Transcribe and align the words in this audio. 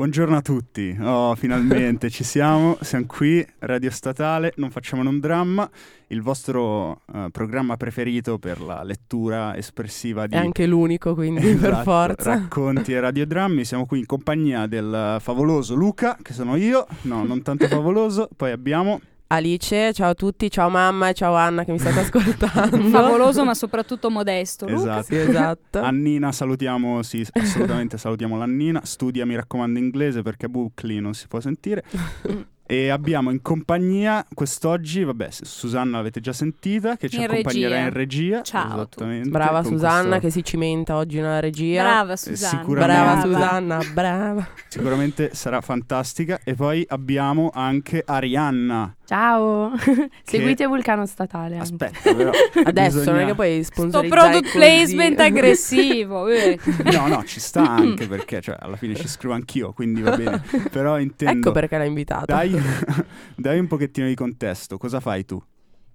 Buongiorno 0.00 0.34
a 0.34 0.40
tutti, 0.40 0.96
oh, 0.98 1.34
finalmente 1.34 2.08
ci 2.08 2.24
siamo, 2.24 2.78
siamo 2.80 3.04
qui, 3.04 3.46
Radio 3.58 3.90
Statale, 3.90 4.54
non 4.56 4.70
facciamo 4.70 5.06
un 5.06 5.20
dramma, 5.20 5.68
il 6.06 6.22
vostro 6.22 7.02
uh, 7.04 7.28
programma 7.30 7.76
preferito 7.76 8.38
per 8.38 8.62
la 8.62 8.82
lettura 8.82 9.54
espressiva 9.58 10.26
di... 10.26 10.36
È 10.36 10.38
anche 10.38 10.64
l'unico, 10.64 11.12
quindi 11.12 11.44
esatto, 11.50 11.74
per 11.74 11.82
forza. 11.82 12.30
Racconti 12.30 12.94
e 12.94 13.00
radiodrammi, 13.00 13.62
siamo 13.62 13.84
qui 13.84 13.98
in 13.98 14.06
compagnia 14.06 14.66
del 14.66 15.18
favoloso 15.20 15.74
Luca, 15.74 16.16
che 16.22 16.32
sono 16.32 16.56
io, 16.56 16.86
no, 17.02 17.22
non 17.22 17.42
tanto 17.42 17.68
favoloso, 17.68 18.30
poi 18.34 18.52
abbiamo... 18.52 19.02
Alice, 19.32 19.92
ciao 19.92 20.10
a 20.10 20.14
tutti, 20.14 20.50
ciao 20.50 20.68
mamma 20.68 21.10
e 21.10 21.14
ciao 21.14 21.36
Anna 21.36 21.62
che 21.62 21.70
mi 21.70 21.78
state 21.78 22.00
ascoltando. 22.02 22.76
Favoloso 22.88 23.44
ma 23.44 23.54
soprattutto 23.54 24.10
modesto. 24.10 24.66
Esatto. 24.66 25.02
Sì, 25.04 25.14
esatto. 25.18 25.78
Annina 25.82 26.32
salutiamo, 26.32 27.00
sì, 27.04 27.24
assolutamente 27.34 27.96
salutiamo 27.96 28.36
l'Annina. 28.36 28.80
Studia, 28.82 29.24
mi 29.24 29.36
raccomando, 29.36 29.78
inglese 29.78 30.22
perché 30.22 30.48
Bucli 30.48 30.98
non 30.98 31.14
si 31.14 31.28
può 31.28 31.38
sentire. 31.38 31.84
E 32.70 32.88
abbiamo 32.88 33.32
in 33.32 33.42
compagnia 33.42 34.24
quest'oggi, 34.32 35.02
vabbè, 35.02 35.26
Susanna 35.32 35.96
l'avete 35.96 36.20
già 36.20 36.32
sentita, 36.32 36.96
che 36.96 37.08
ci 37.08 37.16
In 37.16 37.24
accompagnerà 37.24 37.74
regia. 37.74 37.86
in 37.88 37.92
regia. 37.92 38.42
Ciao 38.42 38.86
a. 38.86 39.28
Brava 39.28 39.64
Susanna 39.64 40.02
questo- 40.02 40.20
che 40.20 40.30
si 40.30 40.44
cimenta 40.44 40.94
oggi 40.94 41.16
nella 41.16 41.40
regia. 41.40 41.82
Brava 41.82 42.14
Susanna. 42.14 42.58
sicuramente- 42.60 43.02
Brava. 43.02 43.20
Susanna, 43.22 43.78
brava. 43.92 44.48
Sicuramente 44.68 45.34
sarà 45.34 45.60
fantastica. 45.60 46.38
E 46.44 46.54
poi 46.54 46.84
abbiamo 46.88 47.50
anche 47.52 48.04
Arianna. 48.06 48.94
Ciao, 49.10 49.72
seguite 50.22 50.64
Vulcano 50.66 51.04
Statale. 51.04 51.58
Aspetta, 51.58 52.14
però. 52.14 52.30
Adesso 52.62 52.98
bisogna- 52.98 53.16
non 53.16 53.24
è 53.24 53.26
che 53.26 53.34
puoi 53.34 53.64
Sto 53.64 54.04
product 54.06 54.42
così. 54.42 54.56
placement 54.56 55.18
aggressivo. 55.18 56.28
eh. 56.30 56.56
No, 56.92 57.08
no, 57.08 57.24
ci 57.24 57.40
sta 57.40 57.68
anche 57.68 58.06
perché 58.06 58.40
cioè, 58.40 58.54
alla 58.60 58.76
fine 58.76 58.94
ci 58.94 59.08
scrivo 59.08 59.34
anch'io, 59.34 59.72
quindi 59.72 60.00
va 60.00 60.16
bene. 60.16 60.40
Però 60.70 60.96
intendo... 61.00 61.38
Ecco 61.38 61.50
perché 61.50 61.76
l'ha 61.76 61.86
invitato. 61.86 62.26
Dai, 62.26 62.56
dai 63.34 63.58
un 63.58 63.66
pochettino 63.66 64.06
di 64.06 64.14
contesto. 64.14 64.78
Cosa 64.78 65.00
fai 65.00 65.24
tu? 65.24 65.42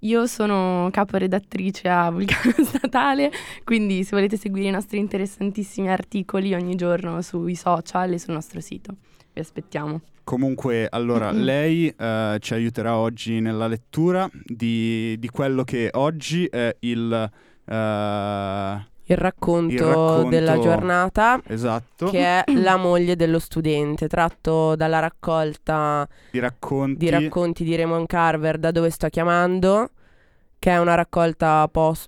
Io 0.06 0.28
sono 0.28 0.90
caporedattrice 0.92 1.90
a 1.90 2.12
Vulcano 2.12 2.54
Statale, 2.64 3.32
quindi 3.64 4.04
se 4.04 4.16
volete 4.16 4.38
seguire 4.38 4.68
i 4.68 4.72
nostri 4.72 5.00
interessantissimi 5.00 5.90
articoli 5.90 6.54
ogni 6.54 6.76
giorno 6.76 7.24
sui 7.24 7.56
social 7.56 8.14
e 8.14 8.20
sul 8.20 8.34
nostro 8.34 8.62
sito, 8.62 8.98
vi 9.34 9.42
aspettiamo. 9.42 10.02
Comunque, 10.24 10.88
allora, 10.90 11.32
lei 11.32 11.88
eh, 11.88 12.38
ci 12.40 12.54
aiuterà 12.54 12.98
oggi 12.98 13.40
nella 13.40 13.66
lettura 13.66 14.30
di, 14.44 15.18
di 15.18 15.30
quello 15.30 15.64
che 15.64 15.90
oggi 15.94 16.46
è 16.46 16.76
il... 16.82 17.32
eh, 17.66 18.94
Il 19.08 19.18
racconto, 19.18 19.74
Il 19.74 19.80
racconto- 19.80 20.30
della 20.30 20.58
giornata 20.60 21.40
esatto, 21.48 22.08
che 22.08 22.44
è 22.44 22.44
La 22.54 22.76
moglie 22.76 23.16
dello 23.16 23.38
studente, 23.40 24.08
tratto 24.08 24.76
dalla 24.76 25.00
raccolta 25.00 26.08
di 26.32 26.40
racconti... 26.40 26.98
di 26.98 27.10
racconti 27.10 27.64
di 27.64 27.76
Raymond 27.76 28.08
Carver 28.08 28.58
Da 28.58 28.72
dove 28.72 28.90
sto 28.90 29.08
chiamando, 29.10 29.92
che 30.58 30.72
è 30.72 30.80
una 30.80 30.96
raccolta 30.96 31.68
pos- 31.72 32.08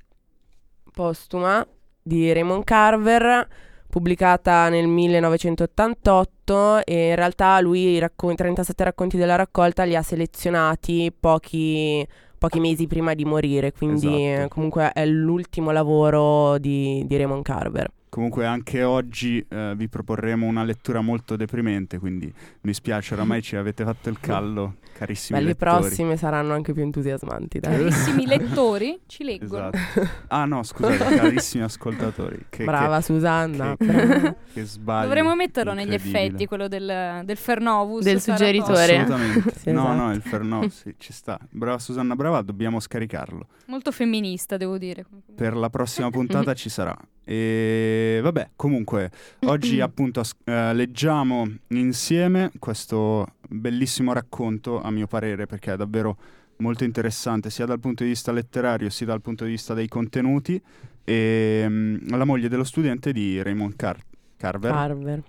postuma 0.91 1.65
di 2.01 2.31
Raymond 2.33 2.63
Carver 2.63 3.47
pubblicata 3.89 4.67
nel 4.69 4.87
1988 4.87 6.83
e 6.85 7.09
in 7.09 7.15
realtà 7.15 7.59
lui 7.59 7.91
i 7.93 7.99
raccon- 7.99 8.35
37 8.35 8.83
racconti 8.83 9.17
della 9.17 9.35
raccolta 9.35 9.83
li 9.83 9.95
ha 9.95 10.01
selezionati 10.01 11.13
pochi, 11.17 12.05
pochi 12.37 12.59
mesi 12.59 12.87
prima 12.87 13.13
di 13.13 13.25
morire, 13.25 13.71
quindi 13.71 14.07
Esatto. 14.25 14.45
eh, 14.45 14.47
comunque 14.47 14.91
è 14.91 15.05
l'ultimo 15.05 15.71
lavoro 15.71 16.57
di, 16.57 17.03
di 17.05 17.17
Raymond 17.17 17.43
Carver. 17.43 17.91
Comunque 18.09 18.45
anche 18.45 18.83
oggi 18.83 19.45
eh, 19.47 19.73
vi 19.75 19.87
proporremo 19.89 20.45
una 20.45 20.63
lettura 20.63 21.01
molto 21.01 21.35
deprimente, 21.35 21.99
quindi 21.99 22.31
mi 22.61 22.73
spiace, 22.73 23.13
oramai 23.13 23.41
ci 23.41 23.55
avete 23.55 23.83
fatto 23.83 24.09
il 24.09 24.19
callo, 24.19 24.75
carissimi 24.97 25.37
Beh, 25.37 25.45
le 25.45 25.51
lettori. 25.51 25.79
prossime 25.79 26.17
saranno 26.17 26.53
anche 26.53 26.73
più 26.73 26.81
entusiasmanti, 26.81 27.59
dai. 27.59 27.77
Carissimi 27.77 28.25
lettori 28.27 28.99
ci 29.05 29.23
leggono. 29.23 29.69
Esatto. 29.71 30.09
Ah 30.27 30.45
no, 30.45 30.63
scusate, 30.63 30.97
carissimi 31.15 31.63
ascoltatori. 31.63 32.45
Che, 32.49 32.63
Brava 32.63 33.01
Susanna, 33.01 33.75
che-. 33.77 33.85
Che, 34.17 34.35
che 34.53 34.63
sbaglio. 34.63 35.07
Dovremmo 35.07 35.35
metterlo 35.35 35.73
negli 35.73 35.93
effetti, 35.93 36.45
quello 36.47 36.67
del, 36.67 37.21
del 37.23 37.37
Fernovus. 37.37 38.03
Del 38.03 38.19
suggeritore. 38.19 38.97
Assolutamente. 38.97 39.53
Sì, 39.55 39.71
no, 39.71 39.83
esatto. 39.83 39.95
no, 39.95 40.11
il 40.13 40.21
Ferno, 40.21 40.69
sì, 40.69 40.95
ci 40.97 41.13
sta. 41.13 41.39
Brava 41.49 41.77
Susanna, 41.77 42.15
brava, 42.15 42.41
dobbiamo 42.41 42.79
scaricarlo. 42.79 43.47
Molto 43.67 43.91
femminista, 43.91 44.57
devo 44.57 44.77
dire. 44.77 45.05
Per 45.35 45.55
la 45.55 45.69
prossima 45.69 46.09
puntata 46.09 46.53
ci 46.53 46.69
sarà. 46.69 46.95
E 47.23 48.19
vabbè, 48.23 48.51
comunque, 48.55 49.11
oggi 49.45 49.79
appunto 49.81 50.21
as- 50.21 50.33
eh, 50.45 50.73
leggiamo 50.73 51.45
insieme 51.69 52.51
questo 52.57 53.35
bellissimo 53.47 54.13
racconto, 54.13 54.81
a 54.81 54.89
mio 54.91 55.07
parere, 55.07 55.45
perché 55.45 55.73
è 55.73 55.75
davvero 55.77 56.17
molto 56.57 56.83
interessante, 56.83 57.49
sia 57.49 57.65
dal 57.65 57.79
punto 57.79 58.03
di 58.03 58.09
vista 58.09 58.31
letterario, 58.31 58.89
sia 58.89 59.05
dal 59.05 59.21
punto 59.21 59.43
di 59.45 59.51
vista 59.51 59.73
dei 59.73 59.87
contenuti. 59.87 60.61
E, 61.03 61.65
mm, 61.67 62.09
La 62.09 62.25
moglie 62.25 62.49
dello 62.49 62.63
studente 62.63 63.11
di 63.11 63.41
Raymond 63.41 63.75
Car- 63.75 64.03
Carver. 64.37 64.71
Carver. 64.71 65.23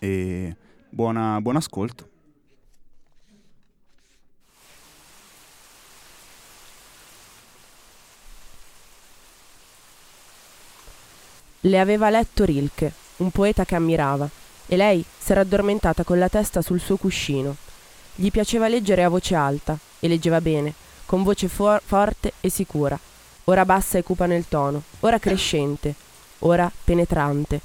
e 0.00 0.56
buona- 0.90 1.40
buon 1.40 1.56
ascolto. 1.56 2.08
Le 11.62 11.80
aveva 11.80 12.08
letto 12.08 12.44
Rilke, 12.44 12.92
un 13.18 13.30
poeta 13.30 13.64
che 13.64 13.74
ammirava, 13.74 14.28
e 14.68 14.76
lei 14.76 15.04
s'era 15.18 15.40
addormentata 15.40 16.04
con 16.04 16.18
la 16.18 16.28
testa 16.28 16.62
sul 16.62 16.78
suo 16.78 16.96
cuscino. 16.96 17.56
Gli 18.14 18.30
piaceva 18.30 18.68
leggere 18.68 19.02
a 19.02 19.08
voce 19.08 19.34
alta, 19.34 19.76
e 19.98 20.06
leggeva 20.06 20.40
bene, 20.40 20.72
con 21.06 21.22
voce 21.24 21.48
for- 21.48 21.82
forte 21.84 22.34
e 22.40 22.50
sicura, 22.50 22.98
ora 23.44 23.64
bassa 23.64 23.98
e 23.98 24.02
cupa 24.02 24.26
nel 24.26 24.46
tono, 24.46 24.82
ora 25.00 25.18
crescente, 25.18 25.94
ora 26.40 26.70
penetrante. 26.84 27.60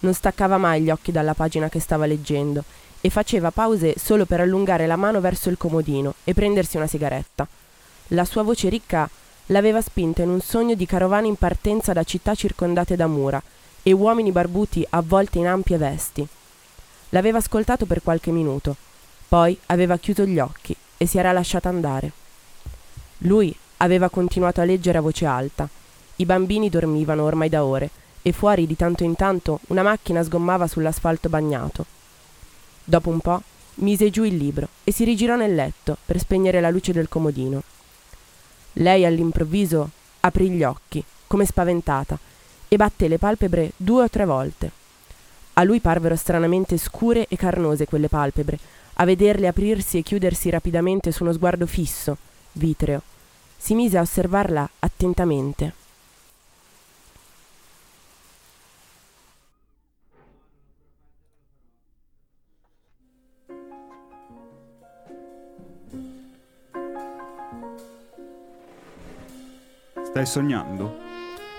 Non 0.00 0.14
staccava 0.14 0.58
mai 0.58 0.82
gli 0.82 0.90
occhi 0.90 1.10
dalla 1.10 1.34
pagina 1.34 1.68
che 1.68 1.80
stava 1.80 2.06
leggendo, 2.06 2.62
e 3.00 3.10
faceva 3.10 3.50
pause 3.50 3.94
solo 3.98 4.26
per 4.26 4.40
allungare 4.40 4.86
la 4.86 4.96
mano 4.96 5.20
verso 5.20 5.48
il 5.48 5.58
comodino 5.58 6.14
e 6.22 6.34
prendersi 6.34 6.76
una 6.76 6.86
sigaretta. 6.86 7.48
La 8.08 8.24
sua 8.24 8.42
voce 8.42 8.68
ricca 8.68 9.08
l'aveva 9.46 9.80
spinta 9.80 10.22
in 10.22 10.28
un 10.28 10.40
sogno 10.40 10.74
di 10.74 10.86
carovane 10.86 11.26
in 11.26 11.36
partenza 11.36 11.92
da 11.92 12.04
città 12.04 12.34
circondate 12.34 12.94
da 12.94 13.08
mura 13.08 13.42
e 13.82 13.90
uomini 13.92 14.30
barbuti 14.30 14.86
avvolti 14.90 15.38
in 15.38 15.48
ampie 15.48 15.78
vesti. 15.78 16.26
L'aveva 17.14 17.38
ascoltato 17.38 17.84
per 17.84 18.02
qualche 18.02 18.30
minuto, 18.30 18.74
poi 19.28 19.58
aveva 19.66 19.98
chiuso 19.98 20.24
gli 20.24 20.38
occhi 20.38 20.74
e 20.96 21.04
si 21.04 21.18
era 21.18 21.32
lasciata 21.32 21.68
andare. 21.68 22.10
Lui 23.18 23.54
aveva 23.78 24.08
continuato 24.08 24.62
a 24.62 24.64
leggere 24.64 24.96
a 24.96 25.02
voce 25.02 25.26
alta. 25.26 25.68
I 26.16 26.24
bambini 26.24 26.70
dormivano 26.70 27.24
ormai 27.24 27.50
da 27.50 27.64
ore 27.64 27.90
e 28.22 28.32
fuori 28.32 28.66
di 28.66 28.76
tanto 28.76 29.04
in 29.04 29.14
tanto 29.14 29.60
una 29.68 29.82
macchina 29.82 30.22
sgommava 30.22 30.66
sull'asfalto 30.66 31.28
bagnato. 31.28 31.84
Dopo 32.82 33.10
un 33.10 33.20
po' 33.20 33.42
mise 33.76 34.08
giù 34.08 34.22
il 34.22 34.36
libro 34.36 34.68
e 34.82 34.92
si 34.92 35.04
rigirò 35.04 35.36
nel 35.36 35.54
letto 35.54 35.98
per 36.06 36.18
spegnere 36.18 36.62
la 36.62 36.70
luce 36.70 36.92
del 36.92 37.10
comodino. 37.10 37.62
Lei 38.74 39.04
all'improvviso 39.04 39.90
aprì 40.20 40.48
gli 40.48 40.62
occhi, 40.64 41.04
come 41.26 41.44
spaventata, 41.44 42.18
e 42.68 42.76
batté 42.76 43.06
le 43.06 43.18
palpebre 43.18 43.72
due 43.76 44.04
o 44.04 44.08
tre 44.08 44.24
volte. 44.24 44.80
A 45.54 45.64
lui 45.64 45.80
parvero 45.80 46.16
stranamente 46.16 46.78
scure 46.78 47.26
e 47.28 47.36
carnose 47.36 47.84
quelle 47.84 48.08
palpebre, 48.08 48.58
a 48.94 49.04
vederle 49.04 49.48
aprirsi 49.48 49.98
e 49.98 50.02
chiudersi 50.02 50.48
rapidamente 50.48 51.12
su 51.12 51.24
uno 51.24 51.32
sguardo 51.32 51.66
fisso, 51.66 52.16
vitreo. 52.52 53.02
Si 53.58 53.74
mise 53.74 53.98
a 53.98 54.00
osservarla 54.00 54.68
attentamente. 54.78 55.80
Stai 70.02 70.26
sognando? 70.26 70.96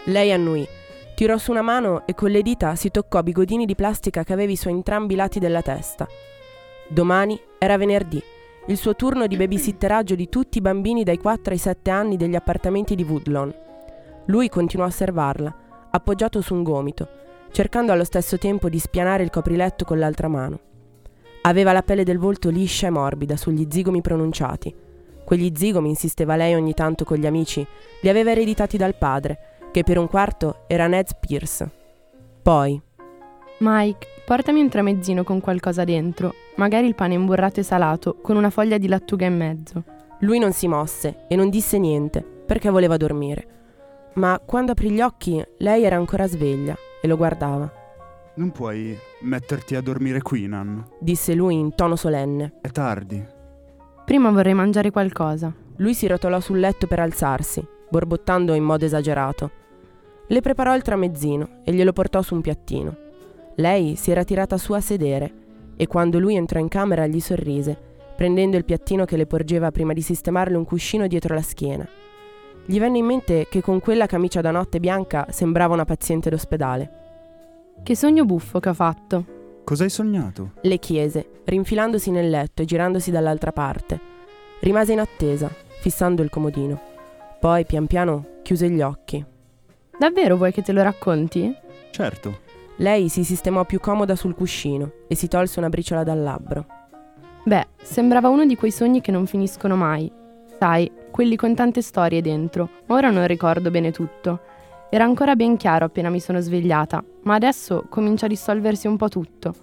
Lei 0.06 0.32
annui, 0.32 0.68
tirò 1.16 1.38
su 1.38 1.52
una 1.52 1.62
mano 1.62 2.06
e 2.06 2.14
con 2.14 2.32
le 2.32 2.42
dita 2.42 2.76
si 2.76 2.90
toccò 2.92 3.22
bigodini 3.22 3.66
di 3.66 3.76
plastica 3.76 4.24
che 4.24 4.34
avevi 4.34 4.56
su 4.56 4.70
entrambi 4.70 5.14
i 5.14 5.18
lati 5.18 5.40
della 5.40 5.62
testa. 5.62 6.08
Domani 6.88 7.40
era 7.58 7.78
venerdì, 7.78 8.22
il 8.68 8.78
suo 8.78 8.96
turno 8.96 9.28
di 9.28 9.36
babysitteraggio 9.36 10.16
di 10.16 10.30
tutti 10.30 10.60
i 10.60 10.62
bambini 10.62 11.04
dai 11.04 11.18
4 11.18 11.54
ai 11.54 11.60
7 11.60 11.90
anni 11.90 12.18
degli 12.18 12.36
appartamenti 12.36 12.96
di 12.96 13.04
Woodlawn. 13.04 13.54
Lui 14.28 14.48
continuò 14.48 14.86
a 14.86 14.90
osservarla, 14.90 15.56
appoggiato 15.92 16.40
su 16.42 16.54
un 16.54 16.64
gomito, 16.64 17.08
cercando 17.52 17.92
allo 17.92 18.06
stesso 18.06 18.38
tempo 18.38 18.70
di 18.70 18.80
spianare 18.80 19.24
il 19.24 19.30
copriletto 19.30 19.84
con 19.84 20.00
l'altra 20.00 20.30
mano. 20.30 20.60
Aveva 21.42 21.74
la 21.74 21.84
pelle 21.84 22.06
del 22.06 22.18
volto 22.18 22.50
liscia 22.50 22.88
e 22.88 22.90
morbida 22.90 23.36
sugli 23.36 23.68
zigomi 23.70 24.02
pronunciati. 24.02 24.74
Quegli 25.26 25.52
zigomi, 25.54 25.90
insisteva 25.90 26.38
lei 26.38 26.54
ogni 26.54 26.74
tanto 26.74 27.04
con 27.04 27.18
gli 27.18 27.26
amici, 27.26 27.66
li 28.02 28.10
aveva 28.10 28.32
ereditati 28.32 28.78
dal 28.78 28.96
padre, 28.96 29.53
che 29.74 29.84
per 29.84 29.98
un 29.98 30.08
quarto 30.08 30.66
era 30.68 30.86
Ned 30.86 31.18
Pierce. 31.20 31.68
Poi, 32.44 32.80
Mike, 33.58 34.08
portami 34.24 34.62
un 34.62 34.70
tramezzino 34.70 35.24
con 35.24 35.40
qualcosa 35.40 35.84
dentro, 35.84 36.32
magari 36.58 36.86
il 36.86 36.94
pane 36.94 37.16
imburrato 37.16 37.60
e 37.60 37.64
salato, 37.64 38.18
con 38.22 38.36
una 38.36 38.52
foglia 38.52 38.78
di 38.78 38.88
lattuga 38.88 39.26
in 39.26 39.36
mezzo. 39.36 39.84
Lui 40.20 40.38
non 40.38 40.54
si 40.54 40.68
mosse 40.68 41.26
e 41.28 41.36
non 41.36 41.50
disse 41.50 41.80
niente, 41.80 42.22
perché 42.22 42.70
voleva 42.70 42.98
dormire. 42.98 43.48
Ma 44.14 44.40
quando 44.46 44.74
aprì 44.74 44.92
gli 44.92 45.02
occhi, 45.02 45.44
lei 45.58 45.84
era 45.84 45.96
ancora 45.96 46.28
sveglia 46.28 46.78
e 47.02 47.08
lo 47.08 47.18
guardava. 47.18 47.72
Non 48.36 48.52
puoi 48.52 48.96
metterti 49.22 49.76
a 49.76 49.82
dormire 49.82 50.22
qui, 50.22 50.46
Nan. 50.46 50.86
Disse 51.00 51.34
lui 51.34 51.58
in 51.58 51.74
tono 51.74 51.96
solenne. 51.96 52.60
È 52.62 52.70
tardi. 52.70 53.26
Prima 54.06 54.30
vorrei 54.30 54.54
mangiare 54.54 54.92
qualcosa. 54.92 55.52
Lui 55.78 55.96
si 55.96 56.06
rotolò 56.06 56.40
sul 56.40 56.60
letto 56.60 56.86
per 56.86 57.00
alzarsi, 57.00 57.66
borbottando 57.90 58.54
in 58.54 58.64
modo 58.64 58.86
esagerato. 58.86 59.62
Le 60.28 60.42
preparò 60.42 60.76
il 60.76 60.82
tramezzino 60.82 61.62
e 61.64 61.74
glielo 61.74 61.92
portò 61.92 62.22
su 62.22 62.34
un 62.34 62.42
piattino. 62.42 62.96
Lei 63.56 63.96
si 63.96 64.10
era 64.10 64.24
tirata 64.24 64.58
su 64.58 64.74
a 64.74 64.80
sedere 64.80 65.42
e 65.76 65.88
quando 65.88 66.20
lui 66.20 66.36
entrò 66.36 66.60
in 66.60 66.70
camera 66.70 67.06
gli 67.08 67.20
sorrise, 67.20 67.78
prendendo 68.16 68.58
il 68.58 68.66
piattino 68.66 69.06
che 69.06 69.18
le 69.18 69.26
porgeva 69.26 69.72
prima 69.72 69.94
di 69.94 70.02
sistemarle 70.02 70.56
un 70.56 70.66
cuscino 70.66 71.08
dietro 71.08 71.36
la 71.36 71.42
schiena. 71.42 71.88
Gli 72.66 72.80
venne 72.80 73.00
in 73.00 73.06
mente 73.06 73.48
che 73.50 73.62
con 73.62 73.80
quella 73.80 74.06
camicia 74.06 74.40
da 74.40 74.52
notte 74.52 74.80
bianca 74.80 75.28
sembrava 75.30 75.74
una 75.74 75.86
paziente 75.86 76.30
d'ospedale. 76.30 76.92
Che 77.84 77.96
sogno 77.96 78.24
buffo 78.24 78.60
che 78.60 78.70
ho 78.70 78.74
fatto. 78.74 79.26
Cosa 79.66 79.84
hai 79.84 79.90
sognato? 79.90 80.52
Le 80.62 80.78
chiese, 80.80 81.42
rinfilandosi 81.44 82.12
nel 82.12 82.30
letto 82.30 82.62
e 82.62 82.66
girandosi 82.66 83.12
dall'altra 83.12 83.52
parte. 83.52 84.00
Rimase 84.62 84.94
in 84.94 85.00
attesa, 85.00 85.50
fissando 85.82 86.22
il 86.22 86.30
comodino. 86.30 86.80
Poi, 87.40 87.66
pian 87.66 87.88
piano, 87.88 88.26
chiuse 88.44 88.70
gli 88.70 88.82
occhi. 88.82 89.32
Davvero 89.98 90.38
vuoi 90.38 90.52
che 90.52 90.62
te 90.62 90.72
lo 90.72 90.82
racconti? 90.82 91.56
Certo. 91.92 92.40
Lei 92.78 93.10
si 93.10 93.24
sistemò 93.24 93.66
più 93.66 93.80
comoda 93.80 94.16
sul 94.16 94.34
cuscino 94.34 94.92
e 95.08 95.16
si 95.16 95.28
tolse 95.28 95.60
una 95.60 95.70
briciola 95.70 96.04
dal 96.04 96.22
labbro. 96.22 96.66
Beh, 97.44 97.68
sembrava 97.82 98.30
uno 98.30 98.46
di 98.46 98.56
quei 98.56 98.72
sogni 98.72 99.02
che 99.02 99.12
non 99.12 99.28
finiscono 99.28 99.76
mai. 99.76 100.12
Sai, 100.58 100.92
quelli 101.12 101.36
con 101.36 101.54
tante 101.54 101.82
storie 101.82 102.22
dentro. 102.22 102.70
Ora 102.88 103.12
non 103.12 103.28
ricordo 103.28 103.70
bene 103.70 103.92
tutto. 103.92 104.40
Era 104.90 105.04
ancora 105.04 105.36
ben 105.36 105.58
chiaro 105.58 105.86
appena 105.86 106.10
mi 106.10 106.20
sono 106.20 106.40
svegliata, 106.40 107.04
ma 107.24 107.36
adesso 107.36 107.86
comincia 107.90 108.26
a 108.26 108.30
dissolversi 108.30 108.88
un 108.88 108.98
po' 108.98 109.10
tutto. 109.10 109.54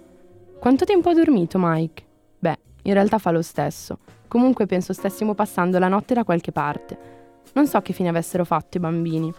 Quanto 0.59 0.85
tempo 0.85 1.09
ha 1.09 1.13
dormito 1.13 1.57
Mike? 1.59 2.03
Beh, 2.39 2.57
in 2.83 2.93
realtà 2.93 3.17
fa 3.17 3.31
lo 3.31 3.41
stesso. 3.41 3.99
Comunque 4.27 4.65
penso 4.65 4.93
stessimo 4.93 5.33
passando 5.33 5.79
la 5.79 5.87
notte 5.87 6.13
da 6.13 6.23
qualche 6.23 6.51
parte. 6.51 6.97
Non 7.53 7.67
so 7.67 7.81
che 7.81 7.93
fine 7.93 8.09
avessero 8.09 8.45
fatto 8.45 8.77
i 8.77 8.79
bambini. 8.79 9.33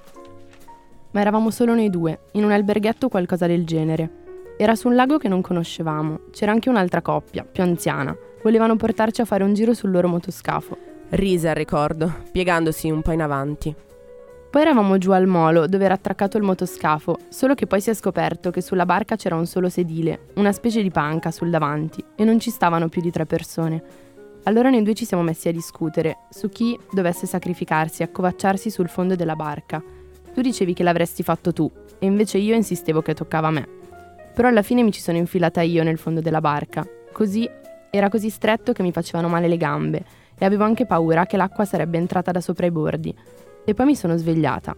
Ma 1.13 1.21
eravamo 1.21 1.51
solo 1.51 1.75
noi 1.75 1.91
due, 1.91 2.21
in 2.33 2.45
un 2.45 2.51
alberghetto 2.51 3.07
o 3.07 3.09
qualcosa 3.09 3.47
del 3.47 3.65
genere. 3.65 4.11
Era 4.57 4.75
su 4.75 4.89
un 4.89 4.95
lago 4.95 5.19
che 5.19 5.29
non 5.29 5.41
conoscevamo. 5.41 6.21
C'era 6.31 6.53
anche 6.53 6.69
un'altra 6.69 7.03
coppia, 7.03 7.45
più 7.45 7.63
anziana. 7.63 8.17
Volevano 8.43 8.77
portarci 8.77 9.21
a 9.21 9.25
fare 9.25 9.45
un 9.45 9.55
giro 9.55 9.75
sul 9.75 9.91
loro 9.91 10.09
motoscafo. 10.09 10.77
Rise 11.11 11.49
al 11.49 11.55
ricordo, 11.55 12.13
piegandosi 12.31 12.91
un 12.91 13.03
po' 13.03 13.13
in 13.13 13.23
avanti. 13.23 13.75
Poi 14.53 14.61
eravamo 14.61 14.99
giù 14.99 15.13
al 15.13 15.27
molo 15.27 15.67
dove 15.67 15.85
era 15.85 15.95
attraccato 15.95 16.37
il 16.37 16.43
motoscafo, 16.43 17.19
solo 17.29 17.55
che 17.55 17.67
poi 17.67 17.81
si 17.81 17.89
è 17.89 17.95
scoperto 17.95 18.51
che 18.51 18.61
sulla 18.61 18.85
barca 18.85 19.17
c'era 19.17 19.35
un 19.35 19.47
solo 19.47 19.71
sedile, 19.71 20.29
una 20.35 20.53
specie 20.53 20.83
di 20.83 20.91
panca 20.91 21.31
sul 21.31 21.49
davanti, 21.49 22.05
e 22.15 22.25
non 22.25 22.39
ci 22.39 22.51
stavano 22.51 22.89
più 22.89 23.01
di 23.01 23.11
tre 23.11 23.25
persone. 23.25 23.83
Allora 24.45 24.69
noi 24.69 24.83
due 24.83 24.93
ci 24.93 25.07
siamo 25.07 25.23
messi 25.23 25.49
a 25.49 25.53
discutere 25.53 26.19
su 26.31 26.49
chi 26.51 26.79
dovesse 26.93 27.27
sacrificarsi 27.27 28.03
e 28.03 28.05
accovacciarsi 28.05 28.71
sul 28.71 28.89
fondo 28.89 29.15
della 29.15 29.37
barca. 29.37 29.83
Tu 30.35 30.41
dicevi 30.41 30.73
che 30.73 30.83
l'avresti 30.83 31.23
fatto 31.23 31.53
tu, 31.53 31.71
e 31.99 32.07
invece 32.07 32.39
io 32.39 32.55
insistevo 32.55 33.03
che 33.03 33.15
toccava 33.15 33.49
a 33.49 33.53
me. 33.53 33.69
Però 34.35 34.49
alla 34.49 34.63
fine 34.63 34.83
mi 34.83 34.93
ci 34.93 35.01
sono 35.01 35.19
infilata 35.19 35.61
io 35.61 35.83
nel 35.83 35.99
fondo 35.99 36.21
della 36.21 36.41
barca. 36.41 36.87
Così 37.13 37.49
era 37.91 38.09
così 38.09 38.31
stretto 38.31 38.73
che 38.73 38.83
mi 38.83 38.91
facevano 38.91 39.29
male 39.29 39.47
le 39.49 39.59
gambe 39.59 40.05
e 40.39 40.45
avevo 40.45 40.65
anche 40.65 40.87
paura 40.87 41.27
che 41.27 41.37
l'acqua 41.37 41.67
sarebbe 41.67 41.99
entrata 41.99 42.31
da 42.31 42.41
sopra 42.41 42.67
i 42.67 42.71
bordi. 42.71 43.15
E 43.65 43.75
poi 43.75 43.87
mi 43.87 43.95
sono 43.95 44.17
svegliata. 44.17 44.75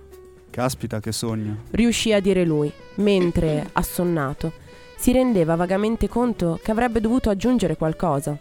Caspita, 0.51 1.01
che 1.01 1.13
sogno. 1.13 1.63
Riuscì 1.71 2.13
a 2.13 2.21
dire 2.21 2.45
lui, 2.45 2.71
mentre, 2.97 3.69
assonnato, 3.73 4.53
si 4.97 5.13
rendeva 5.13 5.55
vagamente 5.55 6.09
conto 6.09 6.59
che 6.63 6.71
avrebbe 6.71 7.01
dovuto 7.01 7.31
aggiungere 7.31 7.77
qualcosa. 7.77 8.37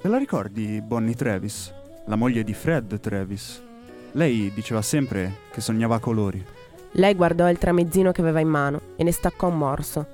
Te 0.00 0.08
la 0.08 0.16
ricordi 0.18 0.80
Bonnie 0.80 1.14
Travis? 1.14 1.72
La 2.06 2.16
moglie 2.16 2.42
di 2.42 2.54
Fred 2.54 2.98
Travis? 2.98 3.68
Lei 4.12 4.50
diceva 4.52 4.82
sempre 4.82 5.38
che 5.50 5.60
sognava 5.60 5.96
a 5.96 6.00
colori. 6.00 6.44
Lei 6.92 7.14
guardò 7.14 7.48
il 7.48 7.58
tramezzino 7.58 8.10
che 8.10 8.20
aveva 8.20 8.40
in 8.40 8.48
mano 8.48 8.80
e 8.96 9.04
ne 9.04 9.12
staccò 9.12 9.48
un 9.48 9.58
morso. 9.58 10.06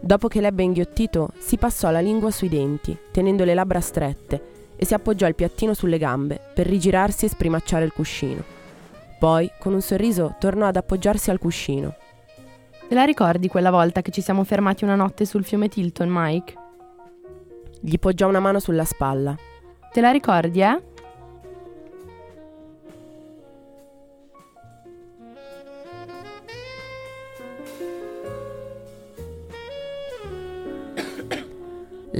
Dopo 0.00 0.28
che 0.28 0.40
l'ebbe 0.40 0.62
inghiottito, 0.62 1.30
si 1.38 1.56
passò 1.56 1.90
la 1.90 2.00
lingua 2.00 2.30
sui 2.30 2.48
denti, 2.48 2.96
tenendo 3.10 3.44
le 3.44 3.54
labbra 3.54 3.80
strette, 3.80 4.74
e 4.76 4.84
si 4.86 4.94
appoggiò 4.94 5.26
il 5.26 5.34
piattino 5.34 5.74
sulle 5.74 5.98
gambe 5.98 6.40
per 6.54 6.66
rigirarsi 6.66 7.26
e 7.26 7.28
sprimacciare 7.28 7.84
il 7.84 7.92
cuscino. 7.92 8.42
Poi, 9.18 9.50
con 9.58 9.74
un 9.74 9.82
sorriso, 9.82 10.36
tornò 10.38 10.66
ad 10.66 10.76
appoggiarsi 10.76 11.30
al 11.30 11.38
cuscino. 11.38 11.94
Te 12.88 12.94
la 12.94 13.04
ricordi 13.04 13.48
quella 13.48 13.70
volta 13.70 14.00
che 14.00 14.10
ci 14.10 14.22
siamo 14.22 14.42
fermati 14.44 14.84
una 14.84 14.94
notte 14.94 15.26
sul 15.26 15.44
fiume 15.44 15.68
Tilton, 15.68 16.08
Mike? 16.10 16.54
Gli 17.80 17.98
poggiò 17.98 18.28
una 18.28 18.40
mano 18.40 18.58
sulla 18.58 18.84
spalla. 18.84 19.36
Te 19.92 20.00
la 20.00 20.10
ricordi, 20.10 20.62
eh? 20.62 20.89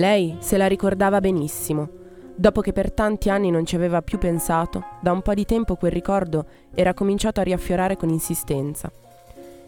Lei 0.00 0.38
se 0.38 0.56
la 0.56 0.66
ricordava 0.66 1.20
benissimo. 1.20 1.86
Dopo 2.34 2.62
che 2.62 2.72
per 2.72 2.90
tanti 2.90 3.28
anni 3.28 3.50
non 3.50 3.66
ci 3.66 3.76
aveva 3.76 4.00
più 4.00 4.16
pensato, 4.16 4.82
da 5.02 5.12
un 5.12 5.20
po' 5.20 5.34
di 5.34 5.44
tempo 5.44 5.76
quel 5.76 5.92
ricordo 5.92 6.46
era 6.74 6.94
cominciato 6.94 7.40
a 7.40 7.42
riaffiorare 7.42 7.98
con 7.98 8.08
insistenza. 8.08 8.90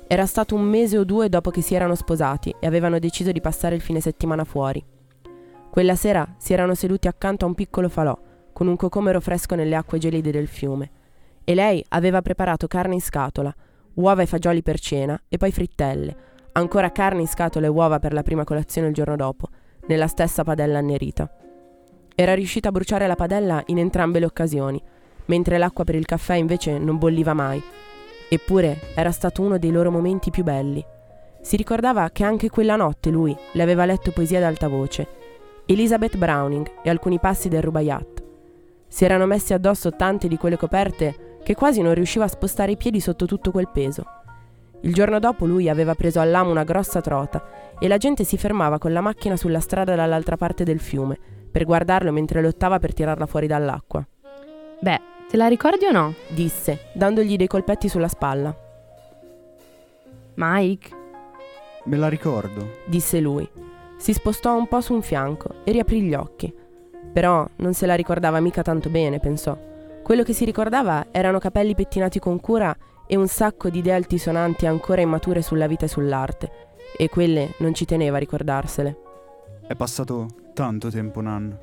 Era 0.07 0.25
stato 0.25 0.55
un 0.55 0.63
mese 0.63 0.97
o 0.97 1.05
due 1.05 1.29
dopo 1.29 1.51
che 1.51 1.61
si 1.61 1.75
erano 1.75 1.95
sposati 1.95 2.55
e 2.59 2.67
avevano 2.67 2.99
deciso 2.99 3.31
di 3.31 3.43
passare 3.43 3.75
il 3.75 3.83
fine 3.83 4.01
settimana 4.01 4.45
fuori. 4.45 4.83
Quella 5.69 5.97
sera 5.97 6.27
si 6.39 6.55
erano 6.55 6.75
seduti 6.75 7.09
accanto 7.09 7.45
a 7.45 7.49
un 7.49 7.55
piccolo 7.55 7.91
falò, 7.91 8.19
con 8.55 8.69
un 8.69 8.77
cocomero 8.77 9.21
fresco 9.21 9.55
nelle 9.55 9.77
acque 9.77 9.99
gelide 9.99 10.31
del 10.31 10.49
fiume. 10.49 10.91
E 11.45 11.55
lei 11.55 11.85
aveva 11.89 12.23
preparato 12.23 12.67
carne 12.69 12.95
in 12.95 13.03
scatola, 13.03 13.55
uova 13.97 14.23
e 14.23 14.27
fagioli 14.27 14.63
per 14.63 14.81
cena 14.81 15.21
e 15.29 15.37
poi 15.37 15.53
frittelle, 15.53 16.17
ancora 16.53 16.91
carne 16.91 17.21
in 17.21 17.29
scatola 17.29 17.67
e 17.67 17.69
uova 17.69 17.99
per 17.99 18.15
la 18.15 18.23
prima 18.23 18.45
colazione 18.45 18.89
il 18.89 18.95
giorno 18.95 19.17
dopo, 19.17 19.49
nella 19.87 20.07
stessa 20.07 20.45
padella 20.45 20.79
annerita. 20.79 21.31
Era 22.15 22.35
riuscita 22.35 22.69
a 22.69 22.73
bruciare 22.73 23.07
la 23.07 23.15
padella 23.15 23.63
in 23.67 23.79
entrambe 23.79 24.19
le 24.19 24.27
occasioni, 24.27 24.83
mentre 25.27 25.59
l'acqua 25.59 25.85
per 25.85 25.95
il 25.95 26.05
caffè 26.05 26.35
invece 26.35 26.79
non 26.79 26.99
bolliva 26.99 27.33
mai. 27.33 27.63
Eppure 28.29 28.79
era 28.95 29.11
stato 29.11 29.43
uno 29.43 29.59
dei 29.59 29.71
loro 29.71 29.91
momenti 29.91 30.31
più 30.31 30.43
belli. 30.43 30.85
Si 31.41 31.57
ricordava 31.57 32.09
che 32.11 32.25
anche 32.25 32.49
quella 32.49 32.77
notte 32.77 33.11
lui 33.11 33.37
le 33.53 33.63
aveva 33.63 33.85
letto 33.85 34.11
poesia 34.11 34.39
ad 34.39 34.45
alta 34.45 34.69
voce, 34.69 35.07
Elizabeth 35.67 36.17
Browning 36.17 36.71
e 36.83 36.91
alcuni 36.91 37.19
passi 37.19 37.49
del 37.49 37.63
Rubaiyat. 37.63 38.23
Si 38.89 39.05
erano 39.05 39.27
messi 39.27 39.53
addosso 39.53 39.91
tante 39.93 40.29
di 40.29 40.37
quelle 40.37 40.57
coperte 40.57 41.39
che 41.43 41.55
quasi 41.55 41.81
non 41.83 41.95
riusciva 41.95 42.25
a 42.25 42.29
spostare 42.29 42.73
i 42.73 42.77
piedi 42.77 43.01
sotto 43.01 43.27
tutto 43.27 43.51
quel 43.51 43.69
peso. 43.69 44.05
Il 44.83 44.93
giorno 44.93 45.19
dopo 45.19 45.47
lui 45.47 45.69
aveva 45.69 45.95
preso 45.95 46.21
all'amo 46.21 46.51
una 46.51 46.65
grossa 46.65 47.01
trota 47.01 47.75
e 47.79 47.87
la 47.87 47.99
gente 47.99 48.25
si 48.25 48.37
fermava 48.37 48.79
con 48.79 48.93
la 48.93 49.01
macchina 49.01 49.37
sulla 49.37 49.61
strada 49.61 49.95
dall'altra 49.95 50.37
parte 50.37 50.65
del 50.65 50.81
fiume 50.81 51.19
per 51.51 51.65
guardarlo 51.65 52.11
mentre 52.11 52.43
lottava 52.43 52.79
per 52.79 52.93
tirarla 52.93 53.27
fuori 53.27 53.47
dall'acqua. 53.47 54.05
Beh, 54.81 55.01
te 55.29 55.37
la 55.37 55.47
ricordi 55.47 55.85
o 55.85 55.93
no? 55.93 56.15
disse, 56.29 56.87
dandogli 56.95 57.37
dei 57.37 57.47
colpetti 57.47 57.89
sulla 57.89 58.09
spalla. 58.09 58.57
Mike? 60.35 60.91
Me 61.85 61.97
la 61.97 62.09
ricordo. 62.09 62.79
disse 62.87 63.21
lui. 63.21 63.49
Si 63.99 64.13
spostò 64.13 64.57
un 64.57 64.67
po' 64.67 64.81
su 64.81 64.95
un 64.95 65.03
fianco 65.03 65.63
e 65.63 65.71
riaprì 65.71 66.03
gli 66.03 66.15
occhi. 66.15 66.53
Però 67.13 67.47
non 67.57 67.73
se 67.75 67.87
la 67.87 67.95
ricordava 67.95 68.41
mica 68.41 68.63
tanto 68.63 68.89
bene, 68.89 69.21
pensò. 69.21 69.57
Quello 70.03 70.25
che 70.25 70.33
si 70.33 70.45
ricordava 70.45 71.07
erano 71.13 71.39
capelli 71.39 71.75
pettinati 71.77 72.19
con 72.19 72.41
cura 72.41 72.77
e 73.13 73.17
un 73.17 73.29
sacco 73.29 73.69
di 73.69 73.81
idee 73.81 73.93
altisonanti 73.93 74.65
ancora 74.65 75.03
immature 75.03 75.43
sulla 75.43 75.67
vita 75.67 75.85
e 75.85 75.89
sull'arte, 75.89 76.51
e 76.97 77.11
quelle 77.11 77.53
non 77.59 77.75
ci 77.75 77.85
teneva 77.85 78.17
a 78.17 78.21
ricordarsele. 78.21 78.97
È 79.67 79.75
passato 79.75 80.29
tanto 80.55 80.89
tempo, 80.89 81.21
Nan. 81.21 81.55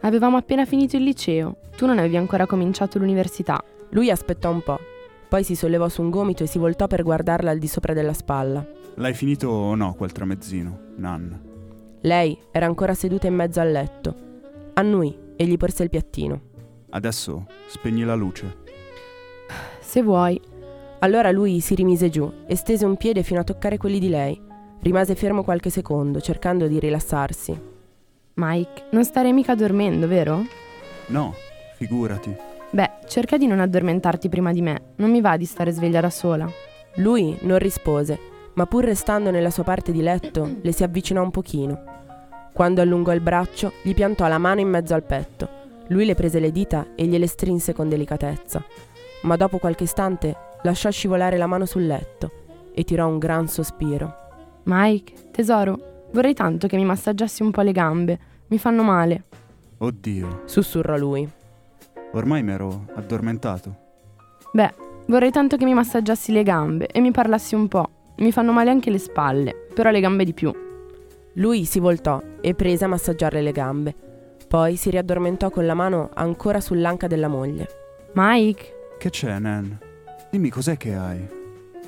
Avevamo 0.00 0.38
appena 0.38 0.66
finito 0.66 0.96
il 0.96 1.04
liceo. 1.04 1.58
Tu 1.76 1.86
non 1.86 1.98
avevi 1.98 2.16
ancora 2.16 2.46
cominciato 2.46 2.98
l'università. 2.98 3.62
Lui 3.90 4.10
aspettò 4.10 4.50
un 4.50 4.60
po', 4.60 4.80
poi 5.28 5.44
si 5.44 5.54
sollevò 5.54 5.88
su 5.88 6.02
un 6.02 6.10
gomito 6.10 6.42
e 6.42 6.48
si 6.48 6.58
voltò 6.58 6.88
per 6.88 7.04
guardarla 7.04 7.52
al 7.52 7.58
di 7.58 7.68
sopra 7.68 7.92
della 7.92 8.12
spalla. 8.12 8.66
L'hai 8.96 9.14
finito 9.14 9.50
o 9.50 9.76
no 9.76 9.94
quel 9.94 10.10
tramezzino, 10.10 10.94
Nan? 10.96 11.98
Lei 12.00 12.36
era 12.50 12.66
ancora 12.66 12.94
seduta 12.94 13.28
in 13.28 13.36
mezzo 13.36 13.60
al 13.60 13.70
letto. 13.70 14.16
Annui 14.72 15.16
e 15.36 15.46
gli 15.46 15.56
porse 15.56 15.84
il 15.84 15.90
piattino. 15.90 16.40
Adesso 16.90 17.46
spegni 17.68 18.02
la 18.02 18.16
luce. 18.16 18.56
Se 19.78 20.02
vuoi. 20.02 20.50
Allora 21.02 21.32
lui 21.32 21.58
si 21.58 21.74
rimise 21.74 22.10
giù 22.10 22.30
e 22.46 22.54
stese 22.54 22.84
un 22.84 22.96
piede 22.96 23.24
fino 23.24 23.40
a 23.40 23.44
toccare 23.44 23.76
quelli 23.76 23.98
di 23.98 24.08
lei. 24.08 24.40
Rimase 24.82 25.16
fermo 25.16 25.42
qualche 25.42 25.68
secondo, 25.68 26.20
cercando 26.20 26.68
di 26.68 26.78
rilassarsi. 26.78 27.60
Mike, 28.34 28.84
non 28.92 29.04
starei 29.04 29.32
mica 29.32 29.56
dormendo, 29.56 30.06
vero? 30.06 30.44
No, 31.06 31.34
figurati. 31.74 32.34
Beh, 32.70 32.90
cerca 33.08 33.36
di 33.36 33.48
non 33.48 33.58
addormentarti 33.58 34.28
prima 34.28 34.52
di 34.52 34.62
me. 34.62 34.92
Non 34.96 35.10
mi 35.10 35.20
va 35.20 35.36
di 35.36 35.44
stare 35.44 35.72
sveglia 35.72 36.00
da 36.00 36.08
sola. 36.08 36.48
Lui 36.96 37.36
non 37.40 37.58
rispose, 37.58 38.18
ma 38.54 38.66
pur 38.66 38.84
restando 38.84 39.32
nella 39.32 39.50
sua 39.50 39.64
parte 39.64 39.90
di 39.90 40.02
letto, 40.02 40.58
le 40.62 40.72
si 40.72 40.84
avvicinò 40.84 41.20
un 41.20 41.32
pochino. 41.32 41.82
Quando 42.52 42.80
allungò 42.80 43.12
il 43.12 43.20
braccio, 43.20 43.72
gli 43.82 43.92
piantò 43.92 44.28
la 44.28 44.38
mano 44.38 44.60
in 44.60 44.68
mezzo 44.68 44.94
al 44.94 45.02
petto. 45.02 45.48
Lui 45.88 46.04
le 46.04 46.14
prese 46.14 46.38
le 46.38 46.52
dita 46.52 46.94
e 46.94 47.06
gliele 47.06 47.26
strinse 47.26 47.72
con 47.72 47.88
delicatezza. 47.88 48.62
Ma 49.22 49.36
dopo 49.36 49.58
qualche 49.58 49.84
istante 49.84 50.50
lasciò 50.62 50.90
scivolare 50.90 51.36
la 51.36 51.46
mano 51.46 51.66
sul 51.66 51.86
letto 51.86 52.30
e 52.74 52.84
tirò 52.84 53.06
un 53.06 53.18
gran 53.18 53.48
sospiro. 53.48 54.14
Mike, 54.64 55.30
tesoro, 55.30 56.06
vorrei 56.12 56.34
tanto 56.34 56.66
che 56.66 56.76
mi 56.76 56.84
massaggiassi 56.84 57.42
un 57.42 57.50
po' 57.50 57.62
le 57.62 57.72
gambe. 57.72 58.18
Mi 58.48 58.58
fanno 58.58 58.82
male. 58.82 59.24
Oddio, 59.78 60.42
Sussurrò 60.44 60.96
lui. 60.96 61.28
ormai 62.12 62.42
mi 62.42 62.52
ero 62.52 62.86
addormentato. 62.94 63.76
Beh, 64.52 64.72
vorrei 65.06 65.30
tanto 65.30 65.56
che 65.56 65.64
mi 65.64 65.74
massaggiassi 65.74 66.30
le 66.32 66.42
gambe 66.42 66.86
e 66.86 67.00
mi 67.00 67.10
parlassi 67.10 67.54
un 67.54 67.66
po'. 67.68 67.88
Mi 68.18 68.30
fanno 68.30 68.52
male 68.52 68.70
anche 68.70 68.90
le 68.90 68.98
spalle, 68.98 69.68
però 69.74 69.90
le 69.90 70.00
gambe 70.00 70.24
di 70.24 70.34
più. 70.34 70.52
Lui 71.36 71.64
si 71.64 71.80
voltò 71.80 72.22
e 72.42 72.54
prese 72.54 72.84
a 72.84 72.88
massaggiarle 72.88 73.40
le 73.40 73.52
gambe. 73.52 73.94
Poi 74.46 74.76
si 74.76 74.90
riaddormentò 74.90 75.48
con 75.50 75.64
la 75.64 75.72
mano 75.74 76.10
ancora 76.12 76.60
sull'anca 76.60 77.06
della 77.06 77.28
moglie. 77.28 77.66
Mike, 78.12 78.80
Che 78.98 79.08
c'è, 79.10 79.38
Nan? 79.38 79.78
Dimmi 80.32 80.48
cos'è 80.48 80.78
che 80.78 80.94
hai. 80.94 81.28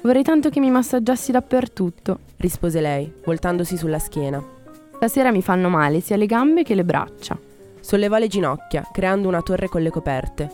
vorrei 0.03 0.23
tanto 0.23 0.51
che 0.51 0.61
mi 0.61 0.71
massaggiassi 0.71 1.33
dappertutto. 1.33 2.19
rispose 2.37 2.83
lei, 2.83 3.11
voltandosi 3.25 3.79
sulla 3.79 3.99
schiena. 3.99 4.45
Stasera 4.97 5.33
mi 5.33 5.41
fanno 5.41 5.71
male 5.71 6.01
sia 6.01 6.17
le 6.17 6.27
gambe 6.27 6.63
che 6.63 6.75
le 6.75 6.85
braccia. 6.85 7.39
Sollevò 7.81 8.19
le 8.19 8.27
ginocchia, 8.27 8.87
creando 8.93 9.29
una 9.29 9.41
torre 9.41 9.69
con 9.69 9.81
le 9.81 9.89
coperte. 9.89 10.51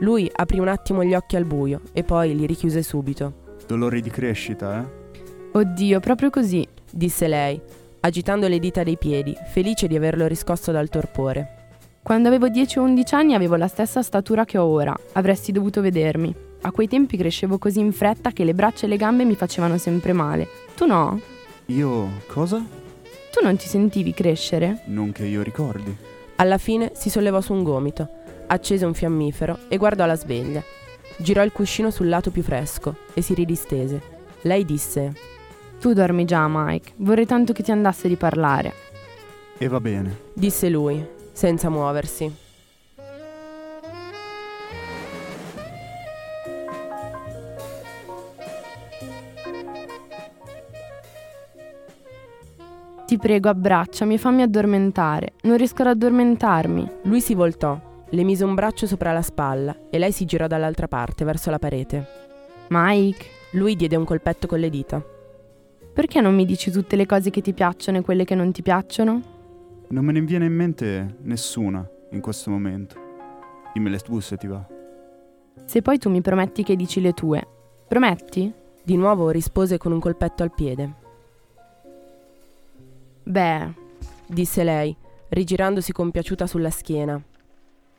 Lui 0.00 0.30
aprì 0.30 0.58
un 0.58 0.68
attimo 0.68 1.02
gli 1.02 1.14
occhi 1.14 1.36
al 1.36 1.46
buio 1.46 1.80
e 1.94 2.04
poi 2.04 2.36
li 2.36 2.44
richiuse 2.44 2.82
subito. 2.82 3.32
Dolori 3.66 4.02
di 4.02 4.10
crescita, 4.10 4.78
eh? 4.82 5.18
Oddio, 5.52 5.98
proprio 5.98 6.28
così. 6.28 6.68
Disse 6.90 7.26
lei, 7.26 7.58
agitando 8.00 8.48
le 8.48 8.58
dita 8.58 8.82
dei 8.82 8.98
piedi, 8.98 9.34
felice 9.50 9.86
di 9.86 9.96
averlo 9.96 10.26
riscosso 10.26 10.72
dal 10.72 10.90
torpore. 10.90 11.70
Quando 12.02 12.28
avevo 12.28 12.50
10 12.50 12.80
o 12.80 12.82
11 12.82 13.14
anni 13.14 13.34
avevo 13.34 13.56
la 13.56 13.66
stessa 13.66 14.02
statura 14.02 14.44
che 14.44 14.58
ho 14.58 14.64
ora. 14.64 14.94
Avresti 15.12 15.52
dovuto 15.52 15.80
vedermi. 15.80 16.48
A 16.62 16.72
quei 16.72 16.88
tempi 16.88 17.16
crescevo 17.16 17.58
così 17.58 17.80
in 17.80 17.92
fretta 17.92 18.32
che 18.32 18.44
le 18.44 18.54
braccia 18.54 18.84
e 18.86 18.88
le 18.88 18.96
gambe 18.96 19.24
mi 19.24 19.34
facevano 19.34 19.78
sempre 19.78 20.12
male. 20.12 20.46
Tu 20.74 20.86
no? 20.86 21.20
Io 21.66 22.08
cosa? 22.26 22.62
Tu 23.30 23.42
non 23.42 23.56
ti 23.56 23.66
sentivi 23.66 24.12
crescere? 24.12 24.82
Non 24.86 25.12
che 25.12 25.24
io 25.24 25.42
ricordi. 25.42 25.96
Alla 26.36 26.58
fine 26.58 26.92
si 26.94 27.08
sollevò 27.08 27.40
su 27.40 27.52
un 27.52 27.62
gomito, 27.62 28.08
accese 28.46 28.84
un 28.84 28.94
fiammifero 28.94 29.58
e 29.68 29.76
guardò 29.76 30.04
la 30.04 30.16
sveglia. 30.16 30.62
Girò 31.16 31.42
il 31.42 31.52
cuscino 31.52 31.90
sul 31.90 32.08
lato 32.08 32.30
più 32.30 32.42
fresco 32.42 32.96
e 33.14 33.22
si 33.22 33.34
ridistese. 33.34 34.00
Lei 34.42 34.64
disse: 34.64 35.14
Tu 35.80 35.92
dormi 35.92 36.24
già, 36.24 36.46
Mike. 36.48 36.92
Vorrei 36.96 37.26
tanto 37.26 37.52
che 37.52 37.62
ti 37.62 37.70
andasse 37.70 38.08
di 38.08 38.16
parlare. 38.16 38.72
E 39.58 39.68
va 39.68 39.80
bene. 39.80 40.18
disse 40.34 40.68
lui, 40.68 41.06
senza 41.32 41.68
muoversi. 41.68 42.48
Ti 53.10 53.18
prego, 53.18 53.48
abbracciami 53.48 54.14
e 54.14 54.18
fammi 54.18 54.42
addormentare. 54.42 55.32
Non 55.42 55.56
riesco 55.56 55.82
ad 55.82 55.88
addormentarmi. 55.88 56.88
Lui 57.02 57.20
si 57.20 57.34
voltò, 57.34 57.76
le 58.08 58.22
mise 58.22 58.44
un 58.44 58.54
braccio 58.54 58.86
sopra 58.86 59.10
la 59.12 59.20
spalla 59.20 59.76
e 59.90 59.98
lei 59.98 60.12
si 60.12 60.26
girò 60.26 60.46
dall'altra 60.46 60.86
parte, 60.86 61.24
verso 61.24 61.50
la 61.50 61.58
parete. 61.58 62.06
Mike, 62.68 63.24
Lui 63.54 63.74
diede 63.74 63.96
un 63.96 64.04
colpetto 64.04 64.46
con 64.46 64.60
le 64.60 64.70
dita. 64.70 65.04
perché 65.92 66.20
non 66.20 66.36
mi 66.36 66.44
dici 66.44 66.70
tutte 66.70 66.94
le 66.94 67.04
cose 67.04 67.30
che 67.30 67.40
ti 67.40 67.52
piacciono 67.52 67.98
e 67.98 68.02
quelle 68.02 68.24
che 68.24 68.36
non 68.36 68.52
ti 68.52 68.62
piacciono? 68.62 69.22
Non 69.88 70.04
me 70.04 70.12
ne 70.12 70.20
viene 70.20 70.44
in 70.44 70.54
mente 70.54 71.16
nessuna 71.22 71.84
in 72.12 72.20
questo 72.20 72.48
momento. 72.48 72.94
Dimmele 73.74 73.98
tu 73.98 74.20
se 74.20 74.36
ti 74.36 74.46
va. 74.46 74.64
Se 75.64 75.82
poi 75.82 75.98
tu 75.98 76.10
mi 76.10 76.20
prometti 76.20 76.62
che 76.62 76.76
dici 76.76 77.00
le 77.00 77.12
tue. 77.12 77.44
Prometti? 77.88 78.52
Di 78.84 78.96
nuovo 78.96 79.30
rispose 79.30 79.78
con 79.78 79.90
un 79.90 79.98
colpetto 79.98 80.44
al 80.44 80.54
piede. 80.54 80.99
Beh, 83.22 83.88
Disse 84.30 84.62
lei, 84.62 84.96
rigirandosi 85.30 85.90
compiaciuta 85.90 86.46
sulla 86.46 86.70
schiena. 86.70 87.20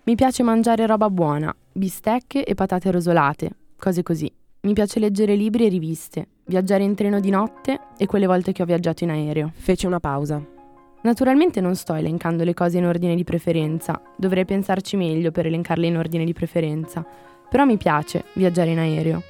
mi 0.04 0.16
piace 0.16 0.44
mangiare 0.44 0.86
roba 0.86 1.10
buona, 1.10 1.54
bistecche 1.74 2.46
e 2.46 2.56
patate 2.56 2.90
rosolate, 2.90 3.52
cose 3.78 4.02
così. 4.02 4.32
Mi 4.62 4.72
piace 4.72 5.00
leggere 5.02 5.36
libri 5.36 5.66
e 5.66 5.70
riviste, 5.70 6.28
viaggiare 6.46 6.84
in 6.84 6.96
treno 6.96 7.20
di 7.20 7.30
notte 7.30 7.80
e 7.98 8.06
quelle 8.06 8.28
volte 8.28 8.54
che 8.54 8.62
ho 8.62 8.66
viaggiato 8.66 9.04
in 9.04 9.10
aereo. 9.10 9.52
Fece 9.54 9.88
una 9.88 10.00
pausa. 10.00 10.42
Naturalmente 11.02 11.60
non 11.60 11.76
sto 11.76 11.96
elencando 11.96 12.46
le 12.46 12.54
cose 12.54 12.78
in 12.78 12.86
ordine 12.86 13.16
di 13.16 13.26
preferenza, 13.26 14.02
dovrei 14.16 14.46
pensarci 14.46 14.96
meglio 14.96 15.32
per 15.32 15.48
elencarle 15.48 15.88
in 15.88 15.98
ordine 15.98 16.24
di 16.24 16.34
preferenza, 16.34 17.06
però 17.50 17.66
mi 17.66 17.76
piace 17.76 18.24
viaggiare 18.36 18.72
in 18.72 18.80
aereo. 18.80 19.22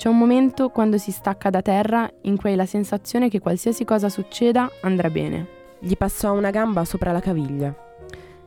C'è 0.00 0.08
un 0.08 0.16
momento 0.16 0.70
quando 0.70 0.96
si 0.96 1.10
stacca 1.10 1.50
da 1.50 1.60
terra 1.60 2.10
in 2.22 2.38
cui 2.38 2.48
hai 2.48 2.56
la 2.56 2.64
sensazione 2.64 3.28
che 3.28 3.38
qualsiasi 3.38 3.84
cosa 3.84 4.08
succeda 4.08 4.66
andrà 4.80 5.10
bene. 5.10 5.46
Gli 5.78 5.94
passò 5.94 6.32
una 6.32 6.48
gamba 6.48 6.86
sopra 6.86 7.12
la 7.12 7.20
caviglia. 7.20 7.70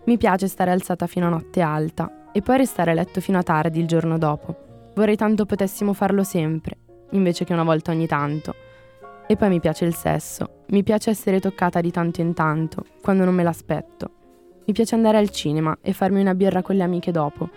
Mi 0.06 0.18
piace 0.18 0.48
stare 0.48 0.72
alzata 0.72 1.06
fino 1.06 1.28
a 1.28 1.30
notte 1.30 1.62
alta 1.62 2.32
e 2.32 2.42
poi 2.42 2.58
restare 2.58 2.90
a 2.90 2.94
letto 2.96 3.22
fino 3.22 3.38
a 3.38 3.44
tardi 3.44 3.80
il 3.80 3.86
giorno 3.86 4.18
dopo. 4.18 4.56
Vorrei 4.96 5.16
tanto 5.16 5.46
potessimo 5.46 5.94
farlo 5.94 6.24
sempre, 6.24 6.76
invece 7.12 7.46
che 7.46 7.54
una 7.54 7.62
volta 7.64 7.92
ogni 7.92 8.08
tanto. 8.08 8.56
E 9.28 9.36
poi 9.36 9.50
mi 9.50 9.60
piace 9.60 9.86
il 9.86 9.94
sesso, 9.94 10.64
mi 10.70 10.82
piace 10.82 11.12
essere 11.12 11.40
toccata 11.40 11.82
di 11.82 11.92
tanto 11.92 12.20
in 12.20 12.34
tanto, 12.34 12.84
quando 13.00 13.26
non 13.26 13.36
me 13.36 13.44
l'aspetto. 13.44 14.10
Mi 14.66 14.74
piace 14.74 14.96
andare 14.96 15.20
al 15.20 15.30
cinema 15.30 15.78
e 15.84 15.94
farmi 15.94 16.20
una 16.20 16.34
birra 16.34 16.64
con 16.64 16.76
le 16.76 16.82
amiche 16.82 17.12
dopo. 17.12 17.48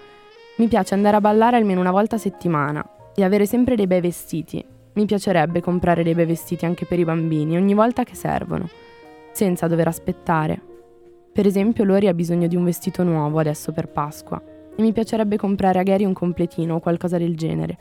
Mi 0.58 0.68
piace 0.68 0.92
andare 0.92 1.16
a 1.16 1.20
ballare 1.22 1.56
almeno 1.56 1.80
una 1.80 1.90
volta 1.90 2.16
a 2.16 2.18
settimana 2.18 2.90
e 3.16 3.24
avere 3.24 3.46
sempre 3.46 3.74
dei 3.74 3.86
bei 3.86 4.00
vestiti. 4.00 4.64
Mi 4.92 5.06
piacerebbe 5.06 5.60
comprare 5.60 6.02
dei 6.02 6.14
bei 6.14 6.26
vestiti 6.26 6.64
anche 6.64 6.84
per 6.84 6.98
i 6.98 7.04
bambini 7.04 7.56
ogni 7.56 7.74
volta 7.74 8.04
che 8.04 8.14
servono, 8.14 8.68
senza 9.32 9.66
dover 9.66 9.88
aspettare. 9.88 10.60
Per 11.32 11.46
esempio, 11.46 11.84
Lori 11.84 12.08
ha 12.08 12.14
bisogno 12.14 12.46
di 12.46 12.56
un 12.56 12.64
vestito 12.64 13.02
nuovo 13.02 13.38
adesso 13.38 13.72
per 13.72 13.88
Pasqua 13.88 14.40
e 14.76 14.82
mi 14.82 14.92
piacerebbe 14.92 15.36
comprare 15.36 15.78
a 15.78 15.82
Gary 15.82 16.04
un 16.04 16.12
completino 16.12 16.76
o 16.76 16.80
qualcosa 16.80 17.18
del 17.18 17.36
genere. 17.36 17.78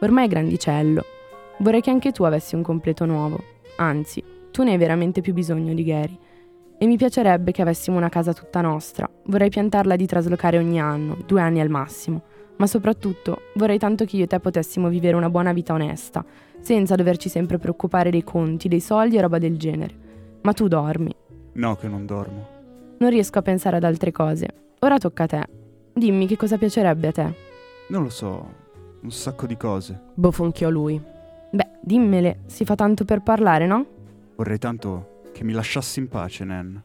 Ormai 0.00 0.26
è 0.26 0.28
grandicello. 0.28 1.04
Vorrei 1.58 1.80
che 1.80 1.90
anche 1.90 2.12
tu 2.12 2.24
avessi 2.24 2.54
un 2.54 2.62
completo 2.62 3.04
nuovo. 3.04 3.38
Anzi, 3.76 4.22
tu 4.50 4.62
ne 4.62 4.72
hai 4.72 4.78
veramente 4.78 5.20
più 5.20 5.32
bisogno 5.32 5.74
di 5.74 5.84
Gary. 5.84 6.18
E 6.78 6.86
mi 6.86 6.96
piacerebbe 6.96 7.50
che 7.50 7.62
avessimo 7.62 7.96
una 7.96 8.08
casa 8.08 8.32
tutta 8.32 8.60
nostra. 8.60 9.08
Vorrei 9.24 9.48
piantarla 9.48 9.96
di 9.96 10.06
traslocare 10.06 10.58
ogni 10.58 10.80
anno, 10.80 11.16
due 11.26 11.40
anni 11.40 11.60
al 11.60 11.68
massimo. 11.68 12.22
Ma 12.58 12.66
soprattutto 12.66 13.42
vorrei 13.54 13.78
tanto 13.78 14.04
che 14.04 14.16
io 14.16 14.24
e 14.24 14.26
te 14.26 14.38
potessimo 14.40 14.88
vivere 14.88 15.16
una 15.16 15.30
buona 15.30 15.52
vita 15.52 15.72
onesta, 15.72 16.24
senza 16.60 16.94
doverci 16.94 17.28
sempre 17.28 17.58
preoccupare 17.58 18.10
dei 18.10 18.24
conti, 18.24 18.68
dei 18.68 18.80
soldi 18.80 19.16
e 19.16 19.20
roba 19.20 19.38
del 19.38 19.56
genere. 19.56 19.94
Ma 20.42 20.52
tu 20.52 20.68
dormi. 20.68 21.14
No, 21.52 21.76
che 21.76 21.88
non 21.88 22.04
dormo. 22.04 22.46
Non 22.98 23.10
riesco 23.10 23.38
a 23.38 23.42
pensare 23.42 23.76
ad 23.76 23.84
altre 23.84 24.10
cose. 24.10 24.48
Ora 24.80 24.98
tocca 24.98 25.24
a 25.24 25.26
te. 25.26 25.46
Dimmi 25.92 26.26
che 26.26 26.36
cosa 26.36 26.58
piacerebbe 26.58 27.08
a 27.08 27.12
te. 27.12 27.34
Non 27.88 28.02
lo 28.02 28.10
so. 28.10 28.54
Un 29.02 29.10
sacco 29.10 29.46
di 29.46 29.56
cose. 29.56 30.00
Bofonchiò 30.14 30.68
lui. 30.68 31.00
Beh, 31.50 31.68
dimmele, 31.80 32.40
si 32.46 32.64
fa 32.64 32.74
tanto 32.74 33.04
per 33.04 33.22
parlare, 33.22 33.66
no? 33.66 33.86
Vorrei 34.34 34.58
tanto 34.58 35.22
che 35.32 35.44
mi 35.44 35.52
lasciassi 35.52 36.00
in 36.00 36.08
pace, 36.08 36.44
Nan. 36.44 36.82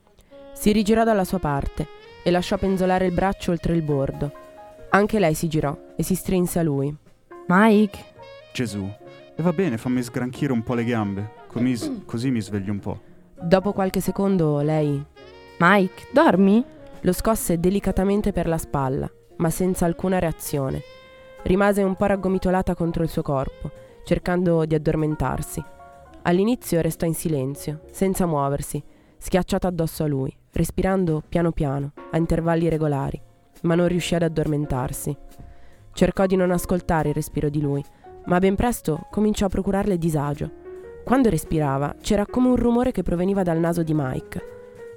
Si 0.54 0.72
rigirò 0.72 1.04
dalla 1.04 1.24
sua 1.24 1.40
parte 1.40 1.88
e 2.24 2.30
lasciò 2.30 2.58
penzolare 2.58 3.08
il 3.08 3.14
braccio 3.14 3.52
oltre 3.52 3.74
il 3.74 3.82
bordo. 3.82 4.42
Anche 4.96 5.18
lei 5.18 5.34
si 5.34 5.48
girò 5.48 5.76
e 5.96 6.04
si 6.04 6.14
strinse 6.14 6.60
a 6.60 6.64
lui. 6.64 6.96
Mike, 7.48 7.98
Gesù. 8.54 8.88
E 9.36 9.42
va 9.42 9.52
bene, 9.52 9.78
fammi 9.78 10.04
sgranchire 10.04 10.54
un 10.54 10.62
po' 10.62 10.76
le 10.76 10.84
gambe. 10.84 11.32
Così, 11.48 12.04
così 12.06 12.30
mi 12.30 12.40
sveglio 12.40 12.72
un 12.72 12.80
po'. 12.80 13.00
Dopo 13.42 13.74
qualche 13.74 14.02
secondo 14.02 14.62
lei 14.62 15.04
Mike, 15.58 16.08
dormi? 16.12 16.64
lo 17.02 17.12
scosse 17.12 17.60
delicatamente 17.60 18.32
per 18.32 18.48
la 18.48 18.58
spalla, 18.58 19.12
ma 19.38 19.50
senza 19.50 19.86
alcuna 19.86 20.20
reazione. 20.20 20.82
Rimase 21.42 21.82
un 21.82 21.96
po' 21.96 22.06
raggomitolata 22.06 22.76
contro 22.76 23.02
il 23.04 23.10
suo 23.10 23.24
corpo, 23.24 23.72
cercando 24.06 24.64
di 24.66 24.76
addormentarsi. 24.76 25.62
All'inizio 26.22 26.82
restò 26.82 27.06
in 27.06 27.16
silenzio, 27.16 27.82
senza 27.92 28.26
muoversi, 28.26 28.82
schiacciata 29.18 29.68
addosso 29.68 30.04
a 30.04 30.08
lui, 30.08 30.34
respirando 30.52 31.22
piano 31.28 31.52
piano, 31.52 31.92
a 32.12 32.18
intervalli 32.18 32.70
regolari, 32.70 33.22
ma 33.64 33.76
non 33.76 33.88
riuscì 33.88 34.16
ad 34.16 34.22
addormentarsi. 34.22 35.16
Cercò 35.92 36.26
di 36.26 36.36
non 36.36 36.52
ascoltare 36.52 37.10
il 37.10 37.16
respiro 37.16 37.50
di 37.50 37.62
lui, 37.62 37.84
ma 38.26 38.40
ben 38.40 38.56
presto 38.56 39.08
cominciò 39.12 39.48
a 39.48 39.50
procurarle 39.50 39.98
disagio. 39.98 40.52
Quando 41.04 41.30
respirava 41.30 41.96
c'era 42.02 42.26
come 42.26 42.48
un 42.48 42.56
rumore 42.56 42.92
che 42.92 43.04
proveniva 43.04 43.44
dal 43.44 43.60
naso 43.60 43.84
di 43.84 43.94
Mike. 43.94 44.52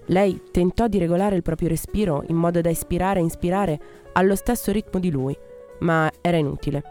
Lei 0.06 0.40
tentò 0.52 0.86
di 0.86 0.98
regolare 0.98 1.34
il 1.34 1.42
proprio 1.42 1.68
respiro 1.68 2.22
in 2.28 2.36
modo 2.36 2.60
da 2.60 2.70
espirare 2.70 3.18
e 3.18 3.22
inspirare 3.24 3.80
allo 4.12 4.36
stesso 4.36 4.70
ritmo 4.70 5.00
di 5.00 5.10
lui, 5.10 5.36
ma 5.80 6.10
era 6.20 6.36
inutile. 6.36 6.82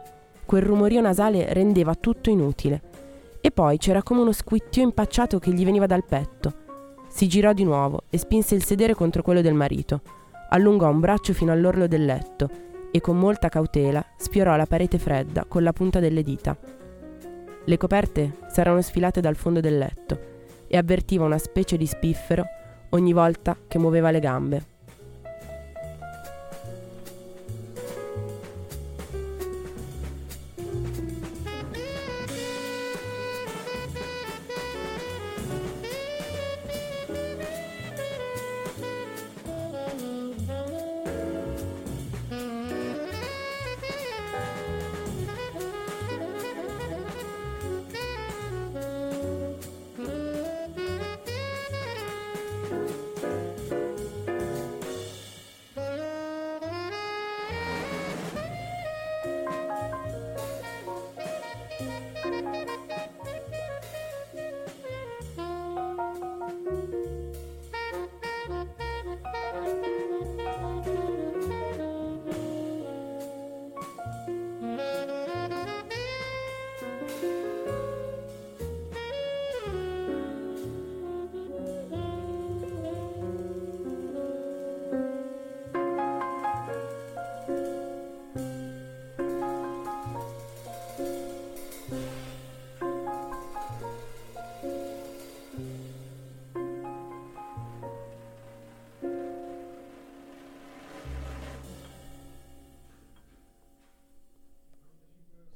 Quel 0.46 0.62
rumorio 0.62 1.00
nasale 1.02 1.54
rendeva 1.54 1.96
tutto 1.96 2.30
inutile. 2.30 2.82
E 3.40 3.52
poi 3.52 3.78
c'era 3.78 4.04
come 4.04 4.22
uno 4.22 4.32
squittio 4.32 4.84
impacciato 4.84 5.40
che 5.40 5.52
gli 5.52 5.64
veniva 5.64 5.86
dal 5.86 6.04
petto. 6.04 6.54
Si 7.08 7.28
girò 7.28 7.54
di 7.54 7.64
nuovo 7.64 8.04
e 8.10 8.18
spinse 8.18 8.54
il 8.54 8.64
sedere 8.66 8.94
contro 8.94 9.22
quello 9.22 9.42
del 9.42 9.54
marito. 9.54 10.02
Allungò 10.50 10.90
un 10.90 11.00
braccio 11.00 11.34
fino 11.34 11.52
all'orlo 11.52 11.88
del 11.88 12.06
letto 12.06 12.50
e 12.92 13.02
con 13.02 13.18
molta 13.18 13.50
cautela 13.50 14.06
sfiorò 14.18 14.56
la 14.56 14.66
parete 14.66 14.98
fredda 14.98 15.46
con 15.46 15.64
la 15.64 15.74
punta 15.74 16.00
delle 16.00 16.24
dita. 16.24 16.58
Le 17.66 17.78
coperte 17.78 18.38
s'erano 18.48 18.82
sfilate 18.82 19.22
dal 19.22 19.36
fondo 19.36 19.60
del 19.60 19.78
letto 19.78 20.20
e 20.68 20.78
avvertiva 20.78 21.26
una 21.26 21.38
specie 21.38 21.78
di 21.78 21.86
spiffero 21.86 22.46
ogni 22.90 23.12
volta 23.12 23.58
che 23.68 23.80
muoveva 23.80 24.12
le 24.12 24.20
gambe. 24.20 24.75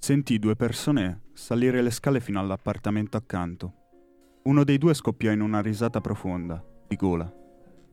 Sentì 0.10 0.40
due 0.40 0.56
persone 0.56 1.26
salire 1.34 1.84
le 1.84 1.92
scale 1.92 2.20
fino 2.20 2.40
all'appartamento 2.40 3.16
accanto. 3.16 3.74
Uno 4.46 4.64
dei 4.64 4.80
due 4.80 4.96
scoppiò 4.96 5.30
in 5.30 5.40
una 5.40 5.62
risata 5.62 6.02
profonda, 6.02 6.66
di 6.88 6.96
gola, 6.96 7.32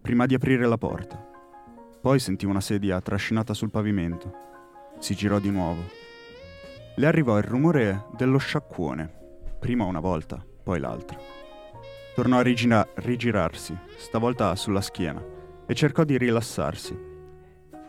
prima 0.01 0.25
di 0.25 0.33
aprire 0.33 0.67
la 0.67 0.79
porta. 0.79 1.23
Poi 2.01 2.19
sentì 2.19 2.47
una 2.47 2.63
sedia 2.63 3.03
trascinata 3.03 3.53
sul 3.53 3.69
pavimento. 3.69 4.33
Si 4.99 5.15
girò 5.15 5.39
di 5.39 5.51
nuovo. 5.51 5.83
Le 6.95 7.07
arrivò 7.07 7.37
il 7.37 7.45
rumore 7.45 8.07
dello 8.17 8.39
sciacquone, 8.39 9.13
prima 9.59 9.85
una 9.85 10.01
volta, 10.01 10.43
poi 10.63 10.81
l'altra. 10.81 11.19
Tornò 12.15 12.39
a 12.39 12.43
rigira- 12.43 12.89
rigirarsi, 12.95 13.77
stavolta 13.99 14.57
sulla 14.57 14.81
schiena, 14.81 15.23
e 15.67 15.75
cercò 15.75 16.03
di 16.03 16.17
rilassarsi. 16.17 17.16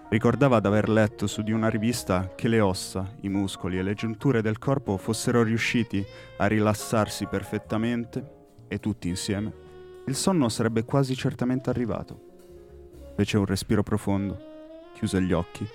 Ricordava 0.10 0.62
d'aver 0.62 0.88
letto 0.88 1.28
su 1.28 1.42
di 1.42 1.52
una 1.52 1.68
rivista 1.68 2.32
che 2.34 2.48
le 2.48 2.62
ossa, 2.62 3.16
i 3.22 3.30
muscoli 3.30 3.78
e 3.78 3.84
le 3.84 3.94
giunture 3.94 4.42
del 4.42 4.58
corpo 4.58 4.96
fossero 4.96 5.44
riusciti 5.44 6.06
a 6.38 6.46
rilassarsi 6.46 7.26
perfettamente 7.26 8.36
e 8.70 8.80
tutti 8.80 9.10
insieme. 9.10 9.52
Il 10.06 10.16
sonno 10.16 10.48
sarebbe 10.48 10.86
quasi 10.86 11.14
certamente 11.14 11.70
arrivato. 11.70 12.22
Fece 13.18 13.38
un 13.38 13.46
respiro 13.46 13.84
profondo, 13.84 14.40
chiuse 14.94 15.22
gli 15.22 15.34
occhi 15.34 15.68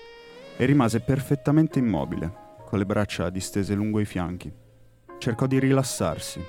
e 0.57 0.65
rimase 0.65 1.01
perfettamente 1.01 1.79
immobile, 1.79 2.33
con 2.65 2.79
le 2.79 2.87
braccia 2.87 3.29
distese 3.29 3.75
lungo 3.75 4.01
i 4.01 4.07
fianchi. 4.07 4.51
Cercò 5.19 5.47
di 5.47 5.59
rilassarsi. 5.59 6.43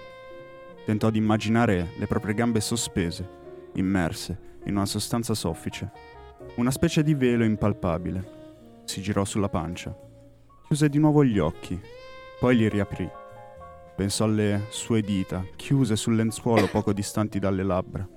Tentò 0.85 1.09
di 1.09 1.17
immaginare 1.17 1.89
le 1.97 2.07
proprie 2.07 2.33
gambe 2.33 2.61
sospese, 2.61 3.27
immerse 3.73 4.51
in 4.63 4.77
una 4.77 4.85
sostanza 4.85 5.33
soffice 5.33 6.12
una 6.55 6.71
specie 6.71 7.03
di 7.03 7.13
velo 7.13 7.43
impalpabile. 7.43 8.41
Si 8.85 9.01
girò 9.01 9.25
sulla 9.25 9.49
pancia. 9.49 9.95
Chiuse 10.65 10.89
di 10.89 10.99
nuovo 10.99 11.23
gli 11.23 11.39
occhi, 11.39 11.79
poi 12.39 12.55
li 12.55 12.69
riaprì. 12.69 13.09
Pensò 13.95 14.25
alle 14.25 14.65
sue 14.69 15.01
dita, 15.01 15.45
chiuse 15.55 15.95
sul 15.95 16.15
lenzuolo 16.15 16.67
poco 16.67 16.93
distanti 16.93 17.39
dalle 17.39 17.63
labbra. 17.63 18.07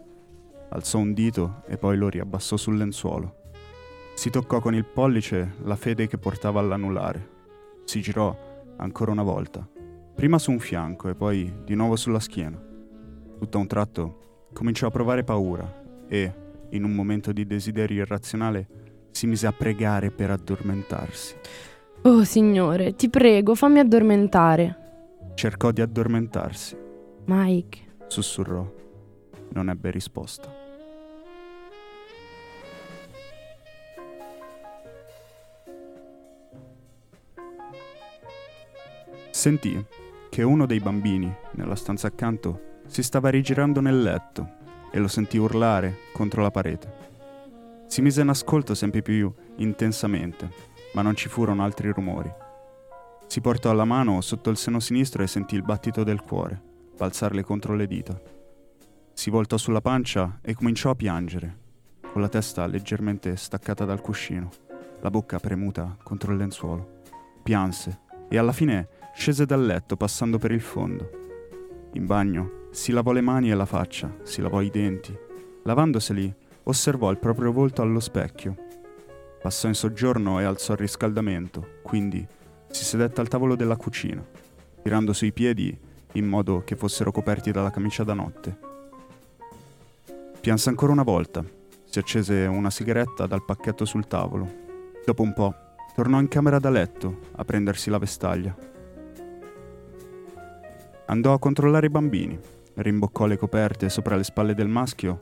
Alzò 0.71 0.99
un 0.99 1.13
dito 1.13 1.63
e 1.67 1.77
poi 1.77 1.97
lo 1.97 2.09
riabbassò 2.09 2.57
sul 2.57 2.77
lenzuolo. 2.77 3.45
Si 4.15 4.31
toccò 4.31 4.61
con 4.61 4.75
il 4.75 4.85
pollice 4.85 5.57
la 5.63 5.77
fede 5.77 6.07
che 6.07 6.19
portava 6.19 6.61
all'anulare. 6.61 7.35
Si 7.85 8.01
girò 8.01 8.35
ancora 8.79 9.11
una 9.13 9.23
volta, 9.23 9.69
prima 10.15 10.39
su 10.39 10.51
un 10.51 10.59
fianco 10.59 11.09
e 11.09 11.15
poi 11.15 11.53
di 11.65 11.75
nuovo 11.75 11.97
sulla 11.97 12.21
schiena. 12.21 12.59
Tutto 13.39 13.59
a 13.59 13.61
un 13.61 13.67
tratto 13.67 14.49
cominciò 14.53 14.87
a 14.87 14.91
provare 14.91 15.23
paura 15.23 15.85
e, 16.09 16.33
in 16.71 16.85
un 16.85 16.93
momento 16.93 17.33
di 17.33 17.47
desiderio 17.47 18.03
irrazionale, 18.03 18.69
si 19.11 19.27
mise 19.27 19.47
a 19.47 19.53
pregare 19.53 20.11
per 20.11 20.31
addormentarsi. 20.31 21.35
Oh 22.03 22.25
Signore, 22.25 22.95
ti 22.95 23.09
prego, 23.09 23.55
fammi 23.55 23.79
addormentare. 23.79 24.85
Cercò 25.35 25.71
di 25.71 25.81
addormentarsi, 25.81 26.77
Mike, 27.25 27.79
sussurrò. 28.07 28.71
Non 29.51 29.69
ebbe 29.71 29.91
risposta. 29.91 30.53
Sentì 39.31 39.85
che 40.29 40.43
uno 40.43 40.67
dei 40.67 40.81
bambini, 40.81 41.33
nella 41.53 41.75
stanza 41.75 42.07
accanto, 42.07 42.81
si 42.87 43.03
stava 43.03 43.31
rigirando 43.31 43.81
nel 43.81 44.03
letto 44.03 44.65
e 44.91 44.99
lo 44.99 45.09
sentì 45.09 45.39
urlare 45.39 45.99
contro 46.13 46.43
la 46.43 46.51
parete. 46.51 47.05
Si 47.87 48.03
mise 48.03 48.23
in 48.23 48.29
ascolto 48.29 48.75
sempre 48.75 49.03
più 49.03 49.33
intensamente, 49.57 50.51
ma 50.95 51.03
non 51.03 51.15
ci 51.15 51.29
furono 51.29 51.63
altri 51.63 51.91
rumori. 51.91 52.33
Si 53.27 53.41
portò 53.41 53.73
la 53.73 53.85
mano 53.85 54.21
sotto 54.21 54.51
il 54.51 54.57
seno 54.57 54.81
sinistro 54.81 55.23
e 55.23 55.27
sentì 55.27 55.55
il 55.55 55.63
battito 55.63 56.05
del 56.05 56.23
cuore, 56.23 56.61
balzarle 56.97 57.43
contro 57.43 57.75
le 57.75 57.87
dita. 57.87 58.21
Si 59.13 59.31
voltò 59.31 59.57
sulla 59.57 59.81
pancia 59.81 60.39
e 60.43 60.55
cominciò 60.55 60.91
a 60.91 60.95
piangere, 60.95 61.65
con 62.13 62.21
la 62.21 62.29
testa 62.29 62.67
leggermente 62.67 63.37
staccata 63.37 63.85
dal 63.85 64.01
cuscino, 64.01 64.51
la 65.01 65.11
bocca 65.11 65.39
premuta 65.39 65.97
contro 66.03 66.33
il 66.33 66.39
lenzuolo. 66.39 67.03
Pianse 67.43 68.01
e 68.29 68.39
alla 68.39 68.53
fine 68.53 68.89
scese 69.15 69.47
dal 69.47 69.65
letto 69.65 69.97
passando 69.97 70.39
per 70.39 70.51
il 70.51 70.61
fondo. 70.61 71.11
In 71.93 72.07
bagno 72.07 72.66
si 72.77 72.93
lavò 72.93 73.13
le 73.13 73.23
mani 73.23 73.51
e 73.51 73.55
la 73.55 73.65
faccia, 73.65 74.15
si 74.23 74.43
lavò 74.43 74.61
i 74.61 74.69
denti. 74.69 75.19
Lavandoseli, 75.63 76.33
osservò 76.65 77.11
il 77.11 77.17
proprio 77.17 77.51
volto 77.51 77.81
allo 77.81 78.01
specchio. 78.01 78.55
Passò 79.41 79.67
in 79.67 79.73
soggiorno 79.73 80.41
e 80.41 80.45
alzò 80.45 80.75
il 80.75 80.81
riscaldamento, 80.81 81.79
quindi 81.83 82.25
si 82.69 82.85
sedette 82.85 83.23
al 83.23 83.29
tavolo 83.29 83.57
della 83.57 83.77
cucina, 83.77 84.23
tirando 84.83 85.15
sui 85.15 85.33
piedi 85.33 85.77
in 86.13 86.27
modo 86.27 86.65
che 86.65 86.77
fossero 86.77 87.11
coperti 87.13 87.51
dalla 87.51 87.71
camicia 87.71 88.05
da 88.05 88.13
notte. 88.13 88.59
Pianse 90.39 90.69
ancora 90.69 90.93
una 90.93 91.03
volta, 91.03 91.43
si 91.85 91.99
accese 91.99 92.45
una 92.45 92.69
sigaretta 92.69 93.27
dal 93.27 93.43
pacchetto 93.43 93.87
sul 93.87 94.07
tavolo. 94.07 94.53
Dopo 95.03 95.23
un 95.23 95.33
po' 95.33 95.55
tornò 95.95 96.21
in 96.21 96.29
camera 96.29 96.59
da 96.59 96.69
letto 96.69 97.21
a 97.37 97.45
prendersi 97.45 97.89
la 97.89 97.99
vestaglia. 97.99 98.55
Andò 101.07 101.33
a 101.33 101.39
controllare 101.39 101.87
i 101.87 101.91
bambini 101.91 102.55
rimboccò 102.77 103.27
le 103.27 103.37
coperte 103.37 103.89
sopra 103.89 104.17
le 104.17 104.25
spalle 104.25 104.55
del 104.55 104.69
maschio, 104.69 105.19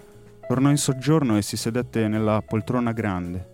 tornò 0.47 0.71
in 0.71 0.77
soggiorno 0.77 1.37
e 1.37 1.43
si 1.43 1.57
sedette 1.57 2.09
nella 2.09 2.43
poltrona 2.43 2.93
grande. 2.93 3.53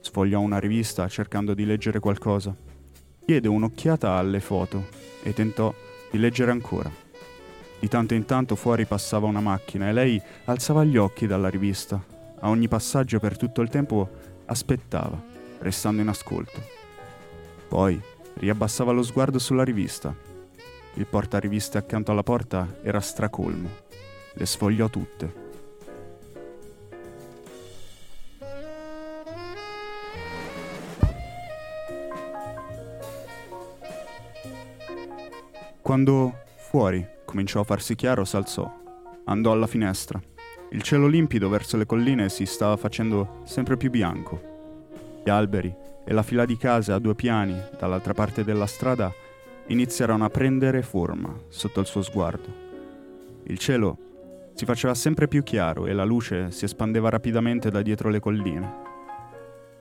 Sfogliò 0.00 0.40
una 0.40 0.58
rivista 0.58 1.08
cercando 1.08 1.54
di 1.54 1.64
leggere 1.64 1.98
qualcosa. 1.98 2.54
Diede 3.24 3.48
un'occhiata 3.48 4.12
alle 4.12 4.40
foto 4.40 4.86
e 5.22 5.32
tentò 5.32 5.74
di 6.10 6.18
leggere 6.18 6.50
ancora. 6.50 6.90
Di 7.78 7.88
tanto 7.88 8.14
in 8.14 8.24
tanto 8.24 8.54
fuori 8.54 8.86
passava 8.86 9.26
una 9.26 9.40
macchina 9.40 9.88
e 9.88 9.92
lei 9.92 10.22
alzava 10.44 10.84
gli 10.84 10.96
occhi 10.96 11.26
dalla 11.26 11.48
rivista. 11.48 12.02
A 12.40 12.48
ogni 12.48 12.68
passaggio 12.68 13.18
per 13.18 13.36
tutto 13.36 13.62
il 13.62 13.68
tempo 13.68 14.08
aspettava, 14.46 15.20
restando 15.58 16.02
in 16.02 16.08
ascolto. 16.08 16.60
Poi 17.68 18.00
riabbassava 18.34 18.92
lo 18.92 19.02
sguardo 19.02 19.38
sulla 19.38 19.64
rivista. 19.64 20.14
Il 20.98 21.06
portariviste 21.06 21.76
accanto 21.76 22.10
alla 22.10 22.22
porta 22.22 22.78
era 22.82 23.00
stracolmo. 23.00 23.68
Le 24.32 24.46
sfogliò 24.46 24.88
tutte. 24.88 25.44
Quando 35.82 36.32
fuori 36.56 37.06
cominciò 37.26 37.60
a 37.60 37.64
farsi 37.64 37.94
chiaro, 37.94 38.24
s'alzò. 38.24 38.68
Andò 39.26 39.52
alla 39.52 39.66
finestra. 39.66 40.18
Il 40.70 40.80
cielo 40.80 41.06
limpido 41.06 41.50
verso 41.50 41.76
le 41.76 41.84
colline 41.84 42.30
si 42.30 42.46
stava 42.46 42.76
facendo 42.78 43.42
sempre 43.44 43.76
più 43.76 43.90
bianco. 43.90 44.40
Gli 45.22 45.28
alberi 45.28 45.74
e 46.06 46.12
la 46.14 46.22
fila 46.22 46.46
di 46.46 46.56
case 46.56 46.92
a 46.92 46.98
due 46.98 47.14
piani 47.14 47.60
dall'altra 47.78 48.14
parte 48.14 48.44
della 48.44 48.66
strada 48.66 49.12
iniziarono 49.68 50.24
a 50.24 50.30
prendere 50.30 50.82
forma 50.82 51.34
sotto 51.48 51.80
il 51.80 51.86
suo 51.86 52.02
sguardo. 52.02 52.64
Il 53.44 53.58
cielo 53.58 53.98
si 54.54 54.64
faceva 54.64 54.94
sempre 54.94 55.28
più 55.28 55.42
chiaro 55.42 55.86
e 55.86 55.92
la 55.92 56.04
luce 56.04 56.50
si 56.50 56.64
espandeva 56.64 57.08
rapidamente 57.08 57.70
da 57.70 57.82
dietro 57.82 58.08
le 58.08 58.20
colline. 58.20 58.74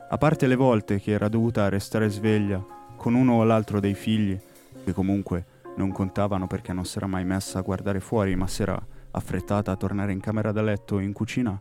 A 0.09 0.17
parte 0.17 0.47
le 0.47 0.55
volte 0.55 0.99
che 0.99 1.11
era 1.11 1.29
dovuta 1.29 1.69
restare 1.69 2.09
sveglia 2.09 2.63
con 2.95 3.13
uno 3.13 3.33
o 3.33 3.43
l'altro 3.43 3.79
dei 3.79 3.93
figli, 3.93 4.37
che 4.83 4.93
comunque 4.93 5.45
non 5.77 5.91
contavano 5.91 6.47
perché 6.47 6.73
non 6.73 6.85
si 6.85 6.97
era 6.97 7.07
mai 7.07 7.25
messa 7.25 7.59
a 7.59 7.61
guardare 7.61 7.99
fuori, 7.99 8.35
ma 8.35 8.47
si 8.47 8.61
era 8.61 8.79
affrettata 9.11 9.71
a 9.71 9.75
tornare 9.75 10.11
in 10.11 10.19
camera 10.19 10.51
da 10.51 10.61
letto 10.61 10.95
o 10.95 10.99
in 10.99 11.13
cucina, 11.13 11.59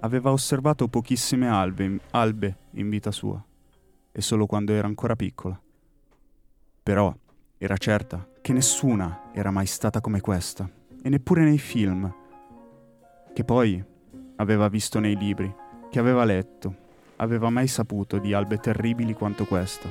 aveva 0.00 0.32
osservato 0.32 0.88
pochissime 0.88 1.48
albe, 1.48 2.00
albe 2.10 2.56
in 2.72 2.88
vita 2.88 3.10
sua, 3.10 3.42
e 4.10 4.20
solo 4.20 4.46
quando 4.46 4.72
era 4.72 4.86
ancora 4.86 5.16
piccola. 5.16 5.60
Però 6.82 7.14
era 7.60 7.76
certa 7.76 8.24
che 8.40 8.52
nessuna 8.52 9.30
era 9.32 9.50
mai 9.50 9.66
stata 9.66 10.00
come 10.00 10.20
questa, 10.20 10.70
e 11.02 11.08
neppure 11.08 11.42
nei 11.42 11.58
film, 11.58 12.12
che 13.34 13.42
poi 13.42 13.84
aveva 14.36 14.68
visto 14.68 15.00
nei 15.00 15.16
libri, 15.16 15.52
che 15.90 15.98
aveva 15.98 16.24
letto, 16.24 16.86
aveva 17.16 17.50
mai 17.50 17.66
saputo 17.66 18.18
di 18.18 18.32
albe 18.32 18.58
terribili 18.58 19.12
quanto 19.12 19.44
questa. 19.44 19.90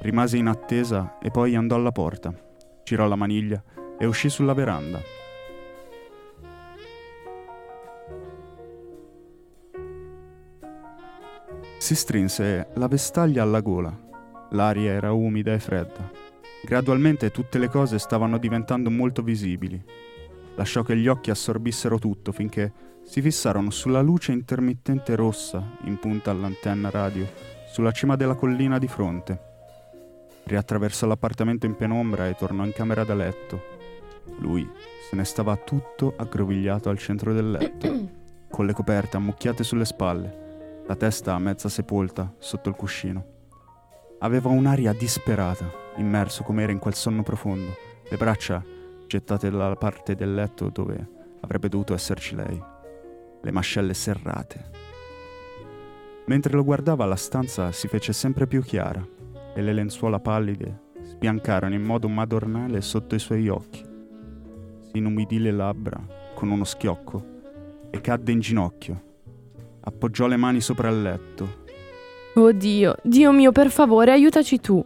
Rimase 0.00 0.36
in 0.36 0.48
attesa 0.48 1.18
e 1.20 1.30
poi 1.30 1.54
andò 1.54 1.76
alla 1.76 1.92
porta, 1.92 2.34
girò 2.82 3.06
la 3.06 3.14
maniglia 3.14 3.62
e 3.96 4.04
uscì 4.04 4.28
sulla 4.28 4.52
veranda. 4.52 5.00
Si 11.78 11.94
strinse 11.94 12.68
la 12.74 12.88
vestaglia 12.88 13.42
alla 13.42 13.60
gola. 13.60 13.96
L'aria 14.50 14.92
era 14.92 15.12
umida 15.12 15.52
e 15.52 15.58
fredda. 15.60 16.21
Gradualmente 16.64 17.30
tutte 17.30 17.58
le 17.58 17.68
cose 17.68 17.98
stavano 17.98 18.38
diventando 18.38 18.90
molto 18.90 19.22
visibili. 19.22 19.82
Lasciò 20.54 20.82
che 20.82 20.96
gli 20.96 21.08
occhi 21.08 21.30
assorbissero 21.30 21.98
tutto 21.98 22.30
finché 22.32 22.72
si 23.04 23.20
fissarono 23.20 23.70
sulla 23.70 24.00
luce 24.00 24.32
intermittente 24.32 25.16
rossa 25.16 25.76
in 25.84 25.98
punta 25.98 26.30
all'antenna 26.30 26.88
radio 26.90 27.26
sulla 27.66 27.90
cima 27.90 28.16
della 28.16 28.34
collina 28.34 28.78
di 28.78 28.86
fronte. 28.86 29.50
Riattraversò 30.44 31.06
l'appartamento 31.06 31.66
in 31.66 31.74
penombra 31.74 32.28
e 32.28 32.34
tornò 32.34 32.64
in 32.64 32.72
camera 32.72 33.04
da 33.04 33.14
letto. 33.14 33.60
Lui 34.38 34.68
se 35.12 35.16
ne 35.18 35.24
stava 35.24 35.56
tutto 35.56 36.14
aggrovigliato 36.16 36.88
al 36.88 36.96
centro 36.96 37.34
del 37.34 37.50
letto, 37.50 38.08
con 38.48 38.64
le 38.64 38.72
coperte 38.72 39.18
ammucchiate 39.18 39.62
sulle 39.62 39.84
spalle, 39.84 40.84
la 40.86 40.96
testa 40.96 41.36
mezza 41.38 41.68
sepolta 41.68 42.32
sotto 42.38 42.70
il 42.70 42.74
cuscino. 42.74 43.26
Aveva 44.20 44.48
un'aria 44.48 44.94
disperata, 44.94 45.70
immerso 45.96 46.42
come 46.42 46.62
era 46.62 46.72
in 46.72 46.78
quel 46.78 46.94
sonno 46.94 47.22
profondo, 47.22 47.74
le 48.08 48.16
braccia 48.16 48.64
gettate 49.06 49.50
dalla 49.50 49.76
parte 49.76 50.14
del 50.14 50.34
letto 50.34 50.68
dove 50.70 51.08
avrebbe 51.40 51.68
dovuto 51.68 51.94
esserci 51.94 52.34
lei, 52.34 52.62
le 53.40 53.50
mascelle 53.50 53.94
serrate. 53.94 54.70
Mentre 56.26 56.54
lo 56.54 56.64
guardava 56.64 57.04
la 57.04 57.16
stanza 57.16 57.72
si 57.72 57.88
fece 57.88 58.12
sempre 58.12 58.46
più 58.46 58.62
chiara 58.62 59.06
e 59.54 59.60
le 59.60 59.72
lenzuola 59.72 60.20
pallide 60.20 60.90
sbiancarono 61.02 61.74
in 61.74 61.82
modo 61.82 62.08
madornale 62.08 62.80
sotto 62.80 63.14
i 63.14 63.18
suoi 63.18 63.48
occhi. 63.48 63.84
Si 64.82 64.98
inumidì 64.98 65.38
le 65.40 65.50
labbra 65.50 66.00
con 66.34 66.50
uno 66.50 66.64
schiocco 66.64 67.24
e 67.90 68.00
cadde 68.00 68.32
in 68.32 68.40
ginocchio. 68.40 69.02
Appoggiò 69.80 70.26
le 70.26 70.36
mani 70.36 70.60
sopra 70.60 70.88
il 70.88 71.02
letto. 71.02 71.60
Oh 72.34 72.52
Dio, 72.52 72.96
Dio 73.02 73.32
mio, 73.32 73.52
per 73.52 73.70
favore, 73.70 74.12
aiutaci 74.12 74.60
tu. 74.60 74.82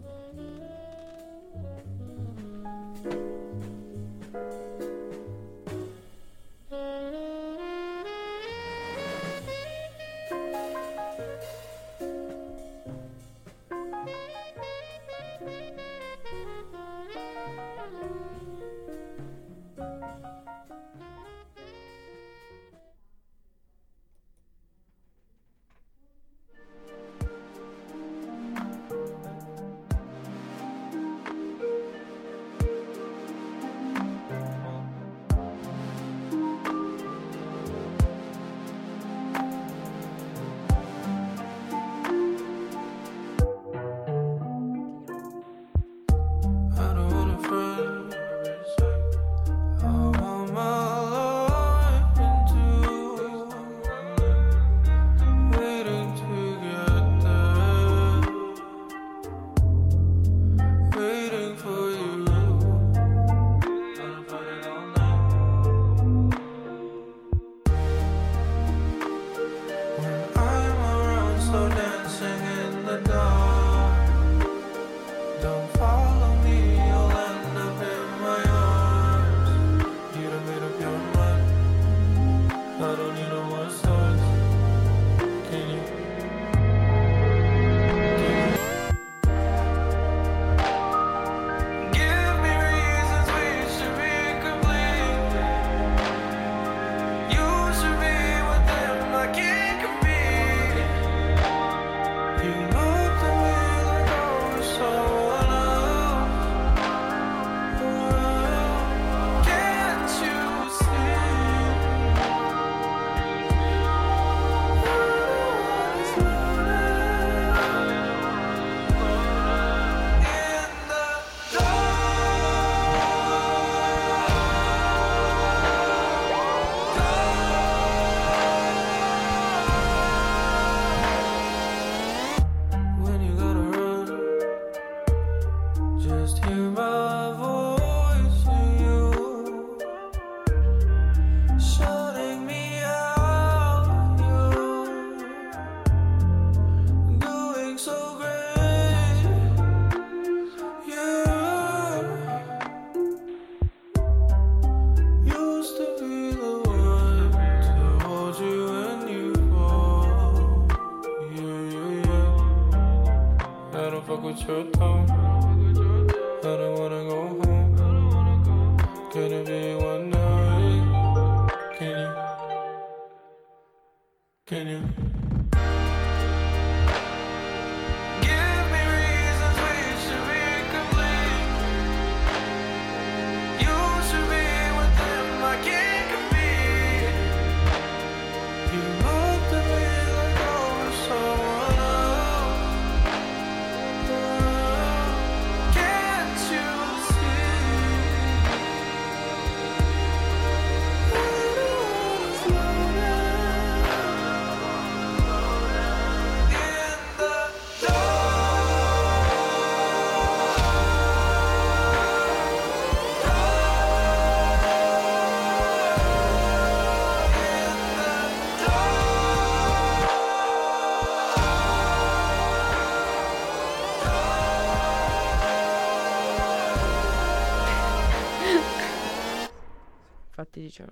Infatti 230.39 230.61
diciamo. 230.61 230.91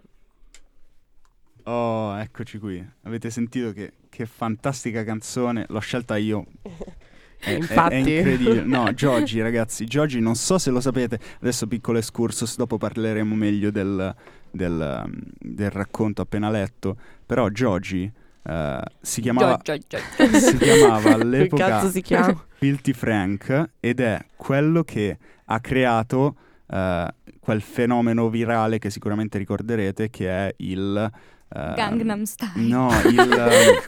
Oh, 1.64 2.18
eccoci 2.18 2.58
qui. 2.58 2.82
Avete 3.02 3.28
sentito 3.30 3.72
che, 3.72 3.92
che 4.08 4.24
fantastica 4.26 5.04
canzone? 5.04 5.66
L'ho 5.68 5.80
scelta 5.80 6.16
io. 6.16 6.46
È, 7.44 7.50
è- 7.50 7.56
Infatti. 7.56 7.94
è 7.94 7.96
incredibile. 7.98 8.62
No, 8.62 8.90
Giogi, 8.94 9.42
ragazzi. 9.42 9.84
Giogi, 9.84 10.18
non 10.18 10.34
so 10.34 10.56
se 10.56 10.70
lo 10.70 10.80
sapete. 10.80 11.18
Adesso 11.42 11.66
piccolo 11.66 11.98
excursus, 11.98 12.56
dopo 12.56 12.78
parleremo 12.78 13.34
meglio 13.34 13.70
del, 13.70 14.14
del, 14.50 15.26
del 15.38 15.70
racconto 15.70 16.22
appena 16.22 16.48
letto. 16.48 16.96
Però 17.26 17.50
Giogi 17.50 18.10
eh, 18.44 18.80
si 18.98 19.20
chiamava, 19.20 19.58
Gio- 19.62 19.76
gio- 19.76 19.98
gio- 20.16 20.38
si 20.38 20.56
chiamava 20.56 21.12
all'epoca 21.12 21.66
cazzo 21.66 21.90
si 21.90 22.00
chiama? 22.00 22.46
Filthy 22.54 22.94
Frank 22.94 23.70
ed 23.78 24.00
è 24.00 24.24
quello 24.36 24.82
che 24.82 25.18
ha 25.44 25.60
creato 25.60 26.36
eh, 26.66 27.14
quel 27.44 27.60
fenomeno 27.60 28.28
virale 28.30 28.78
che 28.78 28.90
sicuramente 28.90 29.38
ricorderete 29.38 30.10
che 30.10 30.28
è 30.28 30.54
il... 30.58 31.10
eh, 31.54 31.72
Gangnam 31.76 32.22
Style. 32.24 32.66
No, 32.66 32.90
il... 33.06 33.82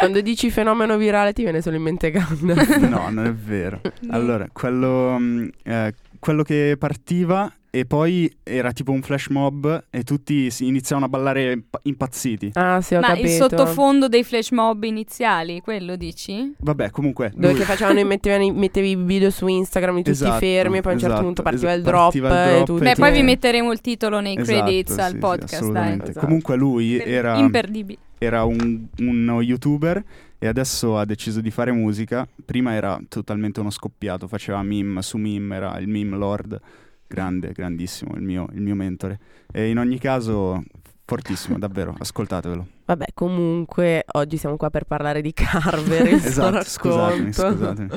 Quando 0.00 0.20
dici 0.20 0.50
fenomeno 0.50 0.96
virale 0.96 1.32
ti 1.32 1.42
viene 1.42 1.62
solo 1.62 1.76
in 1.76 1.82
mente 1.82 2.10
Gangnam. 2.10 2.88
no, 2.88 3.08
non 3.10 3.26
è 3.26 3.32
vero. 3.32 3.80
Allora, 4.10 4.46
quello, 4.52 5.16
mm, 5.18 5.48
eh, 5.62 5.94
quello 6.18 6.42
che 6.42 6.76
partiva 6.78 7.50
e 7.70 7.84
poi 7.84 8.34
era 8.42 8.72
tipo 8.72 8.92
un 8.92 9.02
flash 9.02 9.28
mob 9.28 9.84
e 9.90 10.02
tutti 10.02 10.50
si 10.50 10.66
iniziavano 10.66 11.06
a 11.06 11.08
ballare 11.10 11.52
imp- 11.52 11.78
impazziti. 11.82 12.50
Ah, 12.54 12.80
sì, 12.80 12.94
ho 12.94 13.00
Ma 13.00 13.08
capito. 13.08 13.26
il 13.26 13.32
sottofondo 13.32 14.08
dei 14.08 14.24
flash 14.24 14.50
mob 14.52 14.84
iniziali, 14.84 15.60
quello 15.60 15.96
dici? 15.96 16.54
Vabbè, 16.58 16.90
comunque... 16.90 17.30
Dove 17.34 17.48
lui- 17.48 17.58
che 17.58 17.64
facevano, 17.64 18.02
mettevano, 18.04 18.52
mettevi 18.52 18.90
i 18.90 18.96
video 18.96 19.30
su 19.30 19.46
Instagram 19.46 19.96
di 19.96 20.02
tutti 20.02 20.16
Esatto, 20.16 20.38
fermi 20.38 20.78
e 20.78 20.80
poi 20.80 20.92
a 20.92 20.94
un 20.94 21.00
certo 21.00 21.14
esatto, 21.14 21.26
punto 21.26 21.42
partiva 21.42 21.70
es- 21.72 21.76
il 21.78 21.82
drop, 21.82 22.02
partiva 22.02 22.28
il 22.28 22.32
e 22.34 22.64
drop 22.64 22.80
e 22.80 22.84
Beh, 22.84 22.94
tu- 22.94 23.00
poi 23.00 23.12
vi 23.12 23.22
metteremo 23.22 23.72
il 23.72 23.80
titolo 23.80 24.20
nei 24.20 24.36
Esatto, 24.38 24.62
credits 24.64 24.94
sì, 24.94 25.00
al 25.00 25.10
sì, 25.12 25.18
podcast, 25.18 25.50
dai. 25.50 25.60
assolutamente. 25.60 26.10
Esatto. 26.10 26.26
Comunque 26.26 26.56
lui 26.56 26.98
era... 26.98 27.36
Imperdibile. 27.38 27.98
era 28.18 28.44
un, 28.44 28.86
uno 28.98 29.40
youtuber 29.42 30.02
e 30.40 30.46
adesso 30.46 30.96
ha 30.98 31.04
deciso 31.04 31.40
di 31.40 31.50
fare 31.50 31.70
musica. 31.72 32.26
Prima 32.44 32.72
era 32.72 32.98
totalmente 33.08 33.60
uno 33.60 33.70
scoppiato, 33.70 34.26
faceva 34.26 34.62
meme 34.62 35.02
su 35.02 35.16
meme, 35.18 35.56
era 35.56 35.78
il 35.78 35.88
meme 35.88 36.16
lord, 36.16 36.60
grande, 37.08 37.52
grandissimo, 37.52 38.14
il 38.14 38.22
mio, 38.22 38.46
il 38.52 38.60
mio 38.60 38.74
mentore. 38.74 39.18
E 39.50 39.70
in 39.70 39.78
ogni 39.78 39.98
caso, 39.98 40.62
fortissimo, 41.04 41.58
davvero, 41.58 41.96
ascoltatevelo. 41.98 42.66
Vabbè, 42.84 43.06
comunque 43.14 44.04
oggi 44.12 44.36
siamo 44.36 44.56
qua 44.56 44.70
per 44.70 44.84
parlare 44.84 45.20
di 45.20 45.32
Carver, 45.32 46.06
il 46.06 46.14
esatto, 46.24 46.62
scusatemi, 46.62 47.32
scusatemi. 47.32 47.88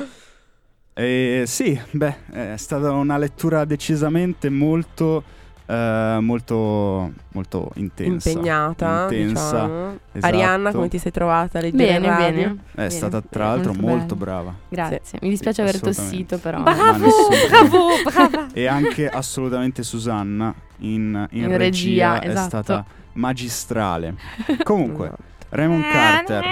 E 0.94 1.44
sì, 1.46 1.80
beh, 1.92 2.26
è 2.32 2.56
stata 2.56 2.90
una 2.90 3.16
lettura 3.16 3.64
decisamente 3.64 4.50
molto, 4.50 5.22
eh, 5.66 6.18
molto, 6.20 7.12
molto 7.32 7.70
intensa. 7.74 8.30
Impegnata, 8.30 9.02
intensa. 9.02 9.62
diciamo. 9.62 9.98
esatto. 10.12 10.26
Arianna, 10.26 10.72
come 10.72 10.88
ti 10.88 10.98
sei 10.98 11.10
trovata 11.12 11.58
a 11.58 11.62
leggere 11.62 11.84
Bene, 11.98 12.06
radio? 12.06 12.24
bene. 12.24 12.44
È 12.44 12.56
Bene, 12.74 12.90
stata 12.90 13.20
tra 13.20 13.44
bene, 13.44 13.54
l'altro 13.54 13.72
molto 13.72 13.96
molto 13.96 14.16
brava. 14.16 14.54
Grazie. 14.68 15.18
Mi 15.22 15.28
dispiace 15.28 15.62
Sì, 15.62 15.68
aver 15.68 15.80
tossito, 15.80 16.38
però. 16.38 16.62
Bravo, 16.62 17.08
bravo, 17.48 17.88
brava. 18.10 18.46
E 18.52 18.66
anche 18.66 19.08
assolutamente 19.08 19.82
Susanna 19.82 20.54
in, 20.78 21.26
in 21.30 21.42
In 21.42 21.56
regia, 21.56 22.12
regia, 22.14 22.20
è 22.20 22.28
esatto. 22.28 22.48
stata 22.48 22.84
magistrale. 23.14 24.14
Comunque. 24.62 25.10
Raymond 25.52 25.84
Carter. 25.84 26.42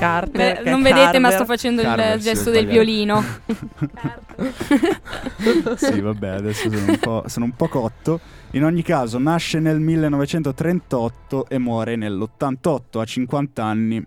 Carter, 0.00 0.62
Beh, 0.62 0.70
non 0.70 0.80
vedete, 0.80 1.18
ma 1.18 1.30
sto 1.30 1.44
facendo 1.44 1.82
Carver, 1.82 2.16
il 2.16 2.22
gesto 2.22 2.50
del 2.50 2.66
violino. 2.66 3.20
sì, 5.76 6.00
vabbè, 6.00 6.28
adesso 6.28 6.70
sono 6.70 6.84
un, 6.86 6.98
po', 6.98 7.24
sono 7.26 7.44
un 7.44 7.52
po' 7.52 7.68
cotto. 7.68 8.18
In 8.52 8.64
ogni 8.64 8.80
caso, 8.80 9.18
nasce 9.18 9.60
nel 9.60 9.78
1938 9.78 11.48
e 11.48 11.58
muore 11.58 11.96
nell'88 11.96 12.98
a 12.98 13.04
50 13.04 13.62
anni. 13.62 14.02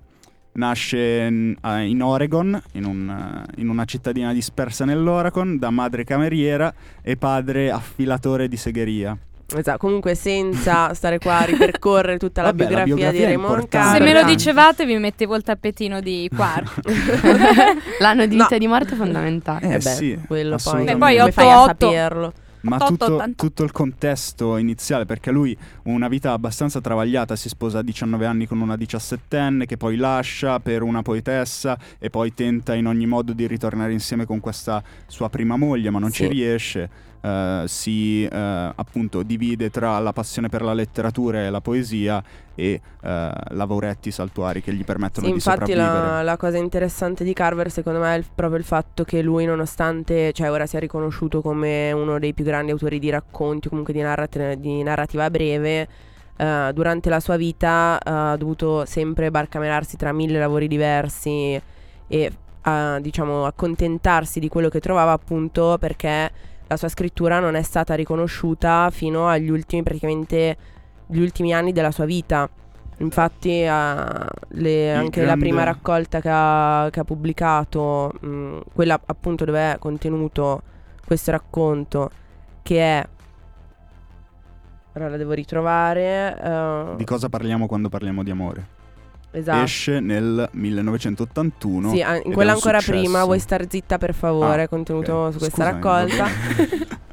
Nasce 0.53 0.97
in, 0.97 2.01
Oregon, 2.01 2.59
in, 2.71 2.85
un, 2.85 3.45
in 3.57 3.69
una 3.69 3.85
cittadina 3.85 4.33
dispersa 4.33 4.85
nell'Oregon, 4.85 5.59
da 5.59 5.69
madre 5.69 6.05
cameriera 6.05 6.73
e 7.03 7.17
padre 7.17 7.69
affilatore 7.69 8.47
di 8.47 8.57
segheria. 8.57 9.15
Esatto, 9.55 9.77
comunque 9.77 10.15
senza 10.15 10.93
stare 10.93 11.19
qua 11.19 11.39
a 11.39 11.43
ripercorrere 11.45 12.17
tutta 12.17 12.41
la 12.41 12.47
Vabbè, 12.49 12.63
la 12.63 12.67
biografia, 12.83 12.95
biografia 12.95 13.19
di 13.19 13.25
Raymond 13.25 13.53
importante. 13.53 13.87
Se 13.87 13.97
Carver. 13.99 14.13
me 14.15 14.21
lo 14.21 14.27
dicevate 14.35 14.85
vi 14.85 14.97
mettevo 14.97 15.35
il 15.35 15.43
tappetino 15.43 15.99
di 16.01 16.29
quark. 16.35 16.79
L'anno 17.99 18.25
di 18.25 18.35
No. 18.35 18.43
vita 18.43 18.55
e 18.55 18.59
di 18.59 18.67
morte 18.67 18.93
è 18.93 18.97
fondamentale. 18.97 19.67
Eh, 19.67 19.73
Eh 19.73 19.77
beh, 19.77 19.79
sì, 19.79 20.19
quello 20.27 20.57
poi. 20.61 20.83
Beh, 20.85 20.97
poi 20.97 21.17
come 21.17 21.31
fai 21.31 21.49
a 21.49 21.63
8-8. 21.63 21.65
saperlo? 21.65 22.33
Ma 22.63 22.77
88, 22.77 22.95
tutto, 23.05 23.13
80. 23.15 23.43
tutto 23.43 23.63
il 23.65 23.71
contesto 23.73 24.55
iniziale, 24.57 25.03
perché 25.05 25.31
lui 25.31 25.55
una 25.83 26.07
vita 26.07 26.31
abbastanza 26.31 26.79
travagliata, 26.79 27.35
si 27.35 27.49
sposa 27.49 27.79
a 27.79 27.81
19 27.83 28.25
anni 28.25 28.47
con 28.47 28.61
una 28.61 28.75
17enne 28.75 29.65
che 29.65 29.75
poi 29.75 29.97
lascia 29.97 30.61
per 30.61 30.81
una 30.81 31.01
poetessa 31.01 31.77
e 31.99 32.09
poi 32.09 32.33
tenta 32.33 32.73
in 32.73 32.87
ogni 32.87 33.05
modo 33.05 33.33
di 33.33 33.47
ritornare 33.47 33.91
insieme 33.91 34.25
con 34.25 34.39
questa 34.39 34.81
sua 35.07 35.27
prima 35.29 35.57
moglie, 35.57 35.89
ma 35.89 35.99
non 35.99 36.09
Sì. 36.11 36.23
ci 36.23 36.27
riesce. 36.29 36.89
Eh, 37.23 37.63
si 37.67 38.25
eh, 38.25 38.29
appunto 38.75 39.23
divide 39.23 39.69
tra 39.69 39.97
la 39.99 40.11
passione 40.13 40.49
per 40.49 40.61
la 40.61 40.73
letteratura 40.73 41.39
e 41.45 41.49
la 41.49 41.61
poesia 41.61 42.23
e 42.55 42.81
eh, 43.01 43.31
lavoretti 43.49 44.11
saltuari 44.11 44.61
che 44.61 44.73
gli 44.73 44.83
permettono 44.83 45.25
Sì, 45.25 45.31
di 45.31 45.37
infatti 45.37 45.71
sopravvivere. 45.71 46.17
la, 46.17 46.21
la 46.23 46.37
cosa 46.37 46.57
interessante 46.57 47.23
di 47.23 47.33
Carver 47.33 47.71
secondo 47.71 47.99
me 47.99 48.15
è 48.15 48.17
il- 48.17 48.25
proprio 48.33 48.57
il 48.59 48.65
fatto 48.65 49.03
che 49.03 49.21
lui 49.21 49.45
nonostante 49.45 50.33
cioè 50.33 50.51
ora 50.51 50.65
sia 50.65 50.79
riconosciuto 50.79 51.41
come 51.41 51.91
uno 51.93 52.19
dei 52.19 52.33
più 52.33 52.43
grandi 52.43 52.71
autori 52.71 52.99
di 52.99 53.09
racconti 53.09 53.67
o 53.67 53.69
comunque 53.69 53.93
di, 53.93 54.01
narrat- 54.01 54.53
di 54.55 54.83
narrativa 54.83 55.29
breve 55.29 55.87
eh, 56.35 56.71
durante 56.73 57.09
la 57.09 57.19
sua 57.19 57.37
vita 57.37 57.97
eh, 57.99 58.09
ha 58.11 58.37
dovuto 58.37 58.85
sempre 58.85 59.31
barcamerarsi 59.31 59.97
tra 59.97 60.11
mille 60.11 60.39
lavori 60.39 60.67
diversi 60.67 61.61
e 62.07 62.31
eh, 62.65 62.97
diciamo 63.01 63.45
accontentarsi 63.45 64.39
di 64.39 64.49
quello 64.49 64.69
che 64.69 64.79
trovava 64.79 65.11
appunto 65.11 65.77
perché 65.79 66.31
la 66.73 66.77
sua 66.77 66.89
scrittura 66.89 67.39
non 67.39 67.55
è 67.55 67.61
stata 67.61 67.93
riconosciuta 67.95 68.89
fino 68.91 69.27
agli 69.27 69.49
ultimi 69.49 69.83
praticamente 69.83 70.57
gli 71.07 71.19
ultimi 71.19 71.53
anni 71.53 71.71
della 71.71 71.91
sua 71.91 72.05
vita 72.05 72.49
Infatti 72.97 73.49
eh, 73.61 73.65
le- 73.65 74.93
anche 74.95 75.19
la 75.21 75.25
grande- 75.25 75.45
prima 75.45 75.63
raccolta 75.63 76.21
che 76.21 76.29
ha, 76.31 76.87
che 76.91 76.99
ha 76.99 77.03
pubblicato, 77.03 78.13
mh, 78.19 78.57
quella 78.73 78.99
appunto 79.03 79.45
dove 79.45 79.73
è 79.73 79.79
contenuto 79.79 80.61
questo 81.03 81.31
racconto, 81.31 82.09
che 82.61 82.79
è... 82.79 83.07
Ora 84.95 85.09
la 85.09 85.17
devo 85.17 85.31
ritrovare. 85.33 86.37
eh, 86.39 86.95
Di 86.97 87.03
cosa 87.03 87.29
parliamo 87.29 87.65
quando 87.65 87.89
parliamo 87.89 88.23
di 88.23 88.29
amore? 88.29 88.67
Esatto. 89.33 89.63
Esce 89.63 89.99
nel 89.99 90.47
1981. 90.53 91.89
Sì, 91.91 92.01
a- 92.01 92.15
in 92.15 92.21
ed 92.25 92.31
è 92.31 92.33
quella 92.33 92.53
ancora 92.53 92.79
successo. 92.79 92.99
prima, 93.01 93.23
vuoi 93.25 93.39
star 93.39 93.65
zitta 93.69 93.97
per 93.97 94.13
favore, 94.13 94.63
Ah, 94.63 94.67
contenuto 94.69 95.13
ok. 95.13 95.31
su 95.33 95.37
questa 95.39 95.63
Scusami, 95.71 95.81
raccolta. 95.81 96.27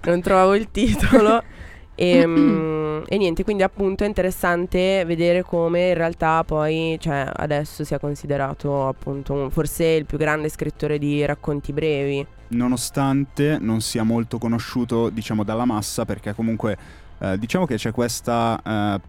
non 0.11 0.21
trovavo 0.21 0.55
il 0.55 0.71
titolo. 0.71 1.43
E, 2.01 2.27
mm, 2.27 3.03
e 3.09 3.19
niente, 3.19 3.45
quindi 3.45 3.63
appunto 3.63 4.05
è 4.05 4.07
interessante 4.07 5.05
vedere 5.05 5.43
come 5.43 5.89
in 5.89 5.95
realtà 5.95 6.43
poi, 6.45 6.97
cioè 6.99 7.31
adesso 7.31 7.85
sia 7.85 7.99
considerato 7.99 8.89
appunto 8.89 9.35
un- 9.35 9.51
forse 9.51 9.85
il 9.85 10.07
più 10.07 10.17
grande 10.17 10.49
scrittore 10.49 10.97
di 10.99 11.23
racconti 11.27 11.75
brevi. 11.75 12.27
nonostante 12.49 13.59
non 13.61 13.83
sia 13.83 14.03
molto 14.03 14.39
conosciuto, 14.39 15.11
diciamo, 15.11 15.45
dalla 15.45 15.67
massa, 15.67 16.07
perché 16.07 16.33
comunque 16.35 16.77
eh, 17.19 17.39
diciamo 17.39 17.67
che 17.67 17.75
c'è 17.77 17.91
questa 17.91 18.59
eh, 18.65 19.01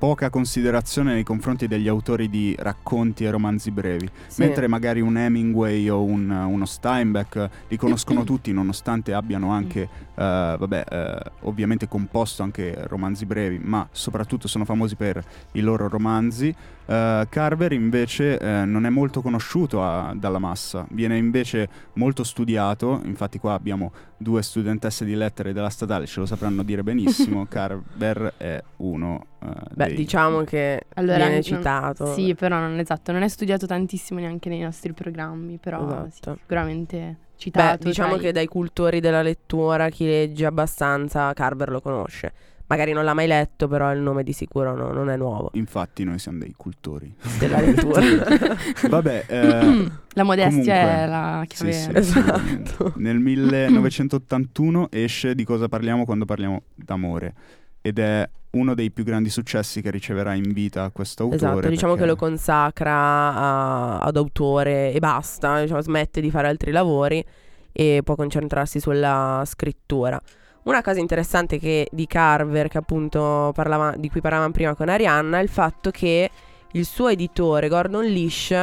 poca 0.00 0.30
considerazione 0.30 1.12
nei 1.12 1.24
confronti 1.24 1.68
degli 1.68 1.86
autori 1.86 2.30
di 2.30 2.56
racconti 2.58 3.24
e 3.24 3.30
romanzi 3.30 3.70
brevi, 3.70 4.08
Sì. 4.28 4.40
mentre 4.40 4.66
magari 4.66 5.02
un 5.02 5.14
Hemingway 5.18 5.90
o 5.90 6.02
un- 6.02 6.30
uno 6.30 6.64
Steinbeck 6.64 7.50
li 7.68 7.76
conoscono 7.76 8.24
tutti, 8.24 8.50
nonostante 8.50 9.12
abbiano 9.12 9.50
anche, 9.50 9.82
eh, 9.82 10.56
vabbè, 10.58 10.84
eh, 10.90 11.30
ovviamente 11.40 11.86
composto 11.86 12.42
anche 12.42 12.74
romanzi 12.88 13.26
brevi, 13.26 13.60
ma 13.62 13.86
soprattutto 13.92 14.48
sono 14.48 14.64
famosi 14.64 14.96
per 14.96 15.22
i 15.52 15.60
loro 15.60 15.86
romanzi. 15.86 16.54
Eh, 16.90 17.26
Carver 17.28 17.70
invece 17.70 18.36
eh, 18.36 18.64
non 18.64 18.84
è 18.84 18.88
molto 18.88 19.22
conosciuto 19.22 19.80
a- 19.80 20.12
dalla 20.16 20.40
massa, 20.40 20.84
viene 20.90 21.16
invece 21.16 21.68
molto 21.92 22.24
studiato, 22.24 23.00
infatti 23.04 23.38
qua 23.38 23.52
abbiamo 23.54 23.92
due 24.16 24.42
studentesse 24.42 25.04
di 25.04 25.14
lettere 25.14 25.52
della 25.52 25.68
statale, 25.70 26.06
ce 26.06 26.18
lo 26.18 26.26
sapranno 26.26 26.64
dire 26.64 26.82
benissimo, 26.82 27.46
Carver 27.48 28.34
è 28.36 28.60
uno 28.78 29.24
eh, 29.40 29.46
Beh, 29.72 29.86
dei... 29.86 29.94
diciamo 29.94 30.42
che 30.42 30.86
Allora, 30.94 31.18
viene 31.18 31.32
non- 31.34 31.42
citato. 31.42 32.12
Sì, 32.12 32.34
però 32.34 32.58
non 32.58 32.76
esatto, 32.80 33.12
non 33.12 33.22
è 33.22 33.28
studiato 33.28 33.66
tantissimo 33.66 34.18
neanche 34.18 34.48
nei 34.48 34.60
nostri 34.60 34.92
programmi, 34.92 35.58
però 35.58 36.08
sì, 36.10 36.18
Esatto. 36.18 36.38
sicuramente 36.40 36.96
Beh, 36.98 37.16
citato. 37.36 37.86
diciamo 37.86 38.08
tra 38.14 38.18
i- 38.18 38.20
che 38.24 38.32
dai 38.32 38.46
cultori 38.48 38.98
della 38.98 39.22
lettura, 39.22 39.88
chi 39.90 40.06
legge 40.06 40.44
abbastanza, 40.44 41.32
Carver 41.34 41.70
lo 41.70 41.80
conosce. 41.80 42.32
Magari 42.70 42.92
non 42.92 43.02
l'ha 43.04 43.14
mai 43.14 43.26
letto, 43.26 43.66
però 43.66 43.92
il 43.92 43.98
nome 44.00 44.22
di 44.22 44.32
sicuro 44.32 44.76
no- 44.76 44.92
non 44.92 45.10
è 45.10 45.16
nuovo 45.16 45.50
Infatti 45.54 46.04
noi 46.04 46.20
siamo 46.20 46.38
dei 46.38 46.54
cultori. 46.56 47.12
della 47.38 47.60
lettura. 47.60 48.00
Vabbè, 48.88 49.24
eh, 49.26 49.90
La 50.14 50.22
modestia 50.22 50.48
comunque- 50.48 50.72
è 50.72 51.06
la 51.06 51.44
sì, 51.48 51.56
chiave. 51.56 51.72
sì, 51.72 51.90
Esatto. 51.94 51.98
assolutamente. 52.30 52.92
Nel 52.96 53.18
1981 53.18 54.88
esce 54.90 55.34
Di 55.34 55.44
cosa 55.44 55.68
parliamo 55.68 56.04
quando 56.04 56.24
parliamo 56.24 56.62
d'amore 56.74 57.34
ed 57.82 57.98
è 57.98 58.28
uno 58.52 58.74
dei 58.74 58.90
più 58.90 59.04
grandi 59.04 59.30
successi 59.30 59.80
che 59.80 59.90
riceverà 59.90 60.34
in 60.34 60.52
vita 60.52 60.90
questo 60.92 61.22
autore. 61.24 61.36
esatto, 61.50 61.68
diciamo 61.68 61.92
che 61.94 62.00
perché- 62.00 62.14
lo 62.14 62.18
consacra 62.28 62.92
a- 62.94 63.98
ad 64.00 64.16
autore 64.16 64.92
e 64.92 64.98
basta, 64.98 65.60
diciamo, 65.62 65.80
smette 65.80 66.20
di 66.20 66.30
fare 66.30 66.48
altri 66.48 66.70
lavori 66.72 67.24
e 67.72 68.00
può 68.04 68.16
concentrarsi 68.16 68.80
sulla 68.80 69.42
scrittura. 69.46 70.20
Una 70.62 70.82
cosa 70.82 71.00
interessante 71.00 71.58
che 71.58 71.88
di 71.90 72.06
Carver, 72.06 72.68
che 72.68 72.76
appunto 72.76 73.50
parlava, 73.54 73.94
di 73.96 74.10
cui 74.10 74.20
parlavamo 74.20 74.52
prima 74.52 74.74
con 74.74 74.90
Arianna, 74.90 75.38
è 75.38 75.42
il 75.42 75.48
fatto 75.48 75.90
che 75.90 76.30
il 76.72 76.84
suo 76.84 77.08
editore 77.08 77.68
Gordon 77.68 78.04
Lish, 78.04 78.54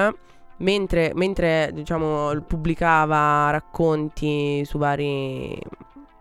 mentre, 0.58 1.12
mentre 1.16 1.72
diciamo, 1.74 2.40
pubblicava 2.46 3.50
racconti 3.50 4.64
su 4.64 4.78
vari, 4.78 5.60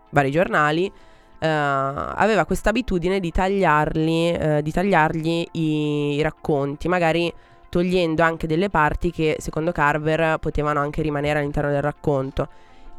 vari 0.09 0.31
giornali, 0.31 0.91
eh, 1.39 1.47
aveva 1.47 2.45
questa 2.45 2.69
abitudine 2.69 3.19
di 3.19 3.31
eh, 3.31 4.61
di 4.63 4.71
tagliargli 4.71 5.47
i, 5.51 6.15
i 6.15 6.21
racconti, 6.23 6.87
magari 6.87 7.31
togliendo 7.69 8.23
anche 8.23 8.47
delle 8.47 8.69
parti 8.71 9.11
che 9.11 9.35
secondo 9.39 9.71
Carver 9.71 10.39
potevano 10.39 10.79
anche 10.79 11.03
rimanere 11.03 11.37
all'interno 11.37 11.69
del 11.69 11.83
racconto. 11.83 12.47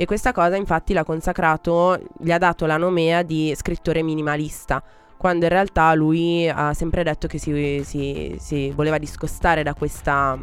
E 0.01 0.07
questa 0.07 0.31
cosa 0.33 0.55
infatti 0.55 0.93
l'ha 0.93 1.03
consacrato, 1.03 1.99
gli 2.21 2.31
ha 2.31 2.39
dato 2.39 2.67
la 2.67 2.77
nomea 2.77 3.23
di 3.23 3.53
scrittore 3.57 4.03
minimalista, 4.05 4.81
quando 5.17 5.45
in 5.47 5.51
realtà 5.51 5.93
lui 5.95 6.49
ha 6.49 6.73
sempre 6.73 7.03
detto 7.03 7.27
che 7.27 7.39
si, 7.39 7.83
si- 7.85 8.37
si 8.39 8.71
voleva 8.71 8.99
discostare 8.99 9.65
da 9.65 9.75
questa 9.75 10.39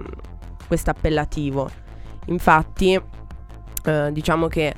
questo 0.67 0.89
appellativo. 0.89 1.69
Infatti, 2.25 2.99
eh, 3.85 4.09
diciamo 4.11 4.47
che 4.47 4.73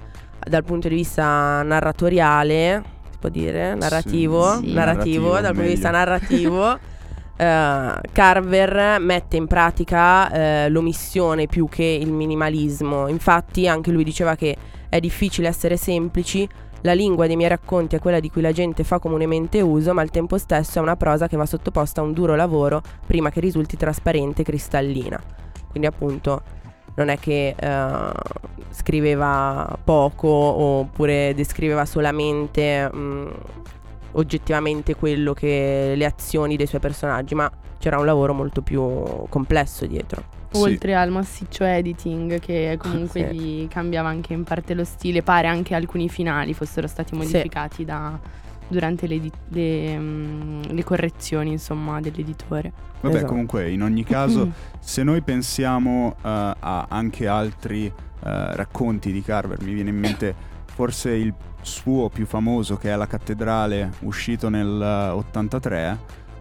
dal 0.48 0.64
punto 0.64 0.90
di 0.90 0.96
vista 0.96 1.64
narratoriale, 1.64 2.84
si 3.10 3.18
può 3.20 3.30
dire, 3.30 3.74
narrativo, 3.74 4.44
Sì. 4.60 4.74
narrativo, 4.74 4.76
Narrativo, 4.76 5.32
dal 5.40 5.54
punto 5.54 5.62
di 5.62 5.68
vista 5.74 5.90
narrativo, 5.90 6.78
eh, 7.38 7.94
Carver 8.12 9.00
mette 9.00 9.38
in 9.38 9.48
pratica 9.48 10.32
eh, 10.32 10.70
l'omissione 10.70 11.46
più 11.46 11.68
che 11.70 11.84
il 11.84 12.12
minimalismo. 12.12 13.08
Infatti, 13.08 13.68
anche 13.68 13.92
lui 13.92 14.04
diceva 14.04 14.36
che 14.36 14.56
è 14.90 15.00
difficile 15.00 15.48
essere 15.48 15.78
semplici. 15.78 16.48
La 16.82 16.94
lingua 16.94 17.28
dei 17.28 17.36
miei 17.36 17.50
racconti 17.50 17.96
è 17.96 18.00
quella 18.00 18.20
di 18.20 18.30
cui 18.30 18.42
la 18.42 18.52
gente 18.52 18.84
fa 18.84 19.00
comunemente 19.00 19.62
uso, 19.62 19.94
ma 19.94 20.02
al 20.02 20.12
tempo 20.12 20.38
stesso 20.38 20.80
è 20.80 20.82
una 20.82 20.96
prosa 20.96 21.28
che 21.28 21.38
va 21.38 21.46
sottoposta 21.46 22.02
a 22.02 22.04
un 22.04 22.14
duro 22.14 22.36
lavoro 22.36 22.82
prima 23.06 23.30
che 23.30 23.40
risulti 23.40 23.78
trasparente 23.78 24.42
e 24.42 24.46
cristallina. 24.46 25.22
Quindi 25.70 25.88
appunto 25.88 26.42
non 26.96 27.10
è 27.10 27.18
che 27.18 27.56
eh, 27.58 28.12
scriveva 28.72 29.78
poco 29.84 30.28
oppure 30.28 31.34
descriveva 31.36 31.86
solamente 31.86 32.90
mh, 32.92 33.30
oggettivamente 34.14 34.96
quello 34.96 35.34
che 35.34 35.94
le 35.96 36.06
azioni 36.06 36.56
dei 36.56 36.68
suoi 36.68 36.82
personaggi, 36.82 37.36
ma 37.36 37.50
c'era 37.80 37.98
un 38.00 38.06
lavoro 38.06 38.34
molto 38.34 38.62
più 38.62 39.26
complesso 39.30 39.86
dietro. 39.86 40.24
Sì. 40.52 40.62
Oltre 40.62 40.96
al 40.96 41.12
massiccio 41.12 41.64
editing 41.66 42.40
che 42.40 42.76
comunque 42.80 43.28
Sì. 43.30 43.36
gli 43.36 43.68
cambiava 43.68 44.10
anche 44.10 44.34
in 44.34 44.44
parte 44.44 44.74
lo 44.74 44.84
stile, 44.86 45.22
pare 45.22 45.48
anche 45.48 45.76
alcuni 45.76 46.10
finali 46.10 46.54
fossero 46.54 46.88
stati 46.88 47.16
modificati 47.16 47.84
da- 47.86 48.18
durante 48.70 49.08
le, 49.08 49.22
le, 49.50 49.98
mm, 49.98 50.62
le 50.70 50.84
correzioni 50.84 51.52
insomma 51.52 52.00
dell'editore. 52.02 52.72
Vabbè, 53.02 53.16
Esatto. 53.16 53.30
comunque, 53.32 53.70
in 53.70 53.84
ogni 53.84 54.04
caso, 54.04 54.50
se 54.80 55.04
noi 55.04 55.22
pensiamo 55.22 56.16
eh, 56.18 56.54
a 56.60 56.86
anche 56.90 57.28
altri 57.28 57.86
eh, 57.86 57.92
racconti 58.56 59.12
di 59.12 59.22
Carver, 59.22 59.62
mi 59.62 59.74
viene 59.74 59.90
in 59.92 59.98
mente 59.98 60.34
forse 60.66 61.12
il 61.12 61.34
suo 61.68 62.10
più 62.10 62.26
famoso 62.26 62.78
che 62.78 62.92
è 62.92 62.96
La 62.96 63.06
cattedrale, 63.06 63.92
uscito 64.00 64.50
nel 64.50 64.82
eh, 64.82 65.10
83, 65.10 66.00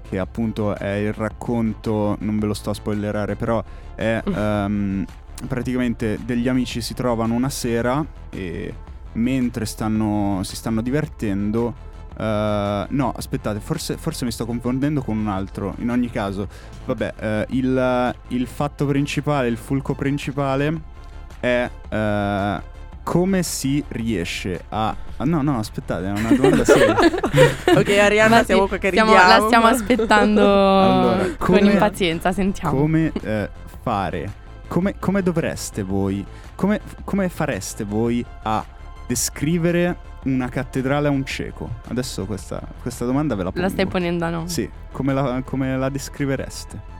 che 0.08 0.18
appunto 0.18 0.74
è 0.74 0.94
il 0.94 1.12
racconto, 1.12 2.16
non 2.20 2.38
ve 2.38 2.46
lo 2.46 2.54
sto 2.54 2.70
a 2.70 2.74
spoilerare, 2.74 3.34
però 3.36 3.62
è 3.94 4.22
ehm, 4.24 5.04
praticamente 5.46 6.18
degli 6.24 6.48
amici 6.48 6.80
si 6.80 6.94
trovano 6.94 7.34
una 7.34 7.50
sera 7.50 8.04
e 8.30 8.72
mentre 9.12 9.66
stanno, 9.66 10.40
si 10.42 10.56
stanno 10.56 10.80
divertendo 10.80 11.86
eh, 12.18 12.86
no, 12.88 13.12
aspettate, 13.14 13.60
forse, 13.60 13.96
forse 13.96 14.24
mi 14.24 14.30
sto 14.30 14.46
confondendo 14.46 15.02
con 15.02 15.18
un 15.18 15.28
altro. 15.28 15.74
In 15.78 15.90
ogni 15.90 16.10
caso, 16.10 16.48
vabbè, 16.84 17.14
eh, 17.18 17.46
il, 17.50 18.14
il 18.28 18.46
fatto 18.46 18.86
principale, 18.86 19.48
il 19.48 19.56
fulco 19.56 19.94
principale 19.94 20.94
è 21.40 21.70
eh, 21.88 22.74
come 23.06 23.44
si 23.44 23.84
riesce 23.86 24.64
a... 24.68 24.92
no, 25.18 25.40
no, 25.40 25.60
aspettate, 25.60 26.06
è 26.06 26.10
una 26.10 26.32
domanda 26.32 26.64
seria. 26.64 26.96
ok, 27.78 27.88
Arianna, 28.00 28.42
siamo 28.42 28.66
qua 28.66 28.78
che 28.78 28.88
stiamo- 28.88 29.12
ridiamo. 29.12 29.38
La 29.38 29.46
stiamo 29.46 29.66
aspettando 29.66 30.40
Allora, 30.42 31.24
con 31.38 31.56
come- 31.56 31.70
impazienza, 31.70 32.32
sentiamo. 32.32 32.76
come 32.76 33.12
eh, 33.22 33.48
fare? 33.80 34.32
Come, 34.66 34.98
come 34.98 35.22
dovreste 35.22 35.84
voi? 35.84 36.26
Come, 36.56 36.80
come 37.04 37.28
fareste 37.28 37.84
voi 37.84 38.26
a 38.42 38.64
descrivere 39.06 39.96
una 40.24 40.48
cattedrale 40.48 41.06
a 41.06 41.12
un 41.12 41.24
cieco? 41.24 41.70
Adesso 41.86 42.24
questa, 42.26 42.60
questa 42.82 43.04
domanda 43.04 43.36
ve 43.36 43.44
la 43.44 43.52
pongo. 43.52 43.64
La 43.64 43.70
stai 43.70 43.86
ponendo 43.86 44.24
a 44.24 44.30
no? 44.30 44.48
Sì, 44.48 44.68
come 44.90 45.14
la, 45.14 45.42
come 45.44 45.76
la 45.78 45.88
descrivereste? 45.90 46.94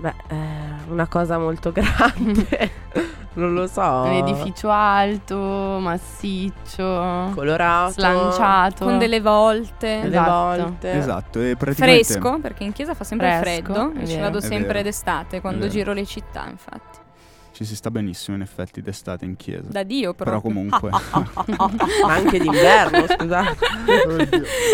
Beh, 0.00 0.14
eh, 0.28 0.34
una 0.88 1.06
cosa 1.08 1.38
molto 1.38 1.72
grande. 1.72 2.70
non 3.34 3.54
lo 3.54 3.66
so. 3.66 3.80
Un 3.80 4.12
edificio 4.12 4.70
alto, 4.70 5.36
massiccio, 5.80 7.30
colorato, 7.34 7.92
slanciato. 7.92 8.84
Con 8.84 8.98
delle 8.98 9.20
volte. 9.20 10.00
delle 10.02 10.16
Esatto. 10.16 10.62
volte. 10.62 10.92
Esatto, 10.92 11.40
e 11.40 11.56
praticamente... 11.56 12.04
Fresco, 12.04 12.38
perché 12.40 12.64
in 12.64 12.72
chiesa 12.72 12.94
fa 12.94 13.04
sempre 13.04 13.38
Fresco, 13.40 13.72
freddo. 13.72 13.92
è 13.98 14.02
E 14.02 14.06
ci 14.06 14.18
vado 14.18 14.38
È 14.38 14.42
sempre 14.42 14.82
d'estate 14.82 15.40
quando 15.40 15.68
giro 15.68 15.92
le 15.92 16.04
città, 16.04 16.46
infatti. 16.48 17.01
Ci 17.52 17.64
si 17.66 17.76
sta 17.76 17.90
benissimo 17.90 18.34
in 18.36 18.42
effetti 18.42 18.80
d'estate 18.80 19.24
in 19.26 19.36
chiesa. 19.36 19.68
Da 19.68 19.82
Dio 19.82 20.14
Però 20.14 20.40
proprio. 20.40 20.52
comunque... 20.52 20.88
Ma 22.06 22.12
anche 22.14 22.38
d'inverno, 22.38 23.06
scusate. 23.06 23.56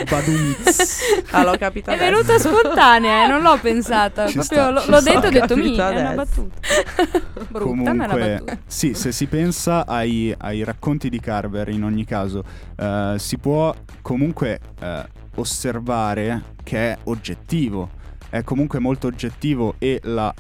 Badumz. 0.09 1.01
Ah, 1.33 1.43
l'ho 1.45 1.57
capita 1.59 1.93
È 1.93 1.95
adesso. 1.97 2.11
venuta 2.11 2.39
spontanea, 2.39 3.25
eh, 3.25 3.29
non 3.29 3.43
l'ho 3.43 3.59
pensata. 3.61 4.27
Ci 4.29 4.35
Proprio 4.39 4.59
sta, 4.61 4.71
l'ho, 4.71 4.81
ci 4.81 4.91
l'ho 4.91 5.01
sta. 5.01 5.11
detto 5.13 5.25
e 5.25 5.29
ho 5.29 5.31
detto 5.31 5.57
mi, 5.57 5.63
Capita 5.75 5.91
è 5.91 6.01
una 6.01 6.11
adesso. 6.23 6.43
battuta. 6.43 7.27
Brutta, 7.49 7.75
ma 7.75 7.91
è 7.91 7.91
una 7.95 8.07
Comunque, 8.07 8.29
battuta. 8.45 8.59
sì, 8.67 8.95
se 8.95 9.13
si 9.13 9.27
pensa 9.27 9.87
ai, 9.87 10.35
ai 10.39 10.65
racconti 10.65 11.09
di 11.09 11.21
Carver, 11.21 11.69
in 11.71 11.85
ogni 11.85 12.05
caso, 12.05 12.45
eh, 12.77 13.15
si 13.19 13.39
può 13.39 13.75
comunque 14.03 14.61
eh, 14.81 15.05
osservare 15.35 16.55
che 16.63 16.93
è 16.93 16.99
oggettivo. 17.05 17.91
È 18.31 18.45
comunque 18.45 18.79
molto 18.79 19.07
oggettivo 19.07 19.75
e 19.79 20.01
la, 20.05 20.33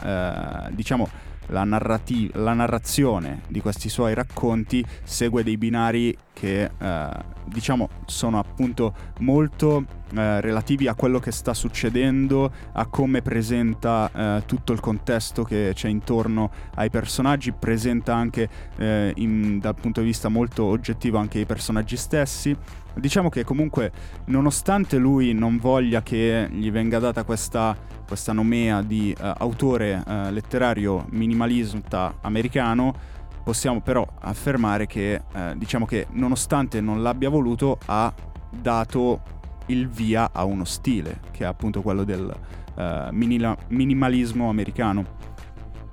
eh, 0.68 0.74
diciamo, 0.74 1.08
la, 1.48 1.64
narrati- 1.64 2.30
la 2.34 2.52
narrazione 2.52 3.42
di 3.48 3.60
questi 3.60 3.88
suoi 3.88 4.14
racconti 4.14 4.84
segue 5.04 5.42
dei 5.42 5.56
binari 5.56 6.16
che 6.38 6.70
eh, 6.78 7.08
diciamo 7.44 7.88
sono 8.06 8.38
appunto 8.38 8.94
molto 9.20 9.84
eh, 10.14 10.40
relativi 10.40 10.86
a 10.86 10.94
quello 10.94 11.18
che 11.18 11.32
sta 11.32 11.52
succedendo, 11.52 12.50
a 12.72 12.86
come 12.86 13.22
presenta 13.22 14.10
eh, 14.14 14.42
tutto 14.46 14.72
il 14.72 14.80
contesto 14.80 15.42
che 15.42 15.72
c'è 15.74 15.88
intorno 15.88 16.50
ai 16.76 16.90
personaggi, 16.90 17.52
presenta 17.52 18.14
anche 18.14 18.48
eh, 18.76 19.12
in- 19.16 19.58
dal 19.58 19.74
punto 19.74 20.00
di 20.00 20.06
vista 20.06 20.28
molto 20.28 20.64
oggettivo 20.64 21.18
anche 21.18 21.40
i 21.40 21.46
personaggi 21.46 21.96
stessi. 21.96 22.56
Diciamo 22.94 23.28
che 23.28 23.44
comunque 23.44 23.92
nonostante 24.26 24.96
lui 24.96 25.32
non 25.32 25.58
voglia 25.58 26.02
che 26.02 26.48
gli 26.50 26.70
venga 26.70 26.98
data 26.98 27.22
questa, 27.22 27.76
questa 28.06 28.32
nomea 28.32 28.82
di 28.82 29.12
eh, 29.12 29.32
autore 29.38 30.02
eh, 30.06 30.30
letterario 30.32 31.06
minimalista 31.10 32.14
americano, 32.22 33.16
possiamo 33.48 33.80
però 33.80 34.06
affermare 34.20 34.86
che 34.86 35.14
eh, 35.14 35.54
diciamo 35.56 35.86
che 35.86 36.06
nonostante 36.10 36.82
non 36.82 37.02
l'abbia 37.02 37.30
voluto 37.30 37.78
ha 37.86 38.12
dato 38.50 39.22
il 39.68 39.88
via 39.88 40.32
a 40.34 40.44
uno 40.44 40.66
stile 40.66 41.20
che 41.30 41.44
è 41.44 41.46
appunto 41.46 41.80
quello 41.80 42.04
del 42.04 42.30
eh, 42.76 43.08
minila- 43.12 43.56
minimalismo 43.68 44.50
americano. 44.50 45.02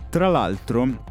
Tra 0.10 0.28
l'altro 0.28 1.02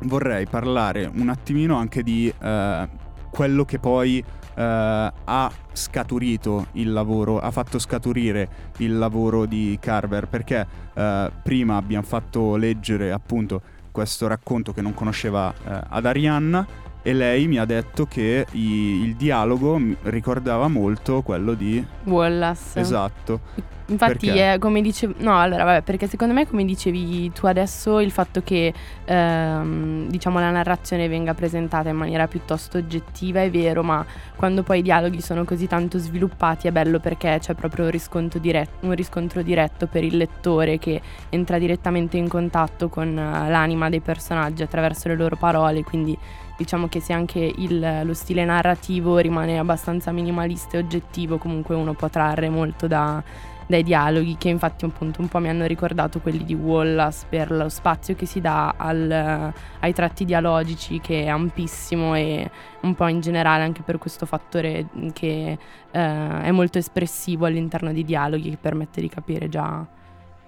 vorrei 0.00 0.46
parlare 0.46 1.10
un 1.10 1.30
attimino 1.30 1.76
anche 1.76 2.02
di 2.02 2.30
eh, 2.38 2.88
quello 3.30 3.64
che 3.64 3.78
poi 3.78 4.18
eh, 4.18 5.12
ha 5.24 5.52
scaturito 5.72 6.66
il 6.72 6.92
lavoro, 6.92 7.38
ha 7.38 7.50
fatto 7.50 7.78
scaturire 7.78 8.72
il 8.76 8.98
lavoro 8.98 9.46
di 9.46 9.78
Carver 9.80 10.28
perché 10.28 10.66
eh, 10.92 11.32
prima 11.42 11.76
abbiamo 11.76 12.04
fatto 12.04 12.56
leggere 12.56 13.10
appunto 13.10 13.62
questo 13.94 14.26
racconto 14.26 14.72
che 14.72 14.82
non 14.82 14.92
conosceva 14.92 15.54
eh, 15.54 15.80
ad 15.88 16.04
Arianna 16.04 16.66
e 17.06 17.12
lei 17.12 17.46
mi 17.46 17.58
ha 17.58 17.66
detto 17.66 18.06
che 18.06 18.46
i- 18.52 19.02
il 19.04 19.14
dialogo 19.14 19.78
ricordava 20.04 20.68
molto 20.68 21.20
quello 21.20 21.52
di... 21.52 21.84
Wallace. 22.04 22.80
Esatto. 22.80 23.40
Infatti 23.86 24.28
Perché? 24.28 24.52
è 24.54 24.58
come 24.58 24.80
dicevo, 24.80 25.12
no 25.18 25.38
allora 25.38 25.64
vabbè 25.64 25.82
perché 25.82 26.06
secondo 26.08 26.32
me 26.32 26.46
come 26.48 26.64
dicevi 26.64 27.30
tu 27.32 27.44
adesso 27.44 28.00
il 28.00 28.10
fatto 28.10 28.40
che 28.42 28.72
ehm, 29.04 30.08
diciamo 30.08 30.38
la 30.38 30.50
narrazione 30.50 31.06
venga 31.06 31.34
presentata 31.34 31.90
in 31.90 31.96
maniera 31.96 32.26
piuttosto 32.26 32.78
oggettiva 32.78 33.42
è 33.42 33.50
vero 33.50 33.82
ma 33.82 34.02
quando 34.36 34.62
poi 34.62 34.78
i 34.78 34.82
dialoghi 34.82 35.20
sono 35.20 35.44
così 35.44 35.66
tanto 35.66 35.98
sviluppati 35.98 36.66
è 36.66 36.72
bello 36.72 36.98
perché 36.98 37.36
c'è 37.38 37.52
proprio 37.52 37.84
un 37.84 37.90
riscontro, 37.90 38.38
diretto, 38.38 38.86
un 38.86 38.94
riscontro 38.94 39.42
diretto 39.42 39.86
per 39.86 40.02
il 40.02 40.16
lettore 40.16 40.78
che 40.78 41.02
entra 41.28 41.58
direttamente 41.58 42.16
in 42.16 42.26
contatto 42.28 42.88
con 42.88 43.08
eh, 43.08 43.50
l'anima 43.50 43.90
dei 43.90 44.00
personaggi 44.00 44.62
attraverso 44.62 45.08
le 45.08 45.16
loro 45.16 45.36
parole 45.36 45.82
quindi 45.82 46.16
diciamo 46.56 46.88
che 46.88 47.00
se 47.00 47.12
anche 47.12 47.38
il- 47.56 48.02
lo 48.04 48.14
stile 48.14 48.44
narrativo 48.44 49.18
rimane 49.18 49.58
abbastanza 49.58 50.12
minimalista 50.12 50.76
e 50.76 50.80
oggettivo 50.80 51.38
comunque 51.38 51.74
uno 51.74 51.94
può 51.94 52.08
trarre 52.08 52.48
molto 52.48 52.86
da 52.86 53.22
dai 53.66 53.82
dialoghi 53.82 54.36
che 54.36 54.50
infatti 54.50 54.84
appunto 54.84 55.22
un 55.22 55.28
po' 55.28 55.38
mi 55.38 55.48
hanno 55.48 55.64
ricordato 55.64 56.20
quelli 56.20 56.44
di 56.44 56.52
Wallace 56.54 57.24
per 57.26 57.50
lo 57.50 57.70
spazio 57.70 58.14
che 58.14 58.26
si 58.26 58.40
dà 58.42 58.74
al- 58.76 59.52
ai 59.80 59.92
tratti 59.94 60.26
dialogici 60.26 61.00
che 61.00 61.24
è 61.24 61.28
ampissimo 61.28 62.14
e 62.14 62.50
un 62.82 62.94
po' 62.94 63.06
in 63.08 63.20
generale 63.20 63.62
anche 63.62 63.80
per 63.82 63.96
questo 63.96 64.26
fattore 64.26 64.88
che 65.14 65.58
eh, 65.90 66.40
è 66.42 66.50
molto 66.50 66.76
espressivo 66.76 67.46
all'interno 67.46 67.90
dei 67.92 68.04
dialoghi 68.04 68.50
che 68.50 68.58
permette 68.60 69.00
di 69.00 69.08
capire 69.08 69.48
già 69.48 69.82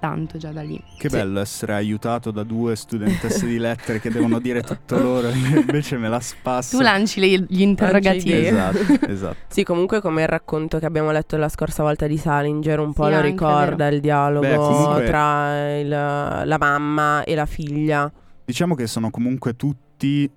tanto 0.09 0.39
già 0.39 0.51
da 0.53 0.63
lì. 0.63 0.81
Che 0.99 1.09
Sì. 1.09 1.17
bello 1.17 1.41
essere 1.41 1.75
aiutato 1.75 2.31
da 2.31 2.43
due 2.45 2.77
studentesse 2.77 3.47
di 3.47 3.59
lettere 3.59 4.01
che 4.01 4.11
devono 4.11 4.39
dire 4.39 4.63
tutto 4.63 4.97
loro, 5.03 5.29
io 5.31 5.61
invece 5.61 5.97
me 5.97 6.09
la 6.09 6.21
spasso. 6.21 6.77
Tu 6.77 6.83
lanci 6.83 7.21
le- 7.21 7.45
gli 7.49 7.61
interrogativi. 7.63 8.47
Esatto, 8.47 8.79
esatto. 9.11 9.37
Sì, 9.49 9.65
comunque 9.65 10.01
come 10.01 10.23
il 10.23 10.29
racconto 10.29 10.79
che 10.79 10.87
abbiamo 10.87 11.11
letto 11.11 11.37
la 11.37 11.49
scorsa 11.49 11.83
volta 11.83 12.07
di 12.07 12.17
Salinger, 12.17 12.79
un 12.79 12.93
po' 12.93 13.05
Sì, 13.05 13.11
lo 13.11 13.17
anche, 13.17 13.29
ricorda 13.31 13.89
il 13.89 14.01
dialogo 14.01 14.47
Beh, 14.47 14.55
comunque- 14.57 15.05
tra 15.07 15.79
il- 15.79 15.89
la 15.89 16.57
mamma 16.59 17.25
e 17.25 17.35
la 17.35 17.47
figlia. 17.47 18.11
Diciamo 18.45 18.75
che 18.75 18.87
sono 18.87 19.11
comunque 19.11 19.57
tutti, 19.57 20.31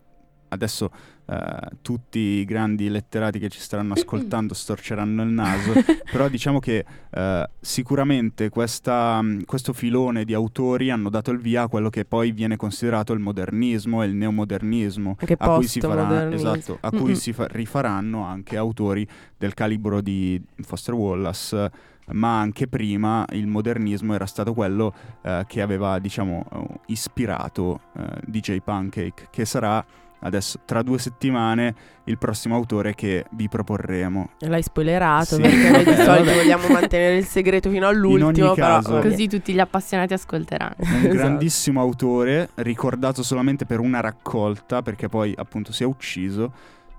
adesso 0.49 0.91
eh, 1.25 1.69
tutti 1.81 2.19
i 2.19 2.45
grandi 2.45 2.89
letterati 2.89 3.37
che 3.39 3.49
ci 3.49 3.59
staranno 3.59 3.93
ascoltando 3.93 4.53
storceranno 4.53 5.21
il 5.21 5.29
naso, 5.29 5.73
però 6.11 6.27
diciamo 6.27 6.59
che 6.59 6.83
eh, 7.09 7.49
sicuramente 7.59 8.49
questa, 8.49 9.21
mh, 9.21 9.45
questo 9.45 9.73
filone 9.73 10.25
di 10.25 10.33
autori 10.33 10.89
hanno 10.89 11.09
dato 11.09 11.31
il 11.31 11.39
via 11.39 11.63
a 11.63 11.67
quello 11.67 11.89
che 11.89 12.05
poi 12.05 12.31
viene 12.31 12.55
considerato 12.55 13.13
il 13.13 13.19
modernismo 13.19 14.01
e 14.01 14.07
il 14.07 14.15
neomodernismo. 14.15 15.17
Anche 15.19 15.35
a 15.37 15.55
cui 15.55 15.67
si, 15.67 15.79
farà, 15.79 16.31
esatto, 16.31 16.77
a 16.81 16.89
cui 16.89 17.15
si 17.15 17.31
fa- 17.31 17.47
rifaranno 17.47 18.23
anche 18.23 18.57
autori 18.57 19.07
del 19.37 19.53
calibro 19.53 20.01
di 20.01 20.41
Foster 20.61 20.95
Wallace, 20.95 21.71
ma 22.11 22.39
anche 22.39 22.67
prima 22.67 23.25
il 23.33 23.45
modernismo 23.47 24.13
era 24.13 24.25
stato 24.25 24.53
quello 24.53 24.93
eh, 25.21 25.43
che 25.47 25.61
aveva, 25.61 25.99
diciamo, 25.99 26.45
eh, 26.51 26.79
ispirato 26.87 27.81
eh, 27.95 28.21
DJ 28.25 28.61
Pancake, 28.61 29.27
che 29.29 29.45
sarà 29.45 29.85
adesso 30.21 30.59
tra 30.65 30.81
due 30.81 30.99
settimane 30.99 31.75
il 32.05 32.17
prossimo 32.17 32.55
autore 32.55 32.95
che 32.95 33.25
vi 33.31 33.47
proporremo. 33.47 34.31
L'hai 34.39 34.63
spoilerato 34.63 35.35
Sì, 35.35 35.41
perché 35.41 35.69
noi 35.69 35.83
di 35.83 35.95
solito 36.03 36.33
vogliamo 36.33 36.67
mantenere 36.69 37.17
il 37.17 37.25
segreto 37.25 37.69
fino 37.69 37.87
all'ultimo, 37.87 38.53
però 38.53 38.75
caso- 38.75 38.93
vabbè. 38.93 39.09
Così 39.09 39.27
tutti 39.27 39.53
gli 39.53 39.59
appassionati 39.59 40.13
ascolteranno. 40.13 40.75
Un 40.79 40.87
Esatto. 40.95 41.13
grandissimo 41.13 41.79
autore, 41.81 42.49
ricordato 42.55 43.21
solamente 43.23 43.65
per 43.65 43.79
una 43.79 43.99
raccolta, 43.99 44.81
perché 44.81 45.07
poi 45.07 45.33
appunto 45.37 45.71
si 45.71 45.83
è 45.83 45.85
ucciso, 45.85 46.51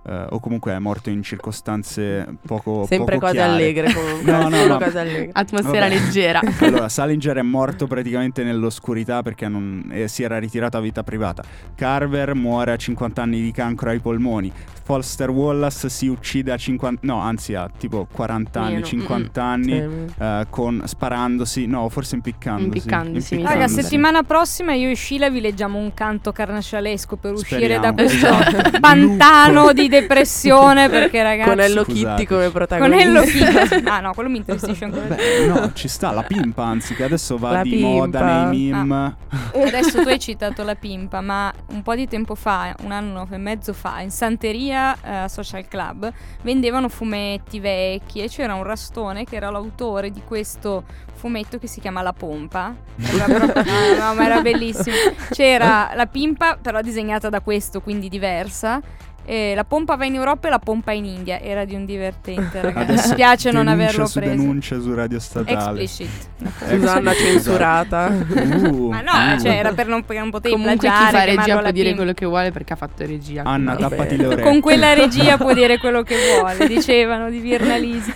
eh, 0.07 0.27
o 0.31 0.41
comunque 0.41 0.73
è 0.73 0.79
morto 0.79 1.11
in 1.11 1.23
circostanze 1.23 2.27
poco 2.47 2.87
sempre 2.89 3.15
poco 3.17 3.27
cose 3.27 3.37
chiare. 3.39 3.53
allegre 3.53 3.93
comunque. 3.95 4.31
No, 4.33 4.49
no, 4.49 4.67
no. 4.67 4.79
cose 4.79 4.99
allegre. 4.99 5.31
Atmosfera 5.33 5.89
Vabbè. 5.89 5.95
leggera. 6.01 6.41
Allora, 6.61 6.89
Salinger 6.89 7.37
è 7.39 7.43
morto 7.43 7.87
praticamente 7.87 8.43
nell'oscurità 8.45 9.23
perché 9.23 9.49
non- 9.49 9.89
eh, 9.93 10.09
si 10.09 10.23
era 10.23 10.39
ritirato 10.39 10.77
a 10.77 10.81
vita 10.81 11.03
privata. 11.03 11.43
Carver 11.75 12.35
muore 12.35 12.73
a 12.73 12.77
50 12.77 13.23
anni 13.23 13.41
di 13.41 13.51
cancro 13.53 13.91
ai 13.91 13.99
polmoni. 14.01 14.53
Foster 14.83 15.31
Wallace 15.31 15.89
si 15.89 16.09
uccide 16.09 16.51
a 16.53 16.57
50... 16.57 17.07
No, 17.07 17.21
anzi 17.21 17.55
a 17.55 17.71
tipo 17.77 18.07
40 18.13 18.61
anni, 18.61 18.73
Meno. 18.75 18.85
50 18.87 19.43
anni, 19.43 19.73
Sì. 19.73 20.13
eh, 20.19 20.47
con, 20.51 20.83
sparandosi, 20.85 21.67
no, 21.67 21.89
forse 21.89 22.17
impiccandosi. 22.17 22.67
Impiccandosi, 22.67 23.35
mi 23.37 23.43
Raga, 23.43 23.55
Impiccandosi. 23.55 23.83
settimana 23.83 24.23
prossima 24.25 24.73
io 24.75 24.91
e 24.91 24.97
Sheila 24.97 25.31
vi 25.31 25.41
leggiamo 25.41 25.79
un 25.79 25.95
canto 25.95 26.33
carnascialesco 26.33 27.17
per 27.17 27.33
uscire 27.35 27.61
Speriamo. 27.77 27.83
da 27.85 27.93
questo 27.93 28.27
Esatto. 28.27 28.79
pantano 28.81 29.73
di 29.73 29.89
depressione 29.91 30.89
perché 30.89 31.23
ragazzi 31.23 31.49
Con 31.51 31.61
Hello. 31.61 31.85
Kitty 31.85 32.25
come 32.25 32.51
protagonista. 32.51 33.05
con 33.05 33.17
Hello 33.17 33.23
Kitty. 33.23 33.85
Ah 33.91 34.01
no, 34.01 34.15
quello 34.15 34.29
mi 34.31 34.39
intristisce 34.39 34.85
ancora. 34.85 35.15
Beh, 35.15 35.47
no, 35.47 35.73
ci 35.75 35.89
sta 35.89 36.11
la 36.13 36.23
pimpa, 36.23 36.65
anzi, 36.65 36.95
che 36.95 37.05
adesso 37.05 37.37
va 37.37 37.51
La 37.53 37.63
di 37.63 37.71
pimpa. 37.71 37.87
moda 37.89 38.49
nei 38.49 38.71
meme. 38.71 39.17
più. 39.53 39.61
Adesso 39.61 40.03
tu 40.03 40.09
hai 40.09 40.19
citato 40.19 40.63
la 40.63 40.75
pimpa, 40.75 41.21
ma 41.21 41.53
un 41.69 41.83
po' 41.83 41.95
di 41.95 42.07
tempo 42.09 42.35
fa, 42.35 42.75
un 42.83 42.93
anno 42.93 43.27
e 43.31 43.37
mezzo 43.37 43.73
fa, 43.73 44.01
in 44.01 44.11
Santeria 44.11 44.97
eh, 45.25 45.29
Social 45.29 45.67
Club 45.69 46.11
vendevano 46.43 46.89
fumetti 46.89 47.59
vecchi 47.61 48.21
e 48.23 48.29
c'era 48.29 48.55
un 48.55 48.63
rastone 48.63 49.25
che 49.25 49.37
era 49.37 49.51
l'autore 49.51 50.11
di 50.11 50.23
questo 50.27 50.85
fumetto 51.15 51.59
che 51.59 51.67
si 51.67 51.81
chiama 51.81 52.01
La 52.03 52.13
Pompa. 52.15 52.75
Era 52.97 53.25
proprio- 53.25 53.63
no, 53.99 54.05
no, 54.07 54.15
ma 54.15 54.25
era 54.25 54.41
bellissimo. 54.41 54.95
C'era 55.31 55.91
la 55.95 56.07
pimpa, 56.07 56.57
però 56.61 56.81
disegnata 56.81 57.29
da 57.29 57.41
questo, 57.41 57.81
quindi 57.81 58.09
diversa. 58.09 58.81
E 59.25 59.55
la 59.55 59.65
pompa 59.65 59.97
va 59.97 60.07
in 60.07 60.15
Europa 60.15 60.49
e 60.49 60.51
la 60.51 60.59
pompa 60.59 60.93
in 60.93 61.05
India. 61.05 61.41
Era 61.41 61.65
di 61.65 61.75
un 61.75 61.85
divertente, 61.85 62.61
ragazzi. 62.63 62.93
Mi 62.93 62.99
spiace 62.99 63.51
non 63.51 63.69
averlo 63.69 64.07
su 64.07 64.19
preso. 64.19 64.35
denuncia 64.35 64.81
su 64.81 64.95
Radio 64.95 65.21
Statale. 65.21 65.83
Explicit. 65.83 66.29
Susanna 66.69 67.13
censurata. 67.15 68.09
Uh, 68.61 68.89
Ma 68.89 69.01
no, 69.01 69.35
uh. 69.35 69.41
cioè 69.41 69.53
era 69.53 69.73
per 69.73 69.87
non, 69.87 70.05
perché 70.05 70.21
non 70.21 70.31
potevi 70.31 70.55
Comunque 70.55 70.89
chi 70.89 70.95
fa 71.11 71.25
regia 71.25 71.59
può 71.59 71.71
dire 71.71 71.85
pimpa. 71.89 71.97
quello 71.97 72.13
che 72.13 72.27
vuole 72.27 72.51
perché 72.53 72.73
ha 72.73 72.77
fatto 72.77 73.07
regia. 73.07 73.43
Anna, 73.45 73.75
tappati 73.77 74.17
le 74.17 74.27
orecchie. 74.27 74.45
Con 74.45 74.61
quella 74.61 74.93
regia 74.95 75.37
può 75.37 75.53
dire 75.53 75.79
quello 75.79 76.03
che 76.03 76.17
vuole, 76.37 76.67
dicevano 76.67 77.31
di 77.31 77.39
Virnalisi. 77.39 78.13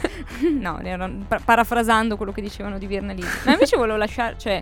No, 0.60 0.80
parafrasando 1.44 2.16
quello 2.16 2.32
che 2.32 2.42
dicevano 2.42 2.78
di 2.78 2.86
Virnalisi. 2.86 3.28
Ma 3.44 3.52
invece 3.52 3.76
volevo 3.76 3.96
lasciare, 3.96 4.34
cioè, 4.38 4.60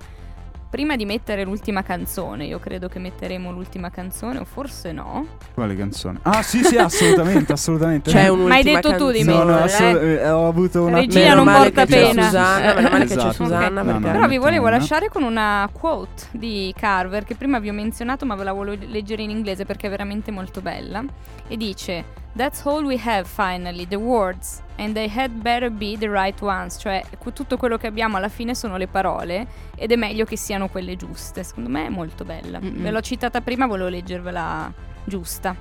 prima 0.73 0.97
di 0.97 1.05
mettere 1.05 1.45
l'ultima 1.45 1.83
canzone, 1.83 2.47
io 2.47 2.59
credo 2.59 2.89
che 2.89 2.99
metteremo 2.99 3.53
l'ultima 3.53 3.91
canzone, 3.91 4.39
o 4.39 4.45
forse 4.47 4.91
no. 4.91 5.27
Quale 5.53 5.77
canzone? 5.77 6.21
Ah, 6.23 6.43
sì, 6.43 6.65
sì, 6.65 6.79
assolutamente, 6.79 7.53
assolutamente. 7.53 8.11
C'è 8.11 8.29
un'ultima 8.29 8.49
Ma 8.49 8.55
hai 8.55 8.63
detto 8.63 8.97
tu 8.97 9.11
di 9.11 9.23
canzone. 9.23 9.45
No, 9.45 9.51
no, 9.51 9.59
eh. 9.59 9.63
assolut- 9.65 10.03
eh, 10.03 10.31
ho 10.31 10.49
avuto 10.49 10.85
una 10.85 11.01
Regia 11.01 11.19
Meno 11.29 11.45
non 11.45 11.55
porta 11.55 11.85
pena. 11.85 12.23
Susanna, 12.23 12.75
meno 12.75 12.89
male 12.89 13.05
che 13.05 13.15
c'è 13.15 13.19
Esatto. 13.19 13.33
Susanna 13.35 13.67
Ok. 13.67 13.87
No, 13.87 13.93
perché 13.93 14.07
no, 14.07 14.13
Però 14.13 14.27
vi 14.29 14.39
volevo 14.39 14.67
una. 14.69 14.77
lasciare 14.79 15.09
con 15.11 15.23
una 15.25 15.69
quote 15.71 16.23
di 16.31 16.73
Carver 16.75 17.25
che 17.25 17.35
prima 17.35 17.59
vi 17.59 17.69
ho 17.69 17.75
menzionato 17.75 18.25
ma 18.25 18.35
ve 18.35 18.45
la 18.45 18.53
volevo 18.53 18.83
leggere 18.89 19.21
in 19.21 19.29
inglese 19.29 19.67
perché 19.67 19.89
è 19.89 19.91
veramente 19.91 20.31
molto 20.31 20.63
bella 20.63 21.05
e 21.49 21.57
dice 21.59 22.05
That's 22.35 22.65
all 22.65 22.85
we 22.85 22.99
have 23.05 23.29
finally, 23.29 23.87
the 23.87 23.97
words 23.97 24.63
and 24.77 24.95
they 24.95 25.09
had 25.09 25.31
better 25.43 25.71
be 25.71 25.97
the 25.99 26.09
right 26.09 26.41
ones, 26.41 26.79
cioè 26.79 27.05
tutto 27.33 27.57
quello 27.57 27.77
che 27.77 27.87
abbiamo 27.87 28.17
alla 28.17 28.31
fine 28.31 28.55
sono 28.55 28.77
le 28.77 28.87
parole 28.87 29.47
ed 29.77 29.93
è 29.93 29.97
meglio 29.97 30.25
che 30.25 30.37
siano 30.37 30.69
quelle 30.69 30.97
giuste. 30.97 31.43
Secondo 31.43 31.69
me 31.69 31.87
è 31.87 31.89
molto 31.89 32.25
bella. 32.25 32.59
Mm-mm. 32.59 32.83
Ve 32.83 32.91
l'ho 32.91 33.01
citata 33.01 33.41
prima, 33.43 33.67
volevo 33.67 33.89
leggervela 33.89 34.73
giusta. 35.05 35.55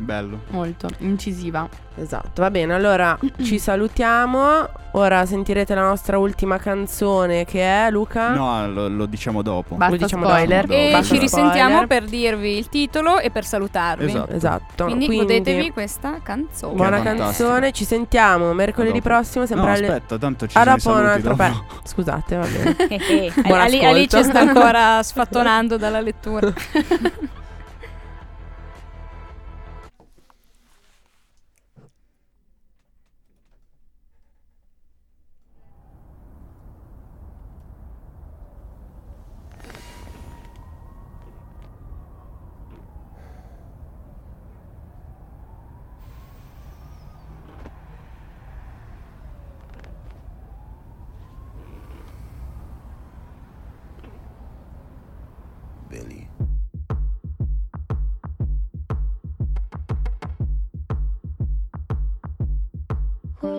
Bello. 0.00 0.40
Molto 0.48 0.88
incisiva. 0.98 1.68
Esatto, 1.96 2.40
va 2.40 2.50
bene, 2.50 2.72
allora 2.74 3.18
ci 3.42 3.58
salutiamo. 3.58 4.68
Ora 4.94 5.24
sentirete 5.24 5.72
la 5.74 5.82
nostra 5.82 6.18
ultima 6.18 6.58
canzone 6.58 7.44
che 7.44 7.62
è 7.62 7.90
Luca. 7.92 8.30
No, 8.30 8.68
lo, 8.68 8.88
lo 8.88 9.06
diciamo 9.06 9.40
dopo. 9.42 9.76
Basta 9.76 9.96
diciamo 9.96 10.26
spoiler. 10.26 10.66
dopo. 10.66 10.78
E 10.80 10.90
Basta 10.90 11.14
ci 11.14 11.20
risentiamo 11.20 11.76
spoiler. 11.82 11.86
per 11.86 12.04
dirvi 12.04 12.58
il 12.58 12.68
titolo 12.68 13.18
e 13.20 13.30
per 13.30 13.44
salutarvi. 13.44 14.06
Esatto. 14.06 14.32
Esatto. 14.32 14.84
Quindi, 14.86 15.06
godetevi 15.14 15.70
questa 15.70 16.18
canzone. 16.22 16.74
Buona 16.74 17.02
canzone, 17.02 17.70
ci 17.72 17.84
sentiamo 17.84 18.52
mercoledì 18.52 19.00
prossimo, 19.00 19.46
sempre 19.46 19.66
no, 19.66 19.72
alle 19.74 19.86
aspetta, 19.86 20.18
tanto 20.18 20.46
ci 20.48 20.56
Ah, 20.58 20.76
sono 20.78 21.12
i 21.14 21.20
dopo 21.20 21.30
un 21.30 21.44
saluti 21.44 21.52
dopo. 21.58 21.78
Scusate, 21.84 22.36
va 22.36 22.46
bene. 22.46 23.32
Buon. 23.46 23.60
Alice 23.60 24.22
sta 24.24 24.40
ancora 24.40 25.02
sfattonando 25.02 25.76
dalla 25.76 26.00
lettura. 26.00 26.52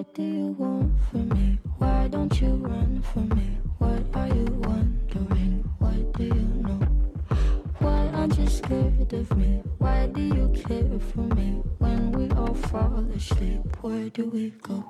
What 0.02 0.16
do 0.16 0.24
you 0.24 0.56
want 0.58 0.92
from 1.12 1.30
me? 1.30 1.60
Why 1.78 2.08
don't 2.08 2.42
you 2.42 2.56
run 2.56 3.04
from 3.14 3.30
me? 3.38 3.60
What 3.78 4.02
are 4.16 4.30
you 4.30 4.46
wondering? 4.66 5.64
What 5.78 6.14
do 6.14 6.24
you 6.24 6.48
know? 6.66 6.80
Why 7.78 8.08
aren't 8.08 8.36
you 8.36 8.48
scared 8.48 9.14
of 9.14 9.38
me? 9.38 9.62
Why 9.78 10.08
do 10.08 10.22
you 10.22 10.52
care 10.56 11.00
for 11.14 11.22
me? 11.36 11.62
When 11.78 12.14
we 12.14 12.32
all 12.36 12.56
fall 12.56 13.06
asleep, 13.16 13.62
where 13.82 14.10
do 14.10 14.26
we 14.26 14.50
go? 14.64 14.84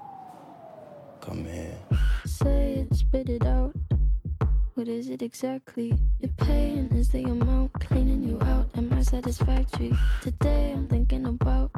Come 1.19 1.43
here. 1.43 1.77
Say 2.23 2.87
it, 2.89 2.95
spit 2.95 3.27
it 3.27 3.45
out. 3.45 3.75
What 4.75 4.87
is 4.87 5.09
it 5.09 5.21
exactly? 5.21 5.93
Your 6.21 6.31
pain 6.37 6.87
is 6.93 7.09
the 7.09 7.25
amount 7.25 7.73
cleaning 7.73 8.23
you 8.23 8.39
out. 8.43 8.69
Am 8.77 8.93
I 8.93 9.01
satisfactory? 9.01 9.91
Today 10.21 10.71
I'm 10.71 10.87
thinking 10.87 11.25
about 11.25 11.71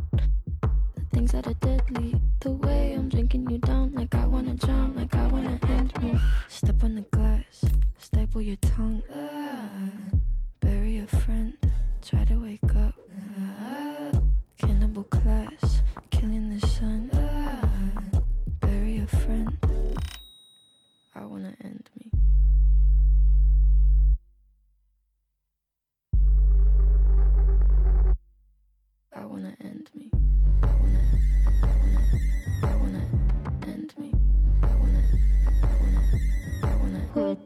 things 1.13 1.31
that 1.31 1.47
are 1.47 1.53
deadly. 1.53 2.19
The 2.39 2.51
way 2.51 2.93
I'm 2.93 3.07
drinking 3.07 3.49
you 3.49 3.59
down, 3.59 3.93
like 3.93 4.13
I 4.15 4.25
wanna 4.25 4.55
drown, 4.55 4.95
like 4.95 5.13
I 5.15 5.27
wanna 5.27 5.59
end 5.69 5.93
me. 6.01 6.19
Step 6.49 6.83
on 6.83 6.95
the 6.95 7.01
glass, 7.01 7.63
staple 7.99 8.41
your 8.41 8.57
tongue. 8.57 9.03
Ah, 9.13 9.69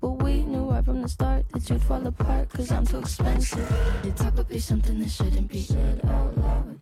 But 0.00 0.22
we 0.22 0.42
knew 0.44 0.70
right 0.70 0.84
from 0.84 1.02
the 1.02 1.08
start 1.08 1.48
that 1.50 1.68
you'd 1.68 1.82
fall 1.82 2.06
apart 2.06 2.48
cause 2.50 2.70
I'm 2.72 2.86
too 2.86 2.98
expensive. 2.98 3.70
Your 4.04 4.14
talk 4.14 4.36
would 4.36 4.48
be 4.48 4.58
something 4.58 4.98
that 5.00 5.10
shouldn't 5.10 5.48
be 5.48 5.60
said 5.60 6.00
out 6.06 6.36
loud. 6.38 6.80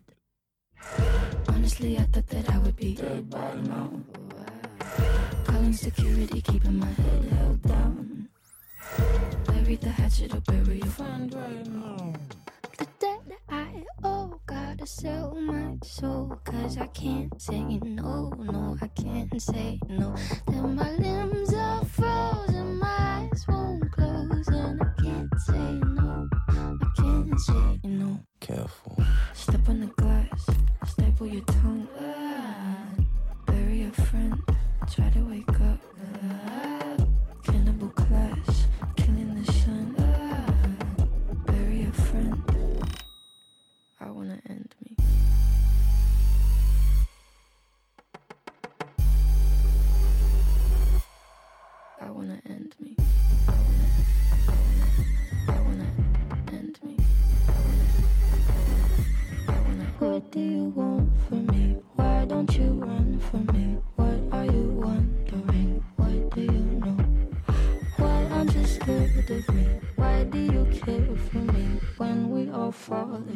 Honestly, 1.49 1.97
I 1.97 2.03
thought 2.03 2.27
that 2.27 2.49
I 2.49 2.57
would 2.59 2.75
be 2.75 2.95
dead 2.95 3.29
by 3.29 3.55
now. 3.55 3.91
Calling 5.45 5.73
security, 5.73 6.41
keeping 6.41 6.79
my 6.79 6.85
head 6.87 7.25
held 7.25 7.61
down. 7.63 8.29
Bury 9.47 9.75
the 9.75 9.89
hatchet 9.89 10.33
or 10.33 10.41
bury 10.41 10.77
your 10.77 10.87
friend 10.87 11.33
right 11.33 11.67
now. 11.67 12.13
The 12.77 12.87
debt 12.99 13.21
that 13.27 13.41
I 13.49 13.83
owe, 14.03 14.39
gotta 14.45 14.85
sell 14.87 15.35
my 15.35 15.77
soul. 15.83 16.39
Cause 16.45 16.77
I 16.77 16.87
can't 16.87 17.39
say 17.41 17.61
no, 17.83 18.29
no, 18.39 18.77
I 18.81 18.87
can't 18.87 19.41
say 19.41 19.79
no. 19.89 20.15
Then 20.47 20.75
my 20.75 20.91
limbs 20.93 21.53
are 21.53 21.83
frozen, 21.85 22.79
my 22.79 23.08
can't 25.01 25.29
say 25.39 25.79
no, 25.95 26.27
I 26.49 26.75
can't 26.97 27.39
say 27.39 27.79
no. 27.83 28.19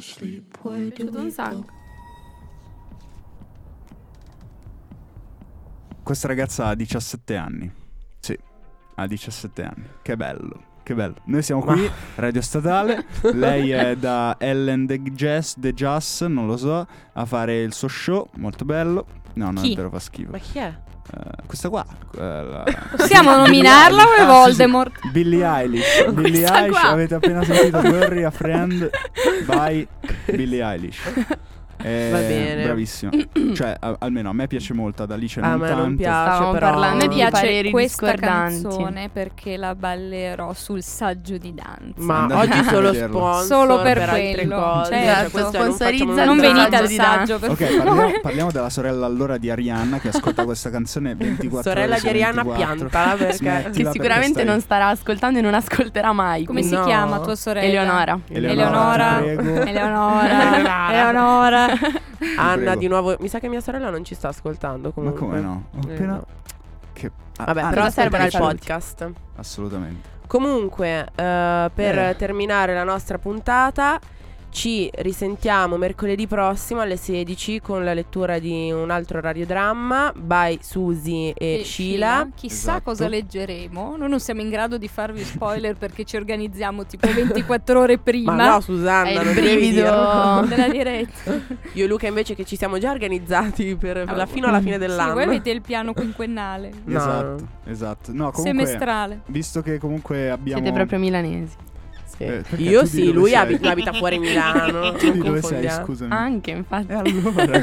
Asleep, 0.04 0.58
where 0.64 0.90
do 0.90 1.22
we 1.22 1.32
sacco. 1.32 1.56
go? 1.60 1.66
Questa 6.04 6.28
ragazza 6.28 6.68
ha 6.68 6.76
17 6.76 7.36
anni. 7.38 7.72
Sì, 8.20 8.38
ha 8.96 9.08
17 9.08 9.64
anni. 9.64 9.88
Che 10.02 10.18
bello. 10.18 10.72
Che 10.84 10.94
bello. 10.94 11.16
Noi 11.26 11.42
siamo 11.42 11.62
qui, 11.62 11.90
Radio 12.16 12.42
Statale. 12.42 13.06
Lei 13.34 13.70
è 13.72 13.96
da 13.96 14.36
Ellen 14.38 14.86
The 14.86 15.02
Jazz, 15.02 15.54
The 15.58 15.74
Jazz, 15.74 16.24
non 16.24 16.46
lo 16.46 16.58
so, 16.58 16.86
a 17.14 17.26
fare 17.26 17.62
il 17.62 17.74
suo 17.74 17.88
show, 17.88 18.28
molto 18.36 18.66
bello. 18.66 19.06
No, 19.36 19.46
non 19.52 19.64
Chi? 19.64 19.72
è 19.72 19.76
vero, 19.78 19.90
fa 19.90 20.00
schifo. 20.00 20.32
Ma 20.32 20.38
chi 20.40 20.58
è? 20.60 20.78
Eh, 21.12 21.44
questa 21.46 21.70
qua. 21.70 21.86
la- 22.14 22.64
Possiamo 22.96 23.36
nominarla 23.36 24.02
è 24.02 24.06
Ah, 24.06 24.08
sì, 24.08 24.20
sì. 24.22 24.26
Voldemort? 24.26 24.92
Billie 25.12 25.46
Eilish. 25.46 26.06
Billie 26.14 26.48
Eilish, 26.50 26.84
avete 26.84 27.16
appena 27.16 27.44
sentito 27.44 27.78
Worry 27.80 28.24
a 28.24 28.32
Friend 28.32 28.90
by 29.46 29.88
Billie 30.26 30.64
Eilish. 30.64 31.00
Eh, 31.84 32.10
Va 32.12 32.18
bene. 32.20 32.64
Bravissima. 32.64 33.12
cioè, 33.54 33.76
a- 33.80 33.96
almeno 34.00 34.30
a 34.30 34.34
me 34.34 34.48
piace 34.48 34.74
molto, 34.74 35.04
ad 35.04 35.12
Alice 35.12 35.40
A 35.42 35.48
non 35.50 35.60
me 35.60 35.68
tanto. 35.68 35.82
non 35.84 35.96
piace, 35.98 36.30
Stavamo 36.32 36.52
però. 36.54 36.70
parlando 36.72 37.08
di 37.08 37.28
pareri 37.30 37.72
questa 37.72 38.14
canzone 38.14 39.10
perché 39.12 39.58
la 39.58 39.76
ballerò 39.76 40.54
sul 40.54 40.82
saggio 40.82 41.38
di 41.38 41.54
danza. 41.54 41.94
Ma 41.98 42.22
Andate 42.22 42.48
oggi 42.58 42.64
solo 42.70 42.94
sponsor 42.94 43.44
Solo 43.44 43.82
per 43.82 43.98
altre 44.00 44.32
quello, 44.34 44.56
cose. 44.62 44.92
certo. 44.92 45.30
Cioè, 45.38 45.42
non 45.42 45.52
Sponsorizza 45.52 46.26
non 46.26 46.28
un 46.30 46.40
venite 46.40 46.60
saggio 46.62 46.76
al 46.78 46.90
saggio, 46.90 47.40
per 47.40 47.50
Ok, 47.52 47.58
parliamo, 47.84 48.12
parliamo 48.22 48.52
della 48.52 48.70
sorella 48.70 49.06
allora 49.06 49.38
di 49.38 49.50
Arianna 49.50 50.00
che 50.00 50.08
ascolta 50.10 50.46
questa 50.46 50.70
canzone 50.70 51.16
24 51.16 51.70
Sorella 51.70 51.94
ore 51.96 52.02
di 52.02 52.08
Arianna 52.10 52.44
24. 52.44 52.76
piantala 52.88 53.16
perché 53.16 53.38
Che 53.44 53.50
perché 53.72 53.92
sicuramente 53.92 54.32
stai- 54.34 54.46
non 54.46 54.62
starà 54.62 54.88
ascoltando 54.88 55.40
e 55.40 55.42
non 55.42 55.54
ascolterà 55.54 56.12
mai. 56.14 56.46
Come 56.46 56.60
quindi- 56.60 56.76
si 56.78 56.82
No. 56.82 56.88
chiama 56.88 57.20
tua 57.20 57.36
sorella? 57.36 57.68
Eleonora. 57.68 58.20
Eleonora. 58.30 59.24
Eleonora. 59.24 60.90
Eleonora. 60.90 61.73
Anna 62.38 62.56
prego. 62.56 62.80
di 62.80 62.88
nuovo. 62.88 63.16
Mi 63.20 63.28
sa 63.28 63.40
che 63.40 63.48
mia 63.48 63.62
sorella 63.62 63.90
non 63.90 64.04
ci 64.04 64.16
sta 64.16 64.30
ascoltando 64.30 64.90
Ma 64.90 64.94
comunque. 64.94 65.20
come 65.20 65.40
no? 65.42 65.66
Ho 65.76 65.88
Eh, 65.90 65.94
appena... 65.94 66.14
no. 66.14 66.26
Che... 66.94 67.12
ah, 67.38 67.44
Vabbè, 67.46 67.62
ah, 67.62 67.70
però 67.70 67.84
no, 67.84 67.90
serve 67.90 68.24
il 68.24 68.32
saluti. 68.32 68.56
podcast. 68.56 69.12
Assolutamente. 69.36 70.10
Comunque, 70.28 71.00
eh, 71.16 71.72
per 71.74 71.98
Eh. 72.00 72.16
terminare 72.18 72.74
la 72.74 72.84
nostra 72.84 73.18
puntata, 73.18 74.00
ci 74.54 74.88
risentiamo 74.94 75.78
mercoledì 75.78 76.28
prossimo 76.28 76.80
alle 76.82 76.96
16 76.96 77.60
con 77.60 77.84
la 77.84 77.94
lettura 77.96 78.38
di 78.38 78.72
un 78.72 78.92
altro 78.92 79.20
radiodramma 79.20 80.14
by 80.16 80.60
Susi 80.62 81.32
e, 81.32 81.62
E 81.62 81.64
Sheila. 81.66 82.30
Chissà 82.36 82.56
Esatto. 82.74 82.84
cosa 82.84 83.08
leggeremo. 83.08 83.96
Noi 83.98 84.08
non 84.10 84.20
siamo 84.20 84.42
in 84.42 84.50
grado 84.50 84.78
di 84.78 84.88
farvi 84.88 85.24
spoiler 85.24 85.76
perché 85.76 86.04
ci 86.06 86.18
organizziamo 86.18 86.86
tipo 86.86 87.08
24 87.12 87.80
ore 87.80 87.98
prima 87.98 88.34
Ma 88.34 88.50
no, 88.52 88.60
Susanna, 88.62 89.10
È 89.10 89.14
il 89.14 89.26
non 89.26 89.34
devi 89.34 89.48
brivido. 89.56 89.82
dirlo. 89.82 90.46
della 90.56 90.68
diretta. 90.70 91.32
Io 91.74 91.84
e 91.84 91.88
Luca 91.88 92.06
invece 92.08 92.36
che 92.36 92.46
ci 92.46 92.56
siamo 92.56 92.78
già 92.78 92.92
organizzati 92.92 93.76
per, 93.76 94.06
per 94.06 94.16
la- 94.16 94.26
fino 94.28 94.48
alla 94.48 94.60
fine 94.62 94.74
Sì, 94.74 94.80
dell'anno. 94.80 95.14
voi 95.14 95.24
avete 95.24 95.50
il 95.50 95.62
piano 95.62 95.94
quinquennale, 95.94 96.72
No. 96.86 96.98
Esatto, 96.98 97.48
esatto. 97.66 98.12
No, 98.14 98.30
comunque, 98.32 98.66
semestrale. 98.66 99.22
visto 99.26 99.62
che 99.64 99.80
comunque 99.80 100.30
abbiamo... 100.30 100.62
Siete 100.62 100.76
proprio 100.76 101.00
milanesi. 101.00 101.56
Sì. 102.16 102.24
Eh, 102.24 102.44
Io 102.58 102.86
sì, 102.86 103.12
lui 103.12 103.32
sei? 103.32 103.58
abita, 103.66 103.94
fuori 103.94 104.20
Milano. 104.20 104.92
Tu 104.98 105.12
di 105.12 105.20
dove 105.20 105.42
sei, 105.42 105.70
scusami? 105.70 106.14
Anche, 106.14 106.52
infatti. 106.52 106.92
E 106.92 106.94
allora... 106.94 107.62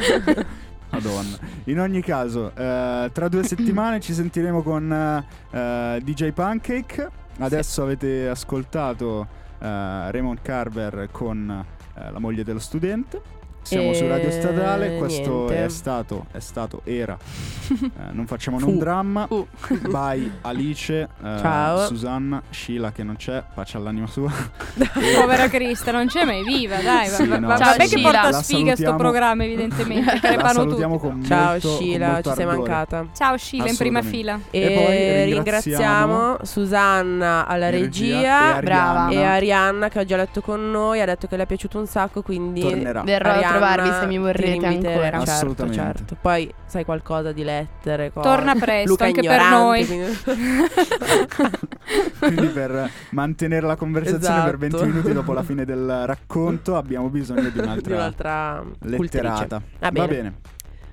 Madonna. 0.91 1.39
In 1.65 1.79
ogni 1.79 2.03
caso, 2.03 2.53
eh, 2.55 3.11
tra 3.13 3.29
due 3.29 3.45
settimane 3.45 4.01
ci 4.01 4.13
sentiremo 4.13 4.63
con 4.63 5.25
eh, 5.51 6.01
DJ 6.03 6.33
Pancake. 6.33 7.09
Adesso 7.39 7.83
avete 7.83 8.29
ascoltato 8.29 9.27
eh, 9.61 10.11
Raymond 10.11 10.41
Carver 10.43 11.09
con 11.13 11.65
eh, 11.95 12.11
la 12.11 12.19
moglie 12.19 12.43
dello 12.43 12.59
studente. 12.59 13.39
Siamo 13.63 13.93
su 13.93 14.07
Radio 14.07 14.29
E 14.29 14.33
Statale. 14.33 14.97
Questo 14.97 15.31
niente. 15.47 15.65
è 15.65 15.69
stato, 15.69 16.27
è 16.33 16.41
stato, 16.41 16.81
era. 16.85 17.17
eh, 17.71 17.87
non 18.13 18.27
facciamo 18.27 18.57
un 18.57 18.79
dramma. 18.79 19.27
Fu. 19.27 19.47
By 19.89 20.31
Alice, 20.43 21.01
eh, 21.01 21.09
Ciao. 21.23 21.87
Susanna, 21.87 22.43
Sheila 22.51 22.91
che 22.93 23.05
non 23.05 23.17
c'è, 23.17 23.43
pace 23.55 23.77
all'anima 23.77 24.07
sua. 24.07 24.31
Povera 25.17 25.49
Crista, 25.49 25.93
non 25.93 26.07
c'è 26.07 26.25
mai 26.25 26.43
viva, 26.43 26.77
dai. 26.81 27.07
Sì, 27.09 27.27
va- 27.27 27.39
no, 27.39 27.47
va- 27.47 27.57
Ciao, 27.59 27.71
vabbè 27.71 27.89
che 27.89 28.01
porta 28.01 28.31
La 28.31 28.33
sfiga 28.33 28.75
sto 28.75 28.83
salutiamo. 28.83 28.97
programma, 28.97 29.45
evidentemente. 29.45 30.05
La 30.15 30.19
Crepano 30.21 30.53
salutiamo 30.53 30.95
tutti. 30.99 31.09
con 31.09 31.25
Ciao 31.25 31.51
molto, 31.51 31.69
con 31.69 31.77
Sheila, 31.79 32.09
molto 32.11 32.29
ci 32.31 32.37
sei 32.37 32.47
mancata. 32.47 33.07
Ciao 33.15 33.37
Sheila 33.37 33.69
in 33.69 33.77
prima 33.77 34.03
fila. 34.03 34.33
Assolutamente. 34.35 34.75
E, 34.75 35.25
poi 35.25 35.33
ringraziamo 35.33 36.39
Susanna 36.43 37.47
alla 37.47 37.71
regia, 37.71 38.59
e 38.59 38.63
brava. 38.63 39.05
Arianna 39.05 39.11
e 39.11 39.25
Arianna 39.25 39.89
che 39.89 39.99
oggi 40.01 40.15
ha 40.15 40.17
letto 40.17 40.41
con 40.41 40.71
noi, 40.71 41.01
ha 41.01 41.05
detto 41.07 41.27
che 41.27 41.37
le 41.37 41.43
è 41.45 41.47
piaciuto 41.47 41.79
un 41.79 41.87
sacco, 41.87 42.23
quindi 42.23 42.61
tornerà. 42.61 43.01
Arianna, 43.01 43.50
trovarvi 43.51 43.91
se 44.01 44.07
mi 44.07 44.19
vorrete 44.19 44.67
ancora. 44.67 45.11
Certo, 45.11 45.31
Assolutamente. 45.31 45.83
certo. 45.83 46.17
Poi 46.21 46.53
sai 46.67 46.85
qualcosa 46.85 47.33
di 47.33 47.43
lettere, 47.45 48.13
cose. 48.13 48.29
Torna 48.29 48.55
presto 48.55 48.91
Luca 48.91 49.05
anche 49.05 49.21
per 49.23 49.41
noi. 49.43 49.87
quindi- 49.87 50.19
Quindi 52.19 52.47
per 52.49 52.91
mantenere 53.11 53.67
la 53.67 53.77
conversazione 53.77 54.45
per 54.45 54.57
20 54.59 54.77
Esatto. 54.77 54.91
minuti 54.91 55.13
dopo 55.13 55.33
la 55.33 55.43
fine 55.43 55.65
del 55.65 56.03
racconto 56.07 56.77
abbiamo 56.77 57.09
bisogno 57.09 57.43
di 57.43 57.53
di 57.53 57.59
un'altra, 57.61 57.95
un'altra 57.97 58.63
cultrice. 58.81 58.99
letterata. 59.23 59.63
Va 59.79 59.91
bene. 59.91 60.35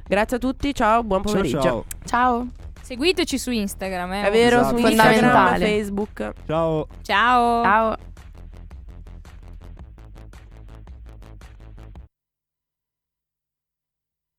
Grazie 0.07 0.37
a 0.37 0.39
tutti, 0.39 0.73
ciao, 0.73 1.03
buon 1.03 1.21
pomeriggio. 1.21 1.61
ciao. 1.61 1.85
Ciao. 2.05 2.47
Seguiteci 2.81 3.37
su 3.37 3.51
Instagram, 3.51 4.13
eh. 4.13 4.27
È 4.27 4.31
vero, 4.31 4.59
Esatto. 4.61 4.77
su 4.77 4.87
Instagram. 4.87 5.57
Facebook. 5.59 6.31
Ciao. 6.45 6.87
Ciao. 7.01 7.63
Ciao. 7.63 7.97